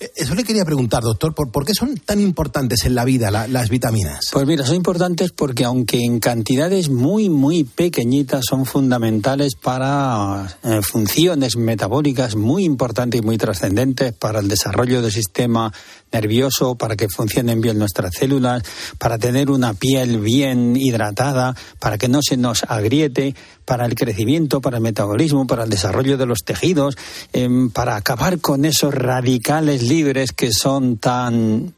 Eh, 0.00 0.10
Eso 0.16 0.34
le 0.34 0.44
quería 0.44 0.64
preguntar, 0.64 1.02
doctor, 1.02 1.34
¿por, 1.34 1.50
por 1.50 1.64
qué 1.64 1.74
son 1.74 1.96
tan 1.98 2.20
importantes 2.20 2.84
en 2.84 2.94
la 2.94 3.04
vida 3.04 3.30
la- 3.30 3.46
las 3.48 3.68
vitaminas? 3.68 4.26
Pues 4.32 4.46
mira, 4.46 4.64
son 4.66 4.76
importantes 4.76 5.32
porque 5.32 5.64
aunque 5.64 5.98
en 5.98 6.20
cantidades 6.20 6.88
muy, 6.88 7.28
muy 7.28 7.64
pequeñitas 7.64 8.44
son 8.48 8.64
fundamentales 8.66 9.54
para 9.54 10.56
eh, 10.62 10.80
funciones 10.82 11.56
metabólicas 11.56 12.36
muy 12.36 12.64
importantes 12.64 13.20
y 13.20 13.24
muy 13.24 13.38
trascendentes 13.38 14.12
para 14.14 14.40
el 14.40 14.48
desarrollo 14.48 15.02
del 15.02 15.12
sistema 15.12 15.72
nervioso, 16.12 16.76
para 16.76 16.96
que 16.96 17.08
funcionen 17.08 17.60
bien 17.60 17.78
nuestras 17.78 18.14
células, 18.14 18.62
para 18.98 19.18
tener 19.18 19.50
una 19.50 19.74
piel 19.74 20.20
bien 20.20 20.76
hidratada, 20.76 21.56
para 21.80 21.98
que 21.98 22.08
no 22.08 22.20
se 22.22 22.36
nos 22.36 22.64
agriete, 22.64 23.34
para 23.64 23.86
el 23.86 23.94
crecimiento, 23.94 24.60
para 24.60 24.76
el 24.76 24.82
metabolismo, 24.82 25.46
para 25.46 25.64
el 25.64 25.70
desarrollo 25.70 26.16
de 26.16 26.26
los 26.26 26.40
tejidos, 26.44 26.96
em, 27.32 27.70
para 27.70 27.96
acabar 27.96 28.40
con 28.40 28.64
esos 28.64 28.94
radicales 28.94 29.82
libres 29.82 30.32
que 30.32 30.52
son 30.52 30.98
tan 30.98 31.74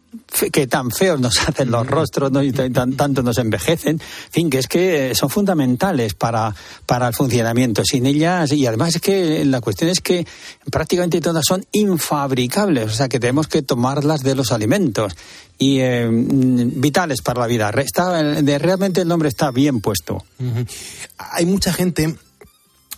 que 0.53 0.67
tan 0.67 0.91
feos 0.91 1.21
nos 1.21 1.39
hacen 1.49 1.71
los 1.71 1.87
rostros 1.87 2.33
¿no? 2.33 2.43
y 2.43 2.53
tan, 2.53 2.97
tanto 2.97 3.23
nos 3.23 3.39
envejecen. 3.39 4.01
En 4.01 4.33
fin, 4.33 4.51
que 4.51 4.59
es 4.59 4.69
que 4.69 5.15
son 5.15 5.31
fundamentales 5.31 6.15
para, 6.15 6.55
para 6.87 7.09
el 7.09 7.15
funcionamiento. 7.15 7.85
Sin 7.85 8.07
ellas, 8.07 8.53
y 8.53 8.67
además 8.67 8.97
es 8.97 9.01
que 9.01 9.45
la 9.45 9.61
cuestión 9.61 9.91
es 9.91 10.01
que 10.01 10.27
prácticamente 10.71 11.21
todas 11.21 11.45
son 11.47 11.65
infabricables, 11.73 12.91
o 12.91 12.95
sea 12.95 13.09
que 13.09 13.21
tenemos 13.21 13.49
que 13.49 13.63
tomarlas 13.63 14.23
de 14.23 14.35
los 14.35 14.53
alimentos 14.53 15.17
y 15.59 15.79
eh, 15.81 16.09
vitales 16.11 17.23
para 17.23 17.41
la 17.41 17.47
vida. 17.47 17.71
Está, 17.71 18.23
de, 18.23 18.59
realmente 18.59 19.03
el 19.03 19.09
nombre 19.09 19.29
está 19.29 19.51
bien 19.51 19.81
puesto. 19.81 20.25
Hay 21.19 21.47
mucha 21.47 21.73
gente 21.73 22.17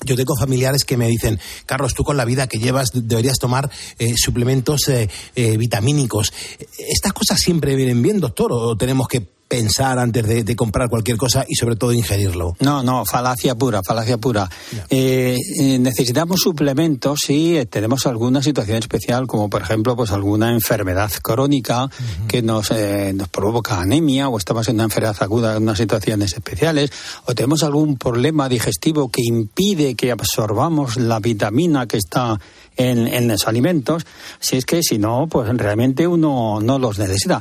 yo 0.05 0.17
tengo 0.17 0.37
familiares 0.37 0.85
que 0.85 0.97
me 0.97 1.09
dicen, 1.09 1.39
Carlos, 1.67 1.95
tú 1.95 2.05
con 2.05 2.17
la 2.17 2.25
vida 2.25 2.47
que 2.47 2.59
llevas 2.59 2.91
deberías 2.93 3.39
tomar 3.39 3.71
eh, 3.99 4.15
suplementos 4.17 4.89
eh, 4.89 5.09
eh, 5.35 5.57
vitamínicos. 5.57 6.33
¿Estas 6.79 7.13
cosas 7.13 7.39
siempre 7.39 7.75
vienen 7.75 8.03
bien, 8.03 8.21
doctor? 8.21 8.53
¿O 8.53 8.77
tenemos 8.77 9.09
que 9.09 9.38
pensar 9.49 9.99
antes 9.99 10.27
de, 10.27 10.57
comprar 10.57 10.89
cualquier 10.89 11.17
cosa 11.17 11.45
y 11.49 11.55
sobre 11.55 11.77
todo 11.77 11.93
ingerirlo. 11.93 12.55
No, 12.61 12.83
no, 12.83 13.05
falacia 13.07 13.55
pura, 13.55 13.81
falacia 13.83 14.19
pura. 14.19 14.49
Eh, 14.91 15.37
eh, 15.61 15.79
necesitamos 15.79 16.41
suplementos 16.41 17.21
si 17.27 17.65
tenemos 17.71 18.07
alguna 18.07 18.43
situación 18.43 18.77
especial, 18.77 19.27
como 19.27 19.49
por 19.49 19.63
ejemplo 19.63 19.97
pues 19.97 20.11
alguna 20.11 20.53
enfermedad 20.53 21.11
crónica 21.23 21.89
que 22.29 22.43
nos, 22.43 22.71
eh, 22.71 23.13
nos 23.15 23.29
provoca 23.29 23.81
anemia 23.81 24.29
o 24.29 24.37
estamos 24.37 24.69
en 24.69 24.75
una 24.77 24.85
enfermedad 24.85 25.17
aguda 25.21 25.57
en 25.57 25.63
unas 25.63 25.79
situaciones 25.79 26.35
especiales 26.35 26.93
o 27.25 27.35
tenemos 27.35 27.63
algún 27.63 27.97
problema 27.97 28.49
digestivo 28.49 29.09
que 29.09 29.23
impide 29.25 29.95
que 29.95 30.13
absorbamos 30.13 30.99
la 30.99 31.21
vitamina 31.21 31.87
que 31.87 31.97
está 31.97 32.39
en, 32.77 33.09
en 33.09 33.29
los 33.29 33.47
alimentos. 33.47 34.05
Si 34.41 34.57
es 34.57 34.67
que 34.67 34.83
si 34.83 34.99
no, 34.99 35.27
pues 35.29 35.49
realmente 35.57 36.07
uno 36.07 36.61
no 36.61 36.79
los 36.79 36.99
necesita 36.99 37.41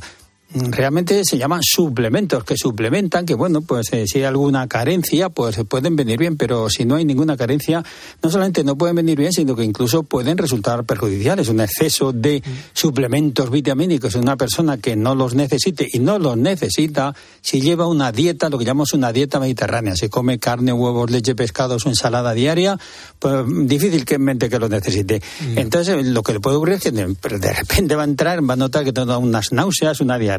realmente 0.54 1.24
se 1.26 1.38
llaman 1.38 1.62
suplementos 1.62 2.43
que 2.45 2.56
suplementan 2.56 3.26
que 3.26 3.34
bueno 3.34 3.62
pues 3.62 3.91
eh, 3.91 4.06
si 4.08 4.20
hay 4.20 4.26
alguna 4.26 4.68
carencia 4.68 5.30
pues 5.30 5.60
pueden 5.68 5.98
venir 5.98 6.18
bien 6.18 6.38
pero 6.38 6.70
si 6.70 6.86
no 6.86 6.95
hay 6.95 7.04
ninguna 7.04 7.36
carencia 7.36 7.84
no 8.24 8.30
solamente 8.30 8.64
no 8.64 8.78
pueden 8.78 8.95
venir 8.95 9.18
bien 9.18 9.34
sino 9.34 9.56
que 9.58 9.66
incluso 9.66 10.04
pueden 10.04 10.38
resultar 10.38 10.86
perjudiciales. 10.86 11.50
Un 11.50 11.60
exceso 11.60 12.14
de 12.14 12.41
suplementos 12.74 13.52
vitamínicos 13.52 14.16
en 14.16 14.22
una 14.22 14.38
persona 14.38 14.78
que 14.78 14.95
no 14.95 15.16
los 15.16 15.36
necesite 15.36 15.88
y 15.91 16.00
no 16.00 16.18
los 16.18 16.38
necesita 16.38 17.14
si 17.41 17.62
lleva 17.62 17.86
una 17.88 18.12
dieta 18.14 18.50
lo 18.50 18.58
que 18.58 18.66
llamamos 18.66 18.93
una 18.93 19.12
dieta 19.12 19.39
mediterránea. 19.39 19.95
Si 19.95 20.08
come 20.08 20.39
carne 20.39 20.72
huevos 20.72 21.12
leche 21.12 21.36
pescados 21.36 21.86
o 21.86 21.89
ensalada 21.89 22.34
diaria 22.34 22.80
pues 23.20 23.45
difícilmente 23.48 24.50
que 24.50 24.60
lo 24.60 24.70
necesite. 24.70 25.22
Mm. 25.41 25.58
entonces 25.58 26.06
lo 26.06 26.24
que 26.24 26.34
le 26.34 26.39
puede 26.39 26.56
ocurrir 26.56 26.76
es 26.76 26.84
que 26.84 26.91
de, 26.91 27.06
de 27.06 27.54
repente 27.54 27.95
va 27.95 28.04
a 28.04 28.06
entrar 28.06 28.50
va 28.50 28.54
a 28.54 28.58
notar 28.58 28.86
que 28.86 28.93
tiene 28.93 29.16
unas 29.18 29.52
náuseas 29.52 30.00
una 30.00 30.18
diarrea 30.18 30.37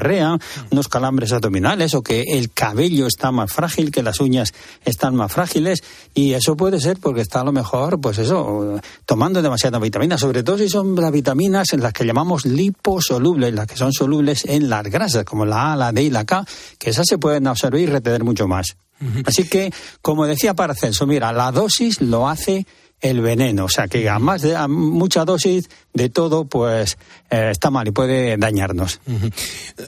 unos 0.71 0.89
calambres 0.89 1.33
abdominales 1.33 1.95
o 1.95 2.03
que 2.03 2.23
el 2.23 2.51
cabello 2.53 3.07
está 3.07 3.31
más 3.31 3.53
frágil, 3.53 3.91
que 3.91 4.03
las 4.03 4.21
uñas 4.21 4.53
están 4.85 5.15
más 5.15 5.33
frágiles 5.33 5.83
y 6.15 6.35
eso 6.35 6.57
puede 6.57 6.81
ser 6.81 6.99
porque 6.99 7.21
está 7.21 7.41
a 7.41 7.45
lo 7.45 7.53
mejor, 7.53 8.01
pues 8.01 8.19
eso, 8.19 8.81
tomando 9.07 9.43
demasiada 9.43 9.79
vitamina, 9.79 10.19
sobre 10.19 10.43
todo 10.43 10.59
si 10.59 10.69
son 10.69 10.95
las 10.97 11.13
vitaminas 11.13 11.73
en 11.73 11.83
las 11.83 11.93
que 11.93 12.05
llamamos 12.05 12.47
liposolubles, 12.47 13.55
las 13.55 13.67
que 13.67 13.77
son 13.77 13.93
solubles 13.93 14.45
en 14.45 14.69
las 14.69 14.85
grasas, 14.85 15.25
como 15.25 15.45
la 15.45 15.73
A, 15.73 15.77
la 15.77 15.93
D 15.93 16.03
y 16.03 16.11
la 16.11 16.25
K, 16.25 16.45
que 16.79 16.91
esas 16.91 17.07
se 17.07 17.19
pueden 17.19 17.47
absorber 17.47 17.81
y 17.81 17.87
retener 17.87 18.25
mucho 18.25 18.49
más. 18.49 18.77
Así 19.25 19.45
que, 19.45 19.73
como 20.03 20.27
decía 20.27 20.55
Paracelso, 20.55 21.07
mira, 21.07 21.33
la 21.33 21.53
dosis 21.53 22.01
lo 22.01 22.29
hace 22.29 22.67
el 23.01 23.21
veneno. 23.21 23.67
O 23.67 23.69
sea 23.69 23.89
que 23.89 24.09
a 24.09 24.19
más 24.19 24.43
de 24.43 24.57
a 24.57 24.69
mucha 24.69 25.25
dosis 25.25 25.69
de 25.95 26.09
todo, 26.09 26.45
pues 26.45 26.97
eh, 27.31 27.49
está 27.51 27.71
mal 27.71 27.89
y 27.89 27.91
puede 27.91 28.37
dañarnos. 28.37 29.01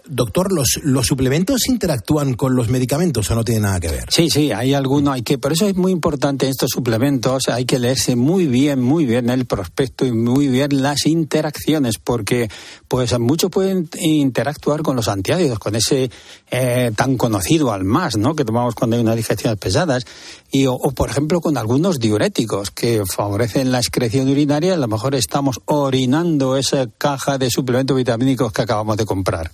Doctor, 0.06 0.52
¿los, 0.52 0.80
¿los 0.82 1.06
suplementos 1.06 1.68
interactúan 1.68 2.34
con 2.34 2.56
los 2.56 2.68
medicamentos 2.68 3.30
o 3.30 3.34
no 3.34 3.44
tienen 3.44 3.62
nada 3.62 3.80
que 3.80 3.88
ver? 3.88 4.04
Sí, 4.08 4.28
sí, 4.28 4.50
hay 4.52 4.74
alguno, 4.74 5.12
hay 5.12 5.22
que, 5.22 5.38
por 5.38 5.52
eso 5.52 5.66
es 5.66 5.76
muy 5.76 5.92
importante 5.92 6.48
estos 6.48 6.70
suplementos, 6.70 7.48
hay 7.48 7.64
que 7.64 7.78
leerse 7.78 8.16
muy 8.16 8.46
bien, 8.46 8.82
muy 8.82 9.06
bien 9.06 9.30
el 9.30 9.46
prospecto 9.46 10.04
y 10.04 10.12
muy 10.12 10.48
bien 10.48 10.82
las 10.82 11.06
interacciones, 11.06 11.98
porque 11.98 12.50
pues 12.88 13.16
muchos 13.18 13.50
pueden 13.50 13.88
interactuar 14.00 14.82
con 14.82 14.96
los 14.96 15.08
antiácidos, 15.08 15.58
con 15.58 15.76
ese 15.76 16.10
eh, 16.50 16.90
tan 16.96 17.16
conocido 17.16 17.72
al 17.72 17.84
más, 17.84 18.16
¿no? 18.16 18.34
Que 18.34 18.44
tomamos 18.44 18.74
cuando 18.74 18.96
hay 18.96 19.02
unas 19.02 19.16
digestiones 19.16 19.58
pesadas, 19.58 20.06
y 20.50 20.66
o, 20.66 20.74
o 20.74 20.90
por 20.90 21.10
ejemplo 21.10 21.40
con 21.40 21.56
algunos 21.56 22.00
diuréticos 22.00 22.70
que 22.70 22.99
favorecen 23.06 23.72
la 23.72 23.78
excreción 23.78 24.28
urinaria, 24.28 24.74
a 24.74 24.76
lo 24.76 24.88
mejor 24.88 25.14
estamos 25.14 25.60
orinando 25.66 26.56
esa 26.56 26.86
caja 26.98 27.38
de 27.38 27.50
suplementos 27.50 27.96
vitamínicos 27.96 28.52
que 28.52 28.62
acabamos 28.62 28.96
de 28.96 29.06
comprar. 29.06 29.50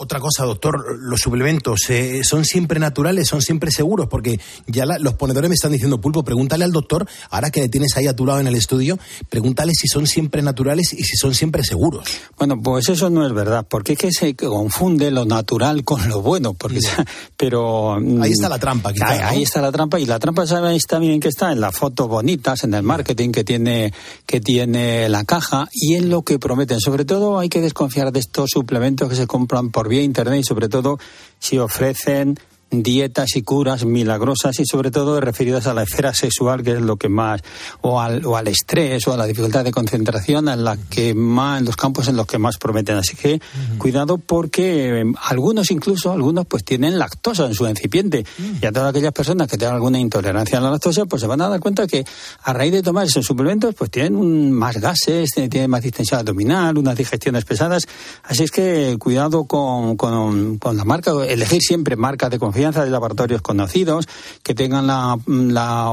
Otra 0.00 0.20
cosa, 0.20 0.44
doctor, 0.44 0.96
los 1.00 1.20
suplementos 1.20 1.80
eh, 1.88 2.20
son 2.22 2.44
siempre 2.44 2.78
naturales, 2.78 3.26
son 3.26 3.42
siempre 3.42 3.72
seguros, 3.72 4.06
porque 4.08 4.38
ya 4.68 4.86
los 4.86 5.14
ponedores 5.14 5.48
me 5.50 5.54
están 5.54 5.72
diciendo, 5.72 6.00
Pulpo, 6.00 6.22
pregúntale 6.22 6.64
al 6.64 6.70
doctor, 6.70 7.04
ahora 7.30 7.50
que 7.50 7.62
le 7.62 7.68
tienes 7.68 7.96
ahí 7.96 8.06
a 8.06 8.14
tu 8.14 8.24
lado 8.24 8.38
en 8.38 8.46
el 8.46 8.54
estudio, 8.54 8.96
pregúntale 9.28 9.72
si 9.74 9.88
son 9.88 10.06
siempre 10.06 10.40
naturales 10.40 10.92
y 10.92 11.02
si 11.02 11.16
son 11.16 11.34
siempre 11.34 11.64
seguros. 11.64 12.06
Bueno, 12.38 12.62
pues 12.62 12.88
eso 12.88 13.10
no 13.10 13.26
es 13.26 13.32
verdad, 13.32 13.66
porque 13.68 13.94
es 13.94 13.98
que 13.98 14.12
se 14.12 14.36
confunde 14.36 15.10
lo 15.10 15.24
natural 15.24 15.82
con 15.82 16.08
lo 16.08 16.22
bueno, 16.22 16.54
porque 16.54 16.78
pero 17.36 17.98
mm, 18.00 18.22
ahí 18.22 18.30
está 18.30 18.48
la 18.48 18.60
trampa, 18.60 18.92
ahí, 19.24 19.42
está 19.42 19.60
la 19.60 19.72
trampa 19.72 19.98
y 19.98 20.06
la 20.06 20.20
trampa 20.20 20.46
sabéis 20.46 20.86
también 20.86 21.18
que 21.18 21.28
está 21.28 21.50
en 21.50 21.60
las 21.60 21.74
fotos 21.74 22.06
bonitas, 22.06 22.62
en 22.62 22.74
el 22.74 22.84
marketing 22.84 23.30
que 23.30 23.42
tiene 23.42 23.92
que 24.26 24.40
tiene 24.40 25.08
la 25.08 25.24
caja 25.24 25.68
y 25.72 25.94
en 25.94 26.08
lo 26.08 26.22
que 26.22 26.38
prometen. 26.38 26.78
Sobre 26.78 27.04
todo 27.04 27.40
hay 27.40 27.48
que 27.48 27.60
desconfiar 27.60 28.12
de 28.12 28.20
estos 28.20 28.50
suplementos 28.50 29.08
que 29.08 29.16
se 29.16 29.26
compran 29.26 29.70
por 29.70 29.87
vía 29.88 30.02
internet 30.02 30.40
y 30.40 30.44
sobre 30.44 30.68
todo 30.68 30.98
si 31.38 31.58
ofrecen 31.58 32.38
dietas 32.70 33.36
y 33.36 33.42
curas 33.42 33.84
milagrosas 33.84 34.58
y 34.60 34.66
sobre 34.66 34.90
todo 34.90 35.20
referidas 35.20 35.66
a 35.66 35.74
la 35.74 35.84
esfera 35.84 36.12
sexual 36.12 36.62
que 36.62 36.72
es 36.72 36.80
lo 36.80 36.96
que 36.96 37.08
más 37.08 37.40
o 37.80 38.00
al, 38.00 38.24
o 38.26 38.36
al 38.36 38.48
estrés 38.48 39.06
o 39.08 39.12
a 39.12 39.16
la 39.16 39.24
dificultad 39.24 39.64
de 39.64 39.70
concentración 39.70 40.48
en 40.48 40.64
la 40.64 40.76
que 40.76 41.14
más 41.14 41.60
en 41.60 41.64
los 41.64 41.76
campos 41.76 42.08
en 42.08 42.16
los 42.16 42.26
que 42.26 42.38
más 42.38 42.58
prometen. 42.58 42.96
Así 42.96 43.16
que 43.16 43.40
cuidado 43.78 44.18
porque 44.18 45.00
em, 45.00 45.14
algunos 45.22 45.70
incluso 45.70 46.12
algunos 46.12 46.46
pues 46.46 46.64
tienen 46.64 46.98
lactosa 46.98 47.46
en 47.46 47.54
su 47.54 47.66
incipiente. 47.66 48.24
Y 48.60 48.66
a 48.66 48.72
todas 48.72 48.90
aquellas 48.90 49.12
personas 49.12 49.48
que 49.48 49.56
tengan 49.56 49.76
alguna 49.76 49.98
intolerancia 49.98 50.58
a 50.58 50.60
la 50.60 50.70
lactosa 50.70 51.06
pues 51.06 51.22
se 51.22 51.28
van 51.28 51.40
a 51.40 51.48
dar 51.48 51.60
cuenta 51.60 51.86
que 51.86 52.04
a 52.42 52.52
raíz 52.52 52.72
de 52.72 52.82
tomar 52.82 53.06
esos 53.06 53.24
suplementos 53.24 53.74
pues 53.74 53.90
tienen 53.90 54.52
más 54.52 54.76
gases 54.78 55.30
tienen 55.30 55.70
más 55.70 55.82
distensión 55.82 56.20
abdominal 56.20 56.76
unas 56.76 56.96
digestiones 56.96 57.44
pesadas. 57.44 57.84
Así 58.24 58.42
es 58.44 58.50
que 58.50 58.96
cuidado 58.98 59.44
con, 59.44 59.96
con, 59.96 60.58
con 60.58 60.76
la 60.76 60.84
marca 60.84 61.12
elegir 61.26 61.62
siempre 61.62 61.96
marca 61.96 62.28
de 62.28 62.38
confianza 62.38 62.57
de 62.58 62.90
laboratorios 62.90 63.40
conocidos, 63.40 64.08
que 64.42 64.54
tengan 64.54 64.86
la, 64.86 65.16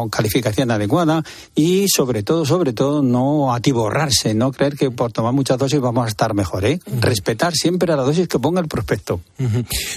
calificación 0.10 0.72
adecuada 0.72 1.24
y 1.54 1.88
sobre 1.88 2.24
todo, 2.24 2.46
sobre 2.46 2.74
todo, 2.74 3.02
no 3.02 3.54
atiborrarse, 3.54 4.34
no 4.34 4.52
creer 4.52 4.76
que 4.76 4.92
por 4.92 5.12
tomar 5.12 5.34
muchas 5.34 5.58
dosis 5.58 5.80
vamos 5.80 6.06
a 6.06 6.10
estar 6.10 6.34
mejor. 6.34 6.66
¿eh? 6.66 6.80
Respetar 7.00 7.54
siempre 7.54 7.94
a 7.94 7.96
la 7.96 8.04
dosis 8.04 8.28
que 8.28 8.40
ponga 8.40 8.62
el 8.62 8.68
prospecto. 8.68 9.22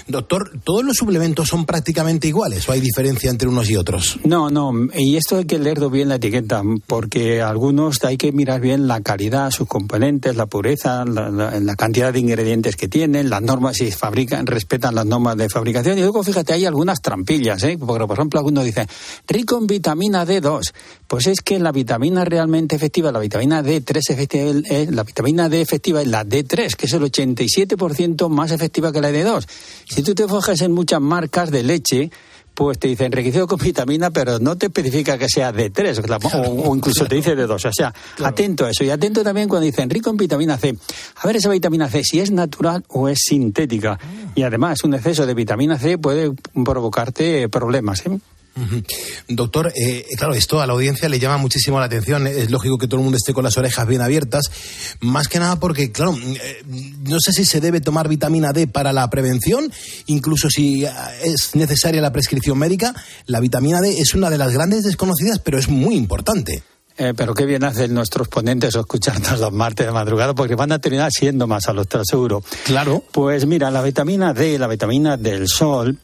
Doctor, 0.07 0.53
¿todos 0.63 0.85
los 0.85 0.97
suplementos 0.97 1.49
son 1.49 1.65
prácticamente 1.65 2.29
iguales 2.29 2.69
o 2.69 2.73
hay 2.73 2.81
diferencia 2.81 3.31
entre 3.31 3.49
unos 3.49 3.71
y 3.71 3.77
otros? 3.77 4.19
No, 4.25 4.51
no, 4.51 4.73
y 4.95 5.17
esto 5.17 5.39
hay 5.39 5.47
que 5.47 5.59
leerlo 5.59 5.91
bien 5.91 6.09
la 6.09 6.17
etiqueta, 6.17 6.63
porque 6.87 7.41
algunos 7.41 8.05
hay 8.05 8.17
que 8.17 8.33
mirar 8.33 8.61
bien 8.61 8.89
la 8.89 9.01
calidad, 9.01 9.51
sus 9.51 9.69
componentes, 9.69 10.37
la 10.37 10.47
pureza, 10.47 11.05
la, 11.05 11.77
cantidad 11.77 12.13
de 12.13 12.19
ingredientes 12.19 12.77
que 12.77 12.89
tienen, 12.89 13.31
las 13.31 13.43
normas, 13.43 13.77
si 13.77 13.91
fabrican, 13.91 14.47
respetan 14.47 14.95
las 14.95 15.07
normas 15.07 15.37
de 15.37 15.49
fabricación. 15.49 15.97
Y 15.99 16.01
luego, 16.01 16.23
fíjate, 16.23 16.53
hay 16.53 16.58
algunas 16.65 17.01
trampillas, 17.01 17.63
¿eh? 17.65 17.79
Porque, 17.79 18.07
por 18.07 18.17
ejemplo, 18.17 18.41
algunos 18.41 18.65
dicen, 18.65 18.87
rico 19.27 19.59
en 19.59 19.67
vitamina 19.67 20.25
D2. 20.25 20.73
Pues 21.07 21.27
es 21.27 21.41
que 21.41 21.59
la 21.59 21.73
vitamina 21.73 22.25
realmente 22.25 22.77
efectiva, 22.77 23.11
la 23.13 23.19
vitamina 23.19 23.63
D3 23.63 24.11
efectiva, 24.11 24.53
eh, 24.71 24.89
la 24.91 25.05
vitamina 25.05 25.49
D 25.49 25.61
efectiva 25.61 26.03
es 26.03 26.09
la 26.09 26.25
D3, 26.25 26.75
que 26.77 26.87
es 26.87 26.93
el 26.93 27.03
87% 27.03 28.29
más 28.29 28.51
efectiva 28.51 28.93
que 28.93 29.01
la 29.01 29.11
D2. 29.11 29.47
Si 29.89 30.03
tú 30.03 30.15
te 30.15 30.29
fijas 30.29 30.61
en 30.61 30.73
muchas 30.73 31.01
marcas 31.01 31.51
de 31.51 31.63
leche, 31.63 32.11
pues 32.59 32.77
te 32.77 32.89
dice 32.89 33.05
enriquecido 33.05 33.47
con 33.47 33.61
vitamina, 33.61 34.11
pero 34.11 34.41
no 34.41 34.59
te 34.59 34.67
especifica 34.67 35.17
que 35.17 35.29
sea 35.29 35.53
D3 35.53 36.65
o, 36.65 36.75
incluso 36.75 37.07
te 37.07 37.15
dice 37.15 37.37
D2. 37.37 37.67
O 37.67 37.73
sea, 37.73 37.95
atento 38.25 38.67
a 38.67 38.71
eso. 38.71 38.83
Y 38.83 38.91
atento 38.91 39.23
también 39.23 39.49
cuando 39.49 39.65
dice 39.65 39.87
rico 39.87 40.11
en 40.11 40.17
vitamina 40.17 40.59
C. 40.59 40.77
A 41.23 41.27
ver 41.29 41.37
esa 41.37 41.51
vitamina 41.51 41.89
C, 41.89 42.03
si 42.03 42.19
es 42.19 42.33
natural 42.33 42.85
o 42.89 43.09
es 43.09 43.21
sintética. 43.21 43.97
Ah. 44.03 44.33
Y 44.35 44.43
además, 44.43 44.83
un 44.83 44.95
exceso 44.95 45.25
de 45.25 45.35
vitamina 45.35 45.79
C 45.79 45.99
puede 45.99 46.33
provocarte 46.65 47.49
problemas. 47.49 48.05
¿eh? 48.07 48.19
Doctor, 49.29 49.73
eh, 49.75 50.07
claro, 50.17 50.35
esto 50.35 50.61
a 50.61 50.67
la 50.67 50.73
audiencia 50.73 51.09
le 51.09 51.19
llama 51.19 51.37
muchísimo 51.37 51.79
la 51.79 51.87
atención. 51.87 52.27
Es 52.27 52.51
lógico 52.51 52.79
que 52.79 52.87
todo 52.87 53.01
el 53.01 53.05
mundo 53.05 53.17
esté 53.17 53.33
con 53.33 53.45
las 53.45 53.57
orejas 53.57 53.87
bien 53.87 54.03
abiertas. 54.03 54.51
Más 55.01 55.29
que 55.29 55.39
nada 55.39 55.61
porque, 55.61 55.93
claro, 55.93 56.17
eh, 56.17 56.63
no 57.07 57.19
sé 57.21 57.33
si 57.33 57.45
se 57.45 57.61
debe 57.61 57.81
tomar 57.81 58.09
vitamina 58.09 58.53
D 58.53 58.67
para 58.67 58.93
la 58.93 59.09
prevención, 59.11 59.73
incluso 60.07 60.49
si 60.51 60.85
eh, 60.85 60.91
es 61.25 61.55
necesaria 61.55 62.01
la 62.01 62.13
prescripción 62.13 62.59
médica. 62.59 62.95
La 63.27 63.41
vitamina 63.41 63.81
D 63.81 64.01
es 64.01 64.15
una 64.15 64.31
de 64.31 64.39
las 64.39 64.53
grandes 64.53 64.85
desconocidas, 64.85 65.39
pero 65.39 65.59
es 65.59 65.69
muy 65.69 65.95
importante. 65.95 66.63
Eh, 67.01 67.15
pero 67.17 67.33
qué 67.33 67.47
bien 67.47 67.63
hacen 67.63 67.95
nuestros 67.95 68.27
ponentes 68.27 68.75
escucharnos 68.75 69.39
los 69.39 69.53
martes 69.53 69.87
de 69.87 69.93
madrugada, 69.93 70.35
porque 70.35 70.57
van 70.57 70.73
a 70.73 70.81
terminar 70.81 71.13
siendo 71.13 71.47
más 71.47 71.69
a 71.69 71.73
los 71.73 71.87
seguro. 72.03 72.43
Claro. 72.65 73.05
Pues 73.13 73.47
mira, 73.47 73.71
la 73.71 73.83
vitamina 73.83 74.35
D, 74.35 74.59
la 74.59 74.67
vitamina 74.67 75.17
del 75.17 75.47
sol, 75.47 75.97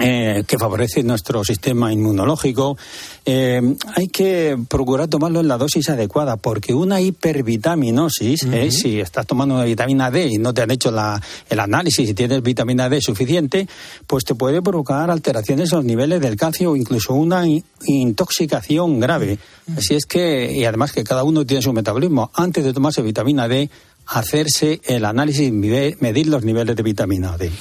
eh, 0.00 0.42
que 0.46 0.58
favorece 0.58 1.04
nuestro 1.04 1.44
sistema 1.44 1.92
inmunológico, 1.92 2.76
eh, 3.24 3.62
hay 3.94 4.08
que 4.08 4.58
procurar 4.68 5.06
tomarlo 5.06 5.38
en 5.38 5.46
la 5.46 5.56
dosis 5.56 5.88
adecuada, 5.88 6.36
porque 6.36 6.74
una 6.74 7.00
hipervitaminosis, 7.00 8.42
eh, 8.42 8.72
si 8.72 8.98
estás 8.98 9.24
tomando 9.24 9.54
una 9.54 9.64
vitamina 9.64 10.10
D 10.10 10.26
y 10.32 10.38
no 10.38 10.52
te 10.52 10.62
han 10.62 10.72
hecho 10.72 10.90
la, 10.90 11.22
el 11.48 11.60
análisis 11.60 12.08
y 12.08 12.14
tienes 12.14 12.42
vitamina 12.42 12.88
D 12.88 13.00
suficiente, 13.00 13.68
pues 14.08 14.24
te 14.24 14.34
puede 14.34 14.62
provocar 14.62 15.12
alteraciones 15.12 15.70
en 15.70 15.78
los 15.78 15.84
niveles 15.84 16.20
del 16.20 16.34
calcio 16.34 16.72
o 16.72 16.76
incluso 16.76 17.14
una 17.14 17.44
intoxicación 17.86 18.98
grave. 18.98 19.38
Así 19.76 19.94
es 19.94 20.06
que, 20.06 20.52
y 20.52 20.64
además 20.64 20.90
que 20.90 21.04
cada 21.04 21.22
uno 21.22 21.46
tiene 21.46 21.62
su 21.62 21.72
metabolismo, 21.72 22.32
antes 22.34 22.64
de 22.64 22.72
tomarse 22.72 23.00
vitamina 23.00 23.46
D, 23.46 23.70
hacerse 24.06 24.80
el 24.84 25.04
análisis 25.04 25.48
y 25.48 25.52
medir 25.52 26.26
los 26.26 26.44
niveles 26.44 26.74
de 26.74 26.82
vitamina 26.82 27.38
D. 27.38 27.52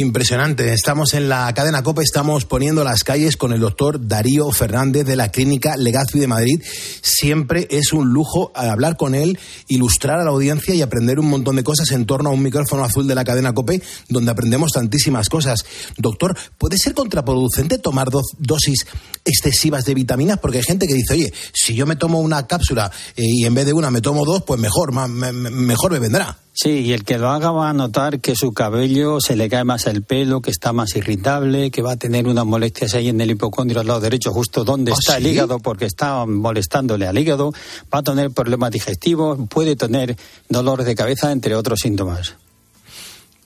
Impresionante. 0.00 0.72
Estamos 0.74 1.12
en 1.14 1.28
la 1.28 1.52
cadena 1.54 1.82
COPE, 1.82 2.04
estamos 2.04 2.44
poniendo 2.44 2.84
las 2.84 3.02
calles 3.02 3.36
con 3.36 3.52
el 3.52 3.58
doctor 3.58 4.06
Darío 4.06 4.48
Fernández 4.52 5.04
de 5.04 5.16
la 5.16 5.32
Clínica 5.32 5.76
Legazpi 5.76 6.20
de 6.20 6.28
Madrid. 6.28 6.62
Siempre 7.02 7.66
es 7.68 7.92
un 7.92 8.10
lujo 8.10 8.52
hablar 8.54 8.96
con 8.96 9.16
él, 9.16 9.40
ilustrar 9.66 10.20
a 10.20 10.22
la 10.22 10.30
audiencia 10.30 10.72
y 10.72 10.82
aprender 10.82 11.18
un 11.18 11.28
montón 11.28 11.56
de 11.56 11.64
cosas 11.64 11.90
en 11.90 12.06
torno 12.06 12.30
a 12.30 12.32
un 12.32 12.44
micrófono 12.44 12.84
azul 12.84 13.08
de 13.08 13.16
la 13.16 13.24
cadena 13.24 13.52
COPE, 13.52 13.82
donde 14.08 14.30
aprendemos 14.30 14.70
tantísimas 14.70 15.28
cosas. 15.28 15.64
Doctor, 15.96 16.38
¿puede 16.58 16.78
ser 16.78 16.94
contraproducente 16.94 17.78
tomar 17.78 18.08
dosis 18.38 18.86
excesivas 19.24 19.84
de 19.84 19.94
vitaminas? 19.94 20.38
Porque 20.38 20.58
hay 20.58 20.64
gente 20.64 20.86
que 20.86 20.94
dice, 20.94 21.14
oye, 21.14 21.32
si 21.52 21.74
yo 21.74 21.86
me 21.86 21.96
tomo 21.96 22.20
una 22.20 22.46
cápsula 22.46 22.88
eh, 23.16 23.24
y 23.24 23.46
en 23.46 23.54
vez 23.54 23.66
de 23.66 23.72
una 23.72 23.90
me 23.90 24.00
tomo 24.00 24.24
dos, 24.24 24.44
pues 24.44 24.60
mejor, 24.60 24.92
mejor 24.92 25.90
me 25.90 25.98
vendrá. 25.98 26.38
Sí, 26.60 26.80
y 26.80 26.92
el 26.92 27.04
que 27.04 27.18
lo 27.18 27.28
haga 27.28 27.52
va 27.52 27.70
a 27.70 27.72
notar 27.72 28.18
que 28.18 28.34
su 28.34 28.52
cabello 28.52 29.20
se 29.20 29.36
le 29.36 29.48
cae 29.48 29.62
más 29.62 29.86
el 29.86 30.02
pelo, 30.02 30.42
que 30.42 30.50
está 30.50 30.72
más 30.72 30.96
irritable, 30.96 31.70
que 31.70 31.82
va 31.82 31.92
a 31.92 31.96
tener 31.96 32.26
unas 32.26 32.44
molestias 32.46 32.94
ahí 32.94 33.10
en 33.10 33.20
el 33.20 33.30
hipocondrio 33.30 33.80
al 33.80 33.86
lado 33.86 34.00
derecho, 34.00 34.32
justo 34.32 34.64
donde 34.64 34.90
¿Ah, 34.90 34.96
está 34.98 35.18
el 35.18 35.28
hígado, 35.28 35.60
porque 35.60 35.84
está 35.84 36.26
molestándole 36.26 37.06
al 37.06 37.16
hígado, 37.16 37.52
va 37.94 38.00
a 38.00 38.02
tener 38.02 38.32
problemas 38.32 38.72
digestivos, 38.72 39.38
puede 39.48 39.76
tener 39.76 40.16
dolores 40.48 40.84
de 40.84 40.96
cabeza, 40.96 41.30
entre 41.30 41.54
otros 41.54 41.78
síntomas. 41.80 42.34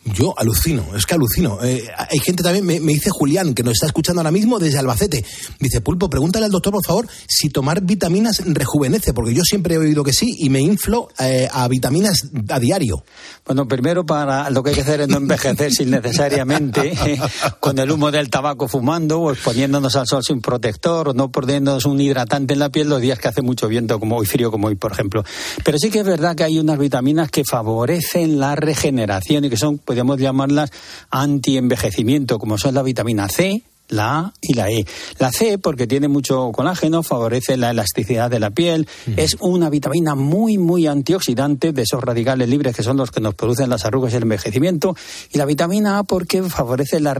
Yo 0.05 0.35
alucino, 0.37 0.85
es 0.97 1.07
que 1.07 1.15
alucino. 1.15 1.59
Eh, 1.63 1.89
hay 1.97 2.19
gente 2.19 2.43
también, 2.43 2.65
me, 2.67 2.81
dice 2.81 3.11
Julián, 3.11 3.55
que 3.55 3.63
nos 3.63 3.75
está 3.75 3.87
escuchando 3.87 4.21
ahora 4.21 4.33
mismo 4.33 4.59
desde 4.59 4.79
Albacete. 4.79 5.25
Dice, 5.61 5.81
Pulpo, 5.81 6.11
pregúntale 6.11 6.45
al 6.45 6.51
doctor, 6.51 6.73
por 6.73 6.85
favor, 6.85 7.07
si 7.29 7.51
tomar 7.51 7.83
vitaminas 7.83 8.43
rejuvenece, 8.45 9.15
porque 9.15 9.33
yo 9.33 9.45
siempre 9.45 9.77
he 9.77 9.79
oído 9.79 10.03
que 10.03 10.13
sí 10.13 10.35
y 10.39 10.51
me 10.51 10.61
inflo 10.61 11.09
eh, 11.21 11.49
a 11.53 11.69
vitaminas 11.69 12.31
a 12.49 12.59
diario. 12.59 13.05
Bueno, 13.47 13.69
primero 13.69 14.05
para 14.05 14.51
lo 14.51 14.63
que 14.63 14.71
hay 14.71 14.77
que 14.77 14.83
hacer 14.83 15.03
es 15.03 15.09
no 15.09 15.19
envejecer 15.19 15.73
sin 15.73 15.91
necesariamente 15.91 16.95
con 17.61 17.79
el 17.79 17.91
humo 17.91 18.11
del 18.11 18.29
tabaco 18.29 18.67
fumando 18.67 19.21
o 19.21 19.33
exponiéndonos 19.33 19.95
al 19.95 20.07
sol 20.07 20.23
sin 20.25 20.41
protector 20.41 21.11
o 21.11 21.13
no 21.15 21.31
poniéndonos 21.31 21.85
un 21.85 22.01
hidratante 22.01 22.55
en 22.55 22.59
la 22.59 22.71
piel 22.71 22.89
los 22.89 23.01
días 23.01 23.19
que 23.19 23.29
hace 23.29 23.43
mucho 23.43 23.69
viento 23.69 24.01
como 24.01 24.17
hoy, 24.17 24.27
frío 24.27 24.51
como 24.51 24.67
hoy, 24.67 24.75
por 24.75 24.93
ejemplo. 24.93 25.25
Pero 25.65 25.79
sí 25.79 25.91
que 25.91 26.01
es 26.01 26.05
verdad 26.05 26.35
que 26.35 26.45
hay 26.45 26.59
unas 26.59 26.79
vitaminas 26.79 27.31
que 27.31 27.45
favorecen 27.45 28.39
la 28.39 28.57
regeneración 28.57 29.45
y 29.45 29.51
que 29.51 29.57
son 29.57 29.79
podemos 29.93 30.19
llamarlas 30.19 30.71
anti-envejecimiento, 31.11 32.39
como 32.39 32.57
son 32.57 32.75
la 32.75 32.83
vitamina 32.83 33.29
C, 33.29 33.63
la 33.93 34.19
A 34.19 34.35
y 34.41 34.55
la 34.55 34.71
E. 34.71 34.85
La 35.19 35.31
C, 35.31 35.59
porque 35.59 35.87
tiene 35.87 36.09
mucho 36.09 36.51
colágeno, 36.53 37.03
favorece 37.03 37.57
la 37.57 37.71
elasticidad 37.71 38.31
de 38.31 38.41
la 38.41 38.51
piel, 38.51 38.89
es 39.17 39.37
una 39.41 39.71
vitamina 39.71 40.15
muy, 40.15 40.59
muy 40.59 40.87
antioxidante 40.87 41.73
de 41.73 41.83
esos 41.83 42.03
radicales 42.03 42.49
libres 42.49 42.75
que 42.75 42.83
son 42.83 42.97
los 42.97 43.11
que 43.11 43.21
nos 43.21 43.35
producen 43.35 43.71
las 43.71 43.85
arrugas 43.85 44.13
y 44.13 44.17
el 44.17 44.23
envejecimiento. 44.23 44.97
Y 45.33 45.39
la 45.39 45.45
vitamina 45.45 45.99
A, 45.99 46.03
porque 46.03 46.43
favorece 46.43 47.01
la, 47.01 47.15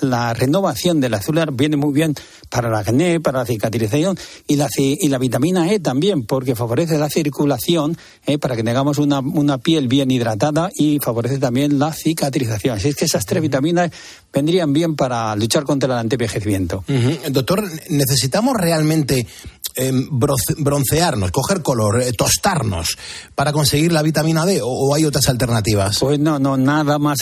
la 0.00 0.34
renovación 0.34 1.00
del 1.00 1.14
azúcar, 1.14 1.52
viene 1.52 1.76
muy 1.76 1.92
bien 1.92 2.14
para 2.48 2.68
la 2.68 2.80
acné, 2.80 3.20
para 3.20 3.40
la 3.40 3.46
cicatrización. 3.46 4.18
Y 4.46 4.56
la, 4.56 4.68
y 4.76 5.08
la 5.08 5.18
vitamina 5.18 5.72
E 5.72 5.80
también, 5.80 6.24
porque 6.24 6.54
favorece 6.54 6.98
la 6.98 7.08
circulación, 7.08 7.96
eh, 8.26 8.38
para 8.38 8.56
que 8.56 8.62
tengamos 8.62 8.98
una, 8.98 9.20
una 9.20 9.58
piel 9.58 9.88
bien 9.88 10.10
hidratada 10.10 10.70
y 10.74 10.98
favorece 10.98 11.38
también 11.38 11.78
la 11.78 11.92
cicatrización. 11.92 12.76
Así 12.76 12.88
es 12.88 12.96
que 12.96 13.04
esas 13.04 13.26
tres 13.26 13.42
vitaminas 13.42 13.90
vendrían 14.32 14.72
bien 14.72 14.96
para 14.96 15.34
luchar 15.36 15.64
contra 15.64 15.94
la 15.94 16.00
antevejecimiento. 16.10 16.84
Doctor, 17.30 17.62
¿necesitamos 17.88 18.56
realmente 18.56 19.26
em, 19.74 20.08
broncearnos, 20.10 21.30
coger 21.30 21.62
color, 21.62 22.02
eh, 22.02 22.12
tostarnos 22.12 22.96
para 23.34 23.52
conseguir 23.52 23.92
la 23.92 24.02
vitamina 24.02 24.44
D 24.44 24.60
o, 24.62 24.94
hay 24.94 25.04
otras 25.04 25.28
alternativas? 25.28 25.98
Pues 25.98 26.18
no, 26.18 26.38
no, 26.38 26.56
nada 26.56 26.98
más 26.98 27.18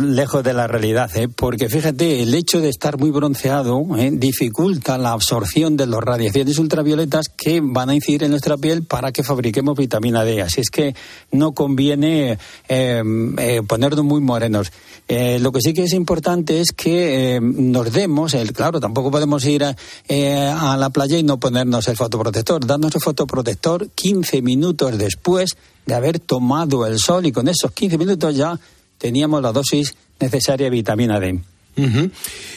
lejos 0.00 0.44
de 0.44 0.52
la 0.52 0.66
realidad, 0.66 1.10
¿eh? 1.16 1.28
porque 1.28 1.68
fíjate, 1.68 2.22
el 2.22 2.34
hecho 2.34 2.60
de 2.60 2.68
estar 2.68 2.98
muy 2.98 3.10
bronceado 3.10 3.82
¿eh? 3.96 4.10
dificulta 4.12 4.98
la 4.98 5.12
absorción 5.12 5.76
de 5.76 5.86
las 5.86 6.00
radiaciones 6.00 6.58
ultravioletas 6.58 7.28
que 7.28 7.60
van 7.62 7.90
a 7.90 7.94
incidir 7.94 8.24
en 8.24 8.30
nuestra 8.30 8.56
piel 8.56 8.84
para 8.84 9.12
que 9.12 9.22
fabriquemos 9.22 9.76
vitamina 9.76 10.24
D. 10.24 10.42
Así 10.42 10.60
es 10.60 10.70
que 10.70 10.94
no 11.32 11.52
conviene 11.52 12.38
em, 12.68 13.36
ponernos 13.66 14.04
muy 14.04 14.20
morenos. 14.20 14.72
lo 15.08 15.52
que 15.52 15.60
sí 15.60 15.72
que 15.72 15.84
es 15.84 15.92
importante 15.92 16.60
es 16.60 16.72
que 16.72 17.40
nos 17.42 17.92
demos 17.92 18.34
el, 18.34 18.52
claro, 18.52 18.80
tampoco 18.80 19.10
podemos 19.10 19.44
ir 19.44 19.64
eh, 20.08 20.54
a, 20.56 20.76
la 20.76 20.90
playa 20.90 21.18
y 21.18 21.22
no 21.22 21.38
ponernos 21.38 21.87
el 21.88 21.96
fotoprotector. 21.96 22.66
Darnos 22.66 22.94
el 22.94 23.00
fotoprotector 23.00 23.88
15 23.90 24.42
minutos 24.42 24.96
después 24.98 25.56
de 25.86 25.94
haber 25.94 26.18
tomado 26.18 26.86
el 26.86 26.98
sol 26.98 27.26
y 27.26 27.32
con 27.32 27.48
esos 27.48 27.72
15 27.72 27.98
minutos 27.98 28.36
ya 28.36 28.58
teníamos 28.98 29.42
la 29.42 29.52
dosis 29.52 29.94
necesaria 30.20 30.66
de 30.66 30.70
vitamina 30.70 31.18
D. 31.18 31.40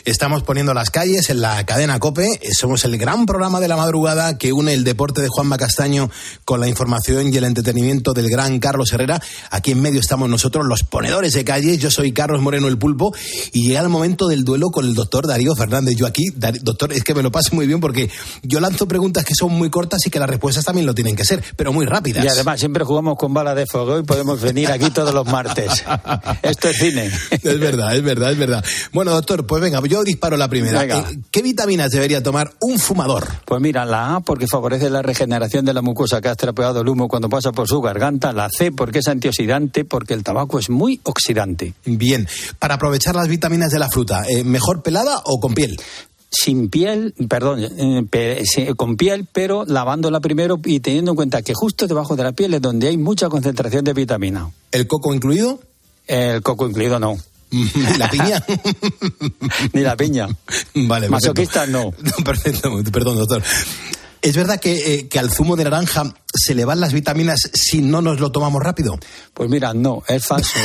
Estamos 0.06 0.44
poniendo 0.44 0.74
las 0.74 0.90
calles 0.90 1.30
en 1.30 1.42
la 1.42 1.64
cadena 1.66 2.00
Cope. 2.00 2.28
Somos 2.58 2.86
el 2.86 2.98
gran 2.98 3.26
programa 3.26 3.60
de 3.60 3.68
la 3.68 3.76
madrugada 3.76 4.38
que 4.38 4.52
une 4.52 4.74
el 4.74 4.84
deporte 4.84 5.22
de 5.22 5.28
Juanma 5.28 5.58
Castaño 5.58 6.10
con 6.46 6.60
la 6.60 6.68
información 6.68 7.34
y 7.34 7.38
el 7.38 7.44
entretenimiento 7.44 8.14
del 8.14 8.30
gran 8.30 8.60
Carlos 8.60 8.92
Herrera. 8.94 9.22
Aquí 9.52 9.72
en 9.72 9.82
medio 9.82 10.00
estamos 10.00 10.30
nosotros, 10.30 10.66
los 10.66 10.84
ponedores 10.84 11.34
de 11.34 11.44
calles. 11.44 11.80
Yo 11.80 11.92
soy 11.92 12.14
Carlos 12.14 12.42
Moreno 12.42 12.68
el 12.68 12.78
Pulpo 12.78 13.14
y 13.52 13.68
llega 13.68 13.82
el 13.82 13.90
momento 13.90 14.28
del 14.28 14.44
duelo 14.44 14.70
con 14.70 14.86
el 14.86 14.94
doctor 14.94 15.28
Darío 15.28 15.56
Fernández. 15.56 15.96
Yo 15.96 16.08
aquí, 16.08 16.26
doctor, 16.62 16.94
es 16.94 17.04
que 17.04 17.14
me 17.14 17.22
lo 17.22 17.32
paso 17.32 17.56
muy 17.56 17.68
bien 17.68 17.80
porque 17.80 18.10
yo 18.44 18.60
lanzo 18.60 18.88
preguntas 18.88 19.24
que 19.24 19.36
son 19.36 19.52
muy 19.52 19.70
cortas 19.70 20.06
y 20.06 20.10
que 20.10 20.20
las 20.20 20.30
respuestas 20.30 20.66
también 20.66 20.86
lo 20.86 20.96
tienen 20.96 21.16
que 21.16 21.26
ser, 21.26 21.44
pero 21.56 21.74
muy 21.74 21.86
rápidas. 21.86 22.26
Y 22.26 22.28
además 22.28 22.60
siempre 22.60 22.84
jugamos 22.84 23.18
con 23.18 23.34
bala 23.34 23.54
de 23.54 23.66
fuego 23.66 24.00
y 24.00 24.04
podemos 24.04 24.42
venir 24.42 24.72
aquí 24.72 24.90
todos 24.90 25.14
los 25.14 25.28
martes. 25.28 25.84
Esto 26.42 26.70
es 26.70 26.78
cine. 26.78 27.12
Es 27.32 27.60
verdad, 27.60 27.96
es 27.96 28.04
verdad, 28.04 28.32
es 28.32 28.38
verdad. 28.38 28.66
Bueno, 28.94 29.11
doctor, 29.14 29.46
pues 29.46 29.62
venga, 29.62 29.82
yo 29.88 30.04
disparo 30.04 30.38
la 30.38 30.48
primera. 30.48 30.84
Eh, 30.84 31.20
¿Qué 31.32 31.42
vitaminas 31.42 31.92
debería 31.92 32.22
tomar 32.22 32.54
un 32.62 32.80
fumador? 32.80 33.28
Pues 33.46 33.62
mira, 33.62 33.86
la 33.86 34.16
A 34.16 34.20
porque 34.22 34.48
favorece 34.48 34.90
la 34.90 35.02
regeneración 35.02 35.66
de 35.66 35.74
la 35.74 35.82
mucosa 35.82 36.22
que 36.22 36.30
ha 36.30 36.32
estropeado 36.32 36.82
el 36.82 36.90
humo 36.90 37.08
cuando 37.08 37.30
pasa 37.30 37.52
por 37.52 37.68
su 37.68 37.82
garganta. 37.82 38.34
La 38.34 38.50
C 38.50 38.72
porque 38.72 39.00
es 39.00 39.08
antioxidante, 39.08 39.86
porque 39.86 40.14
el 40.14 40.24
tabaco 40.24 40.60
es 40.60 40.70
muy 40.70 41.00
oxidante. 41.04 41.74
Bien, 41.86 42.28
para 42.60 42.76
aprovechar 42.76 43.16
las 43.16 43.28
vitaminas 43.28 43.72
de 43.72 43.80
la 43.80 43.90
fruta, 43.90 44.24
eh, 44.28 44.44
¿mejor 44.44 44.82
pelada 44.82 45.22
o 45.26 45.40
con 45.40 45.54
piel? 45.54 45.78
sin 46.32 46.70
piel, 46.70 47.14
perdón, 47.28 47.60
eh, 47.60 48.74
con 48.78 48.96
piel, 48.96 49.28
pero 49.32 49.66
lavándola 49.66 50.22
primero 50.22 50.60
y 50.64 50.80
teniendo 50.80 51.12
en 51.12 51.16
cuenta 51.18 51.42
que 51.42 51.54
justo 51.54 51.88
debajo 51.88 52.16
de 52.16 52.24
la 52.24 52.32
piel 52.32 52.54
es 52.54 52.62
donde 52.62 52.88
hay 52.88 52.98
mucha 52.98 53.28
concentración 53.28 53.84
de 53.84 53.94
vitamina. 53.94 54.50
¿El 54.72 54.88
coco 54.88 55.14
incluido? 55.14 55.60
El 56.08 56.42
coco 56.42 56.68
incluido 56.68 57.00
no. 57.00 57.18
¿La 57.98 58.10
piña? 58.10 58.44
Ni 59.74 59.82
la 59.82 59.98
piña. 59.98 60.28
Vale, 60.74 61.10
Masoquista 61.10 61.66
no. 61.68 61.92
Perfecto, 62.24 62.72
perdón, 62.92 63.18
doctor. 63.18 63.44
¿Es 64.22 64.36
verdad 64.36 64.60
que, 64.60 64.94
eh, 64.94 65.08
que, 65.08 65.18
al 65.18 65.32
zumo 65.32 65.56
de 65.56 65.64
naranja 65.64 66.04
se 66.32 66.54
le 66.54 66.64
van 66.64 66.80
las 66.80 66.94
vitaminas 66.94 67.40
si 67.54 67.82
no 67.82 68.04
nos 68.04 68.20
lo 68.20 68.32
tomamos 68.32 68.62
rápido? 68.62 69.00
Pues 69.34 69.50
mira, 69.50 69.74
no, 69.74 70.04
es 70.08 70.24
falso. 70.24 70.60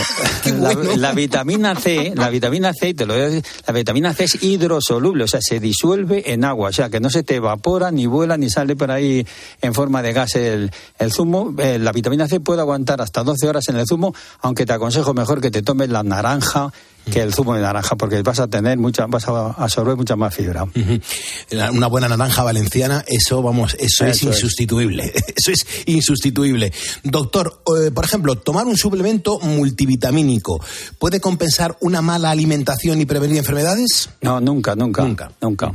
la, 0.97 1.13
vitamina 1.13 1.75
C, 1.75 2.13
la 2.15 2.29
vitamina 2.29 2.75
C, 2.75 2.93
te 2.93 3.07
lo 3.07 3.15
voy 3.15 3.23
a 3.23 3.29
decir, 3.29 3.45
la 3.67 3.73
vitamina 3.73 4.13
C 4.13 4.25
es 4.25 4.43
hidrosoluble, 4.43 5.25
o 5.25 5.27
sea, 5.27 5.41
se 5.41 5.59
disuelve 5.59 6.33
en 6.33 6.45
agua, 6.45 6.69
o 6.69 6.73
sea, 6.73 6.91
que 6.91 7.01
no 7.01 7.09
se 7.09 7.23
te 7.23 7.37
evapora, 7.37 7.91
ni 7.91 8.05
vuela, 8.05 8.37
ni 8.37 8.51
sale 8.51 8.77
por 8.77 8.91
ahí 8.91 9.27
en 9.63 9.73
forma 9.73 10.03
de 10.03 10.13
gas 10.13 10.35
el, 10.35 10.71
el 10.99 11.13
zumo. 11.13 11.55
Eh, 11.59 11.79
la 11.79 11.93
vitamina 11.93 12.29
C 12.29 12.41
puede 12.41 12.61
aguantar 12.61 13.01
hasta 13.01 13.25
12 13.25 13.49
horas 13.49 13.69
en 13.69 13.77
el 13.77 13.87
zumo, 13.87 14.15
aunque 14.43 14.67
te 14.67 14.75
aconsejo 14.75 15.15
mejor 15.15 15.41
que 15.41 15.51
te 15.51 15.63
tomes 15.63 15.89
la 15.89 16.03
naranja 16.03 16.73
que 17.11 17.23
el 17.23 17.33
zumo 17.33 17.55
de 17.55 17.63
naranja, 17.63 17.97
porque 17.97 18.23
vas 18.23 18.41
a 18.41 18.49
tener 18.49 18.79
mucha, 18.79 19.07
vas 19.07 19.29
a 19.29 19.51
absorber 19.53 19.97
mucha 19.97 20.17
más 20.17 20.35
fibra. 20.35 20.67
Una 21.73 21.87
buena 21.87 22.09
naranja 22.09 22.43
valenciana, 22.43 23.05
eso 23.07 23.43
vamos, 23.43 23.77
eso, 23.79 24.05
es 24.07 24.23
insustituible. 24.23 25.13
Eso 25.37 25.53
es 25.53 25.67
insustituible. 25.87 26.73
Doctor, 27.03 27.63
eh, 27.81 27.91
por 27.91 28.05
ejemplo, 28.05 28.37
tomar 28.37 28.67
un 28.67 28.77
suplemento 28.77 29.39
multivitamínico, 29.41 30.61
¿puede 30.99 31.21
compensar 31.21 31.77
una 31.81 32.01
mala 32.01 32.31
alimentación 32.31 33.01
y 33.01 33.07
prevenir 33.07 33.39
enfermedades? 33.39 34.09
No, 34.23 34.41
nunca, 34.41 34.75
nunca. 34.75 35.03
Nunca. 35.03 35.31
Nunca. 35.41 35.73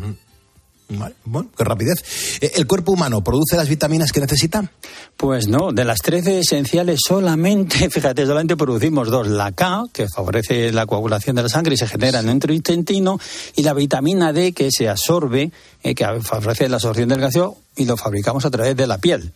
Bueno, 1.26 1.50
qué 1.58 1.64
rapidez. 1.64 2.04
Eh, 2.42 2.52
¿El 2.56 2.68
cuerpo 2.68 2.94
humano 2.94 3.24
produce 3.24 3.56
las 3.56 3.70
vitaminas 3.70 4.12
que 4.12 4.20
necesita? 4.20 4.72
Pues 5.18 5.48
no, 5.48 5.72
de 5.72 5.86
las 5.86 6.00
13 6.00 6.40
esenciales 6.40 7.00
solamente, 7.06 7.90
fíjate, 7.92 8.26
solamente 8.26 8.58
producimos 8.58 9.10
dos. 9.10 9.28
La 9.28 9.52
K, 9.52 9.86
que 9.94 10.08
favorece 10.08 10.72
la 10.72 10.86
coagulación 10.86 11.36
de 11.36 11.44
la 11.44 11.50
sangre 11.50 11.76
y 11.76 11.78
se 11.78 11.88
genera 11.88 12.20
en 12.20 12.30
el 12.30 12.52
intestino, 12.52 13.20
y 13.56 13.64
la 13.64 13.74
vitamina 13.74 14.34
D, 14.34 14.52
que 14.54 14.70
se 14.72 14.90
absorbe, 14.90 15.52
eh, 15.84 15.96
que 15.96 16.06
favorece 16.22 16.70
la 16.70 16.78
absorción 16.78 17.10
del 17.10 17.22
gaseoso 17.22 17.58
y 17.76 17.86
lo 17.86 17.98
fabricamos 17.98 18.46
a 18.46 18.52
través 18.52 18.76
de 18.76 18.88
la 18.88 18.98
piel. 18.98 19.32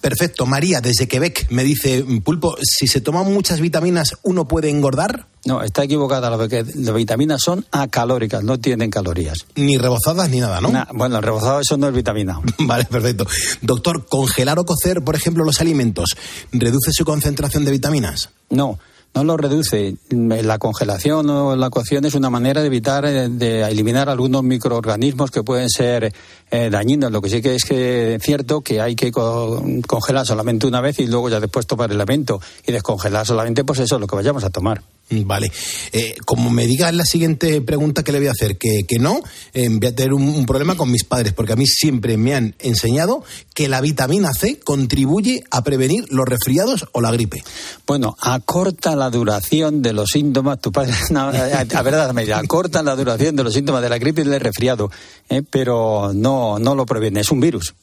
Perfecto. 0.00 0.46
María, 0.46 0.80
desde 0.80 1.06
Quebec, 1.06 1.46
me 1.50 1.62
dice, 1.62 2.04
Pulpo, 2.24 2.56
si 2.62 2.86
se 2.86 3.00
toman 3.00 3.32
muchas 3.32 3.60
vitaminas, 3.60 4.16
¿uno 4.22 4.46
puede 4.48 4.70
engordar? 4.70 5.26
No, 5.44 5.62
está 5.62 5.84
equivocada. 5.84 6.30
Las 6.30 6.94
vitaminas 6.94 7.40
son 7.42 7.64
acalóricas, 7.70 8.42
no 8.42 8.58
tienen 8.58 8.90
calorías. 8.90 9.46
Ni 9.54 9.78
rebozadas 9.78 10.30
ni 10.30 10.40
nada, 10.40 10.60
¿no? 10.60 10.72
bueno, 10.94 11.16
el 11.16 11.22
rebozado 11.22 11.60
eso 11.60 11.76
no 11.76 11.88
es 11.88 11.94
vitamina. 11.94 12.40
vale, 12.60 12.84
perfecto. 12.86 13.26
Doctor, 13.60 14.06
¿congelar 14.06 14.58
o 14.58 14.64
cocer, 14.64 15.02
por 15.02 15.14
ejemplo, 15.14 15.44
los 15.44 15.60
alimentos, 15.60 16.16
reduce 16.52 16.90
su 16.92 17.04
concentración 17.04 17.64
de 17.64 17.70
vitaminas? 17.70 18.30
No 18.50 18.78
no 19.14 19.24
lo 19.24 19.36
reduce. 19.36 19.96
La 20.10 20.58
congelación 20.58 21.30
o 21.30 21.56
la 21.56 21.70
cocción 21.70 22.04
es 22.04 22.14
una 22.14 22.30
manera 22.30 22.60
de 22.60 22.66
evitar, 22.66 23.04
eh, 23.04 23.28
de 23.28 23.62
eliminar 23.62 24.08
algunos 24.08 24.42
microorganismos 24.42 25.30
que 25.30 25.42
pueden 25.42 25.70
ser 25.70 26.12
eh, 26.50 26.68
dañinos. 26.70 27.12
Lo 27.12 27.22
que 27.22 27.30
sí 27.30 27.40
que 27.40 27.54
es 27.54 27.64
que 27.64 28.16
es 28.16 28.22
cierto 28.22 28.60
que 28.60 28.80
hay 28.80 28.96
que 28.96 29.12
congelar 29.12 30.26
solamente 30.26 30.66
una 30.66 30.80
vez 30.80 30.98
y 30.98 31.06
luego 31.06 31.28
ya 31.28 31.40
después 31.40 31.66
tomar 31.66 31.92
el 31.92 32.00
alimento. 32.00 32.40
Y 32.66 32.72
descongelar 32.72 33.26
solamente, 33.26 33.64
pues 33.64 33.78
eso, 33.78 33.98
lo 33.98 34.06
que 34.06 34.16
vayamos 34.16 34.44
a 34.44 34.50
tomar. 34.50 34.82
Mm, 35.10 35.26
vale. 35.26 35.52
Eh, 35.92 36.16
como 36.24 36.50
me 36.50 36.66
diga 36.66 36.90
la 36.92 37.04
siguiente 37.04 37.60
pregunta 37.60 38.02
que 38.02 38.12
le 38.12 38.18
voy 38.18 38.28
a 38.28 38.32
hacer, 38.32 38.56
que, 38.56 38.84
que 38.88 38.98
no, 38.98 39.20
eh, 39.52 39.68
voy 39.70 39.86
a 39.86 39.94
tener 39.94 40.14
un, 40.14 40.46
problema 40.46 40.76
con 40.76 40.90
mis 40.90 41.04
padres, 41.04 41.32
porque 41.32 41.52
a 41.52 41.56
mí 41.56 41.66
siempre 41.66 42.16
me 42.16 42.34
han 42.34 42.54
enseñado 42.58 43.22
que 43.54 43.68
la 43.68 43.80
vitamina 43.80 44.32
C 44.32 44.58
contribuye 44.58 45.42
a 45.50 45.62
prevenir 45.62 46.04
los 46.10 46.26
resfriados 46.26 46.86
o 46.92 47.00
la 47.00 47.10
gripe. 47.12 47.42
Bueno, 47.86 48.16
acorta 48.20 48.96
la 48.96 49.10
duración 49.10 49.82
de 49.82 49.92
los 49.92 50.10
síntomas, 50.10 50.60
tu 50.60 50.72
padre, 50.72 50.94
no, 51.10 51.28
a, 51.28 51.82
verdad, 51.82 52.12
me 52.14 52.30
acorta 52.32 52.82
la 52.82 52.96
duración 52.96 53.36
de 53.36 53.44
los 53.44 53.52
síntomas 53.52 53.82
de 53.82 53.90
la 53.90 53.98
gripe 53.98 54.22
y 54.22 54.24
del 54.24 54.40
resfriado, 54.40 54.90
eh, 55.28 55.42
pero 55.48 56.12
no, 56.14 56.58
no 56.58 56.74
lo 56.74 56.86
previene, 56.86 57.20
es 57.20 57.30
un 57.30 57.40
virus 57.40 57.74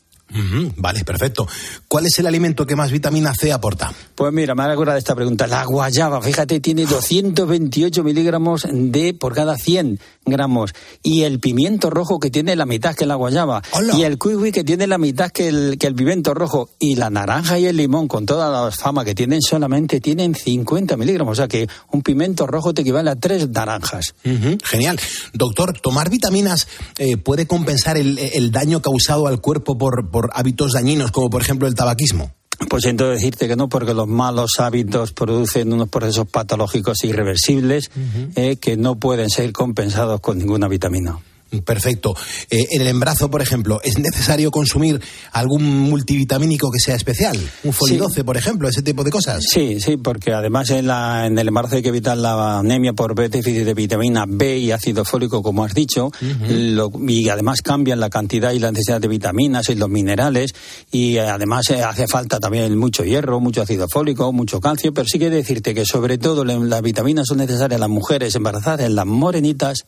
vale, 0.77 1.03
perfecto. 1.03 1.47
¿Cuál 1.87 2.05
es 2.05 2.17
el 2.19 2.27
alimento 2.27 2.65
que 2.65 2.75
más 2.75 2.91
vitamina 2.91 3.33
C 3.33 3.51
aporta? 3.51 3.91
Pues 4.15 4.31
mira, 4.31 4.55
me 4.55 4.63
acuerdo 4.63 4.93
de 4.93 4.99
esta 4.99 5.15
pregunta. 5.15 5.47
La 5.47 5.65
guayaba, 5.65 6.21
fíjate, 6.21 6.59
tiene 6.59 6.85
228 6.85 8.03
miligramos 8.03 8.67
de 8.69 9.13
por 9.13 9.33
cada 9.33 9.57
100 9.57 9.99
gramos. 10.25 10.73
Y 11.03 11.23
el 11.23 11.39
pimiento 11.39 11.89
rojo 11.89 12.19
que 12.19 12.29
tiene 12.29 12.55
la 12.55 12.65
mitad 12.65 12.95
que 12.95 13.05
la 13.05 13.15
guayaba. 13.15 13.61
Y 13.97 14.03
el 14.03 14.17
kiwi 14.17 14.51
que 14.51 14.63
tiene 14.63 14.87
la 14.87 14.97
mitad 14.97 15.31
que 15.31 15.47
el, 15.47 15.77
que 15.79 15.87
el 15.87 15.95
pimiento 15.95 16.33
rojo. 16.33 16.69
Y 16.79 16.95
la 16.95 17.09
naranja 17.09 17.59
y 17.59 17.65
el 17.65 17.77
limón, 17.77 18.07
con 18.07 18.25
toda 18.25 18.49
la 18.49 18.71
fama 18.71 19.03
que 19.03 19.15
tienen, 19.15 19.41
solamente 19.41 19.99
tienen 19.99 20.35
50 20.35 20.97
miligramos. 20.97 21.33
O 21.33 21.35
sea 21.35 21.47
que 21.47 21.67
un 21.91 22.01
pimiento 22.01 22.47
rojo 22.47 22.73
te 22.73 22.81
equivale 22.81 23.09
a 23.09 23.15
tres 23.15 23.49
naranjas. 23.49 24.13
Genial. 24.63 24.99
Doctor, 25.33 25.79
¿tomar 25.79 26.09
vitaminas 26.09 26.67
eh, 26.97 27.17
puede 27.17 27.47
compensar 27.47 27.97
el, 27.97 28.17
el, 28.17 28.51
daño 28.51 28.81
causado 28.81 29.27
al 29.27 29.41
cuerpo 29.41 29.77
por 29.77 30.09
hábitos 30.33 30.73
dañinos, 30.73 31.11
como 31.11 31.29
por 31.29 31.41
ejemplo 31.41 31.67
el 31.67 31.75
tabaquismo? 31.75 32.31
Pues 32.69 32.83
siento 32.83 33.09
decirte 33.09 33.47
que 33.47 33.55
no, 33.55 33.69
porque 33.69 33.93
los 33.93 34.07
malos 34.07 34.59
hábitos 34.59 35.13
producen 35.13 35.73
unos 35.73 35.89
procesos 35.89 36.27
patológicos 36.27 37.03
irreversibles 37.03 37.89
eh, 38.35 38.57
que 38.57 38.77
no 38.77 38.95
pueden 38.95 39.29
ser 39.29 39.51
compensados 39.51 40.19
con 40.21 40.37
ninguna 40.37 40.67
vitamina. 40.67 41.17
Perfecto. 41.59 42.15
Eh, 42.49 42.67
en 42.71 42.81
el 42.81 42.87
embarazo, 42.87 43.29
por 43.29 43.41
ejemplo, 43.41 43.81
¿es 43.83 43.99
necesario 43.99 44.51
consumir 44.51 45.01
algún 45.33 45.63
multivitamínico 45.63 46.71
que 46.71 46.79
sea 46.79 46.95
especial? 46.95 47.37
¿Un 47.63 47.73
folidoce, 47.73 48.23
por 48.23 48.37
ejemplo? 48.37 48.69
¿Ese 48.69 48.81
tipo 48.81 49.03
de 49.03 49.11
cosas? 49.11 49.43
Sí, 49.51 49.81
sí, 49.81 49.97
porque 49.97 50.31
además 50.31 50.69
en, 50.69 50.87
la, 50.87 51.25
en 51.25 51.37
el 51.37 51.47
embarazo 51.49 51.75
hay 51.75 51.81
que 51.81 51.89
evitar 51.89 52.17
la 52.17 52.59
anemia 52.59 52.93
por 52.93 53.15
déficit 53.15 53.65
de 53.65 53.73
vitamina 53.73 54.25
B 54.27 54.59
y 54.59 54.71
ácido 54.71 55.03
fólico, 55.03 55.43
como 55.43 55.65
has 55.65 55.73
dicho, 55.73 56.11
y 57.07 57.29
además 57.29 57.61
cambian 57.61 57.99
la 57.99 58.09
cantidad 58.09 58.51
y 58.51 58.59
la 58.59 58.71
necesidad 58.71 59.01
de 59.01 59.07
vitaminas 59.07 59.69
y 59.69 59.75
los 59.75 59.89
minerales, 59.89 60.53
y 60.91 61.17
además 61.17 61.69
eh, 61.69 61.83
hace 61.83 62.07
falta 62.07 62.39
también 62.39 62.77
mucho 62.77 63.03
hierro, 63.03 63.39
mucho 63.39 63.61
ácido 63.61 63.87
fólico, 63.89 64.31
mucho 64.31 64.61
calcio, 64.61 64.93
pero 64.93 65.07
sí 65.07 65.19
que 65.19 65.29
decirte 65.29 65.73
que 65.73 65.85
sobre 65.85 66.17
todo 66.17 66.45
las 66.45 66.81
vitaminas 66.81 67.27
son 67.27 67.39
necesarias 67.39 67.77
en 67.77 67.81
las 67.81 67.89
mujeres 67.89 68.35
embarazadas, 68.35 68.85
en 68.85 68.95
las 68.95 69.05
morenitas, 69.05 69.85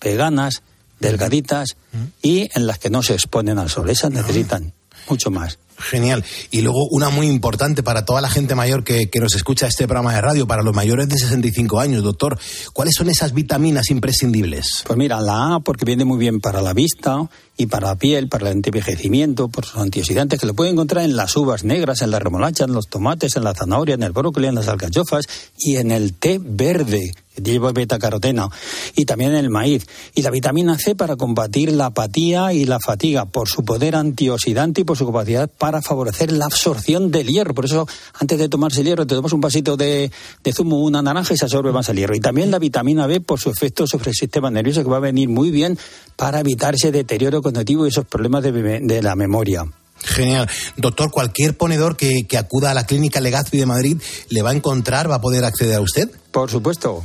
veganas, 0.00 0.62
delgaditas 1.00 1.76
y 2.22 2.48
en 2.54 2.66
las 2.66 2.78
que 2.78 2.90
no 2.90 3.02
se 3.02 3.14
exponen 3.14 3.58
al 3.58 3.70
sol. 3.70 3.90
Esas 3.90 4.10
necesitan 4.10 4.72
mucho 5.08 5.30
más. 5.30 5.58
Genial. 5.78 6.24
Y 6.50 6.62
luego 6.62 6.86
una 6.90 7.10
muy 7.10 7.26
importante 7.26 7.82
para 7.82 8.04
toda 8.04 8.20
la 8.20 8.30
gente 8.30 8.54
mayor 8.54 8.84
que, 8.84 9.10
que, 9.10 9.20
nos 9.20 9.34
escucha 9.34 9.66
este 9.66 9.86
programa 9.86 10.14
de 10.14 10.20
radio, 10.20 10.46
para 10.46 10.62
los 10.62 10.74
mayores 10.74 11.08
de 11.08 11.18
65 11.18 11.80
años, 11.80 12.02
doctor, 12.02 12.38
¿cuáles 12.72 12.94
son 12.94 13.10
esas 13.10 13.34
vitaminas 13.34 13.90
imprescindibles? 13.90 14.84
Pues 14.86 14.96
mira, 14.96 15.20
la 15.20 15.56
A 15.56 15.60
porque 15.60 15.84
viene 15.84 16.04
muy 16.04 16.18
bien 16.18 16.40
para 16.40 16.62
la 16.62 16.72
vista 16.72 17.28
y 17.56 17.66
para 17.66 17.88
la 17.88 17.96
piel, 17.96 18.28
para 18.28 18.48
el 18.48 18.56
antivejecimiento, 18.56 19.48
por 19.48 19.64
sus 19.64 19.80
antioxidantes 19.80 20.40
que 20.40 20.46
lo 20.46 20.54
pueden 20.54 20.74
encontrar 20.74 21.04
en 21.04 21.16
las 21.16 21.36
uvas 21.36 21.64
negras, 21.64 22.02
en 22.02 22.10
la 22.10 22.18
remolacha, 22.18 22.64
en 22.64 22.72
los 22.72 22.88
tomates, 22.88 23.36
en 23.36 23.44
la 23.44 23.54
zanahoria, 23.54 23.94
en 23.94 24.02
el 24.02 24.12
brócoli, 24.12 24.48
en 24.48 24.54
las 24.54 24.68
alcachofas 24.68 25.26
y 25.58 25.76
en 25.76 25.90
el 25.90 26.14
té 26.14 26.40
verde 26.42 27.12
que 27.34 27.42
lleva 27.42 27.72
beta 27.72 27.98
caroteno, 27.98 28.50
y 28.94 29.06
también 29.06 29.32
en 29.32 29.38
el 29.38 29.50
maíz. 29.50 29.86
Y 30.14 30.22
la 30.22 30.30
vitamina 30.30 30.78
C 30.78 30.94
para 30.94 31.16
combatir 31.16 31.72
la 31.72 31.86
apatía 31.86 32.52
y 32.52 32.64
la 32.64 32.78
fatiga, 32.78 33.24
por 33.24 33.48
su 33.48 33.64
poder 33.64 33.96
antioxidante 33.96 34.82
y 34.82 34.84
por 34.84 34.96
su 34.96 35.06
capacidad 35.06 35.50
para 35.64 35.80
favorecer 35.80 36.30
la 36.30 36.44
absorción 36.44 37.10
del 37.10 37.26
hierro. 37.26 37.54
Por 37.54 37.64
eso, 37.64 37.88
antes 38.20 38.38
de 38.38 38.50
tomarse 38.50 38.82
el 38.82 38.86
hierro, 38.86 39.06
te 39.06 39.14
tomas 39.14 39.32
un 39.32 39.40
vasito 39.40 39.78
de, 39.78 40.12
de 40.42 40.52
zumo, 40.52 40.80
una 40.80 41.00
naranja 41.00 41.32
y 41.32 41.38
se 41.38 41.46
absorbe 41.46 41.72
más 41.72 41.88
el 41.88 41.96
hierro. 41.96 42.14
Y 42.14 42.20
también 42.20 42.50
la 42.50 42.58
vitamina 42.58 43.06
B 43.06 43.22
por 43.22 43.40
su 43.40 43.48
efecto 43.48 43.86
sobre 43.86 44.10
el 44.10 44.14
sistema 44.14 44.50
nervioso, 44.50 44.82
que 44.82 44.90
va 44.90 44.98
a 44.98 45.00
venir 45.00 45.30
muy 45.30 45.50
bien 45.50 45.78
para 46.16 46.40
evitar 46.40 46.74
ese 46.74 46.92
deterioro 46.92 47.40
cognitivo 47.40 47.86
y 47.86 47.88
esos 47.88 48.04
problemas 48.04 48.42
de, 48.42 48.52
de 48.52 49.02
la 49.02 49.16
memoria. 49.16 49.64
Genial. 50.02 50.50
Doctor, 50.76 51.10
cualquier 51.10 51.56
ponedor 51.56 51.96
que, 51.96 52.26
que 52.26 52.36
acuda 52.36 52.72
a 52.72 52.74
la 52.74 52.84
clínica 52.84 53.22
Legazpi 53.22 53.56
de 53.56 53.64
Madrid 53.64 54.02
le 54.28 54.42
va 54.42 54.50
a 54.50 54.54
encontrar, 54.54 55.10
va 55.10 55.14
a 55.14 55.20
poder 55.22 55.46
acceder 55.46 55.76
a 55.76 55.80
usted. 55.80 56.10
Por 56.30 56.50
supuesto 56.50 57.04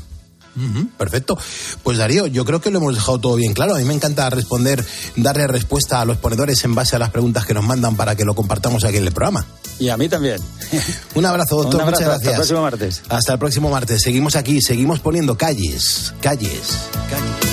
perfecto. 0.98 1.38
Pues 1.84 1.98
Darío, 1.98 2.28
yo 2.28 2.46
creo 2.46 2.62
que 2.62 2.72
lo 2.72 2.80
hemos 2.80 2.96
dejado 2.96 3.20
todo 3.20 3.36
bien 3.36 3.54
claro. 3.54 3.76
A 3.76 3.80
mí 3.80 3.86
me 3.86 3.94
encanta 3.94 4.30
responder, 4.30 4.86
darle 5.16 5.48
respuesta 5.48 6.02
a 6.02 6.06
los 6.06 6.18
ponedores 6.18 6.64
en 6.64 6.76
base 6.76 6.96
a 6.96 7.00
las 7.00 7.12
preguntas 7.12 7.46
que 7.46 7.54
nos 7.54 7.64
mandan 7.64 7.96
para 7.96 8.16
que 8.16 8.26
lo 8.26 8.36
compartamos 8.36 8.84
aquí 8.84 8.98
en 8.98 9.08
el 9.08 9.14
programa. 9.14 9.46
Y 9.80 9.90
a 9.90 9.98
mí 9.98 10.10
también. 10.10 10.40
Un 11.16 11.26
abrazo, 11.26 11.64
doctor. 11.64 11.86
Muchas 11.86 12.02
gracias. 12.02 12.12
Hasta 12.18 12.30
el 12.30 12.36
próximo 12.36 12.62
martes. 12.62 13.02
Hasta 13.10 13.34
el 13.34 13.40
próximo 13.40 13.70
martes. 13.70 14.02
Seguimos 14.02 14.36
aquí, 14.36 14.62
seguimos 14.62 15.00
poniendo 15.00 15.38
calles, 15.38 16.14
calles, 16.22 16.78
calles. 17.10 17.49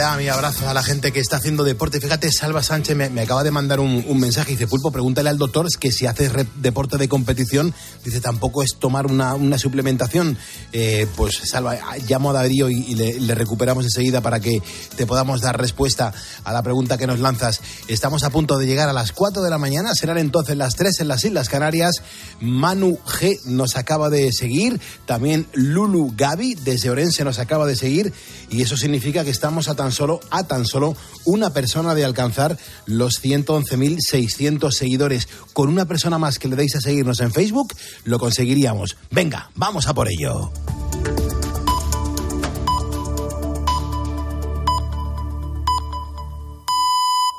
Seguridad, 0.00 0.18
mi 0.18 0.28
abrazo 0.28 0.68
a 0.68 0.72
la 0.72 0.82
gente 0.82 1.12
que 1.12 1.20
está 1.20 1.36
haciendo 1.36 1.62
deporte. 1.62 2.00
Fíjate, 2.00 2.30
Salva 2.32 2.62
Sánchez 2.62 2.96
me, 2.96 3.20
acaba 3.20 3.44
de 3.44 3.50
mandar 3.50 3.80
un, 3.80 4.18
mensaje 4.18 4.52
y 4.52 4.54
dice, 4.54 4.66
Pulpo, 4.66 4.90
pregúntale 4.90 5.28
al 5.28 5.36
doctor 5.36 5.66
que 5.78 5.92
si 5.92 6.06
haces 6.06 6.32
deporte 6.56 6.96
de 6.96 7.06
competición, 7.06 7.74
dice, 8.02 8.20
tampoco 8.20 8.62
es 8.62 8.76
tomar 8.78 9.06
una, 9.06 9.58
suplementación. 9.58 10.38
Eh, 10.72 11.06
pues 11.16 11.40
Salva, 11.44 11.76
llamo 12.08 12.30
a 12.30 12.32
Darío 12.32 12.70
y, 12.70 12.94
le, 12.94 13.34
recuperamos 13.34 13.84
enseguida 13.84 14.22
para 14.22 14.40
que 14.40 14.62
te 14.96 15.06
podamos 15.06 15.42
dar 15.42 15.60
respuesta 15.60 16.14
a 16.44 16.52
la 16.52 16.62
pregunta 16.62 16.96
que 16.96 17.06
nos 17.06 17.18
lanzas. 17.18 17.60
Estamos 17.90 18.22
a 18.22 18.30
punto 18.30 18.56
de 18.56 18.66
llegar 18.66 18.88
a 18.88 18.92
las 18.92 19.10
4 19.10 19.42
de 19.42 19.50
la 19.50 19.58
mañana, 19.58 19.96
serán 19.96 20.16
entonces 20.16 20.56
las 20.56 20.76
3 20.76 21.00
en 21.00 21.08
las 21.08 21.24
Islas 21.24 21.48
Canarias. 21.48 21.96
Manu 22.40 23.00
G 23.04 23.36
nos 23.46 23.74
acaba 23.74 24.10
de 24.10 24.32
seguir, 24.32 24.80
también 25.06 25.48
Lulu 25.54 26.14
Gaby 26.16 26.54
desde 26.54 26.88
Orense 26.88 27.24
nos 27.24 27.40
acaba 27.40 27.66
de 27.66 27.74
seguir 27.74 28.12
y 28.48 28.62
eso 28.62 28.76
significa 28.76 29.24
que 29.24 29.30
estamos 29.30 29.66
a 29.66 29.74
tan 29.74 29.90
solo, 29.90 30.20
a 30.30 30.44
tan 30.44 30.66
solo 30.66 30.94
una 31.24 31.52
persona 31.52 31.96
de 31.96 32.04
alcanzar 32.04 32.56
los 32.86 33.20
111.600 33.20 34.70
seguidores. 34.70 35.26
Con 35.52 35.68
una 35.68 35.86
persona 35.86 36.16
más 36.16 36.38
que 36.38 36.46
le 36.46 36.54
deis 36.54 36.76
a 36.76 36.80
seguirnos 36.80 37.18
en 37.18 37.32
Facebook, 37.32 37.74
lo 38.04 38.20
conseguiríamos. 38.20 38.98
Venga, 39.10 39.50
vamos 39.56 39.88
a 39.88 39.94
por 39.94 40.06
ello. 40.08 40.52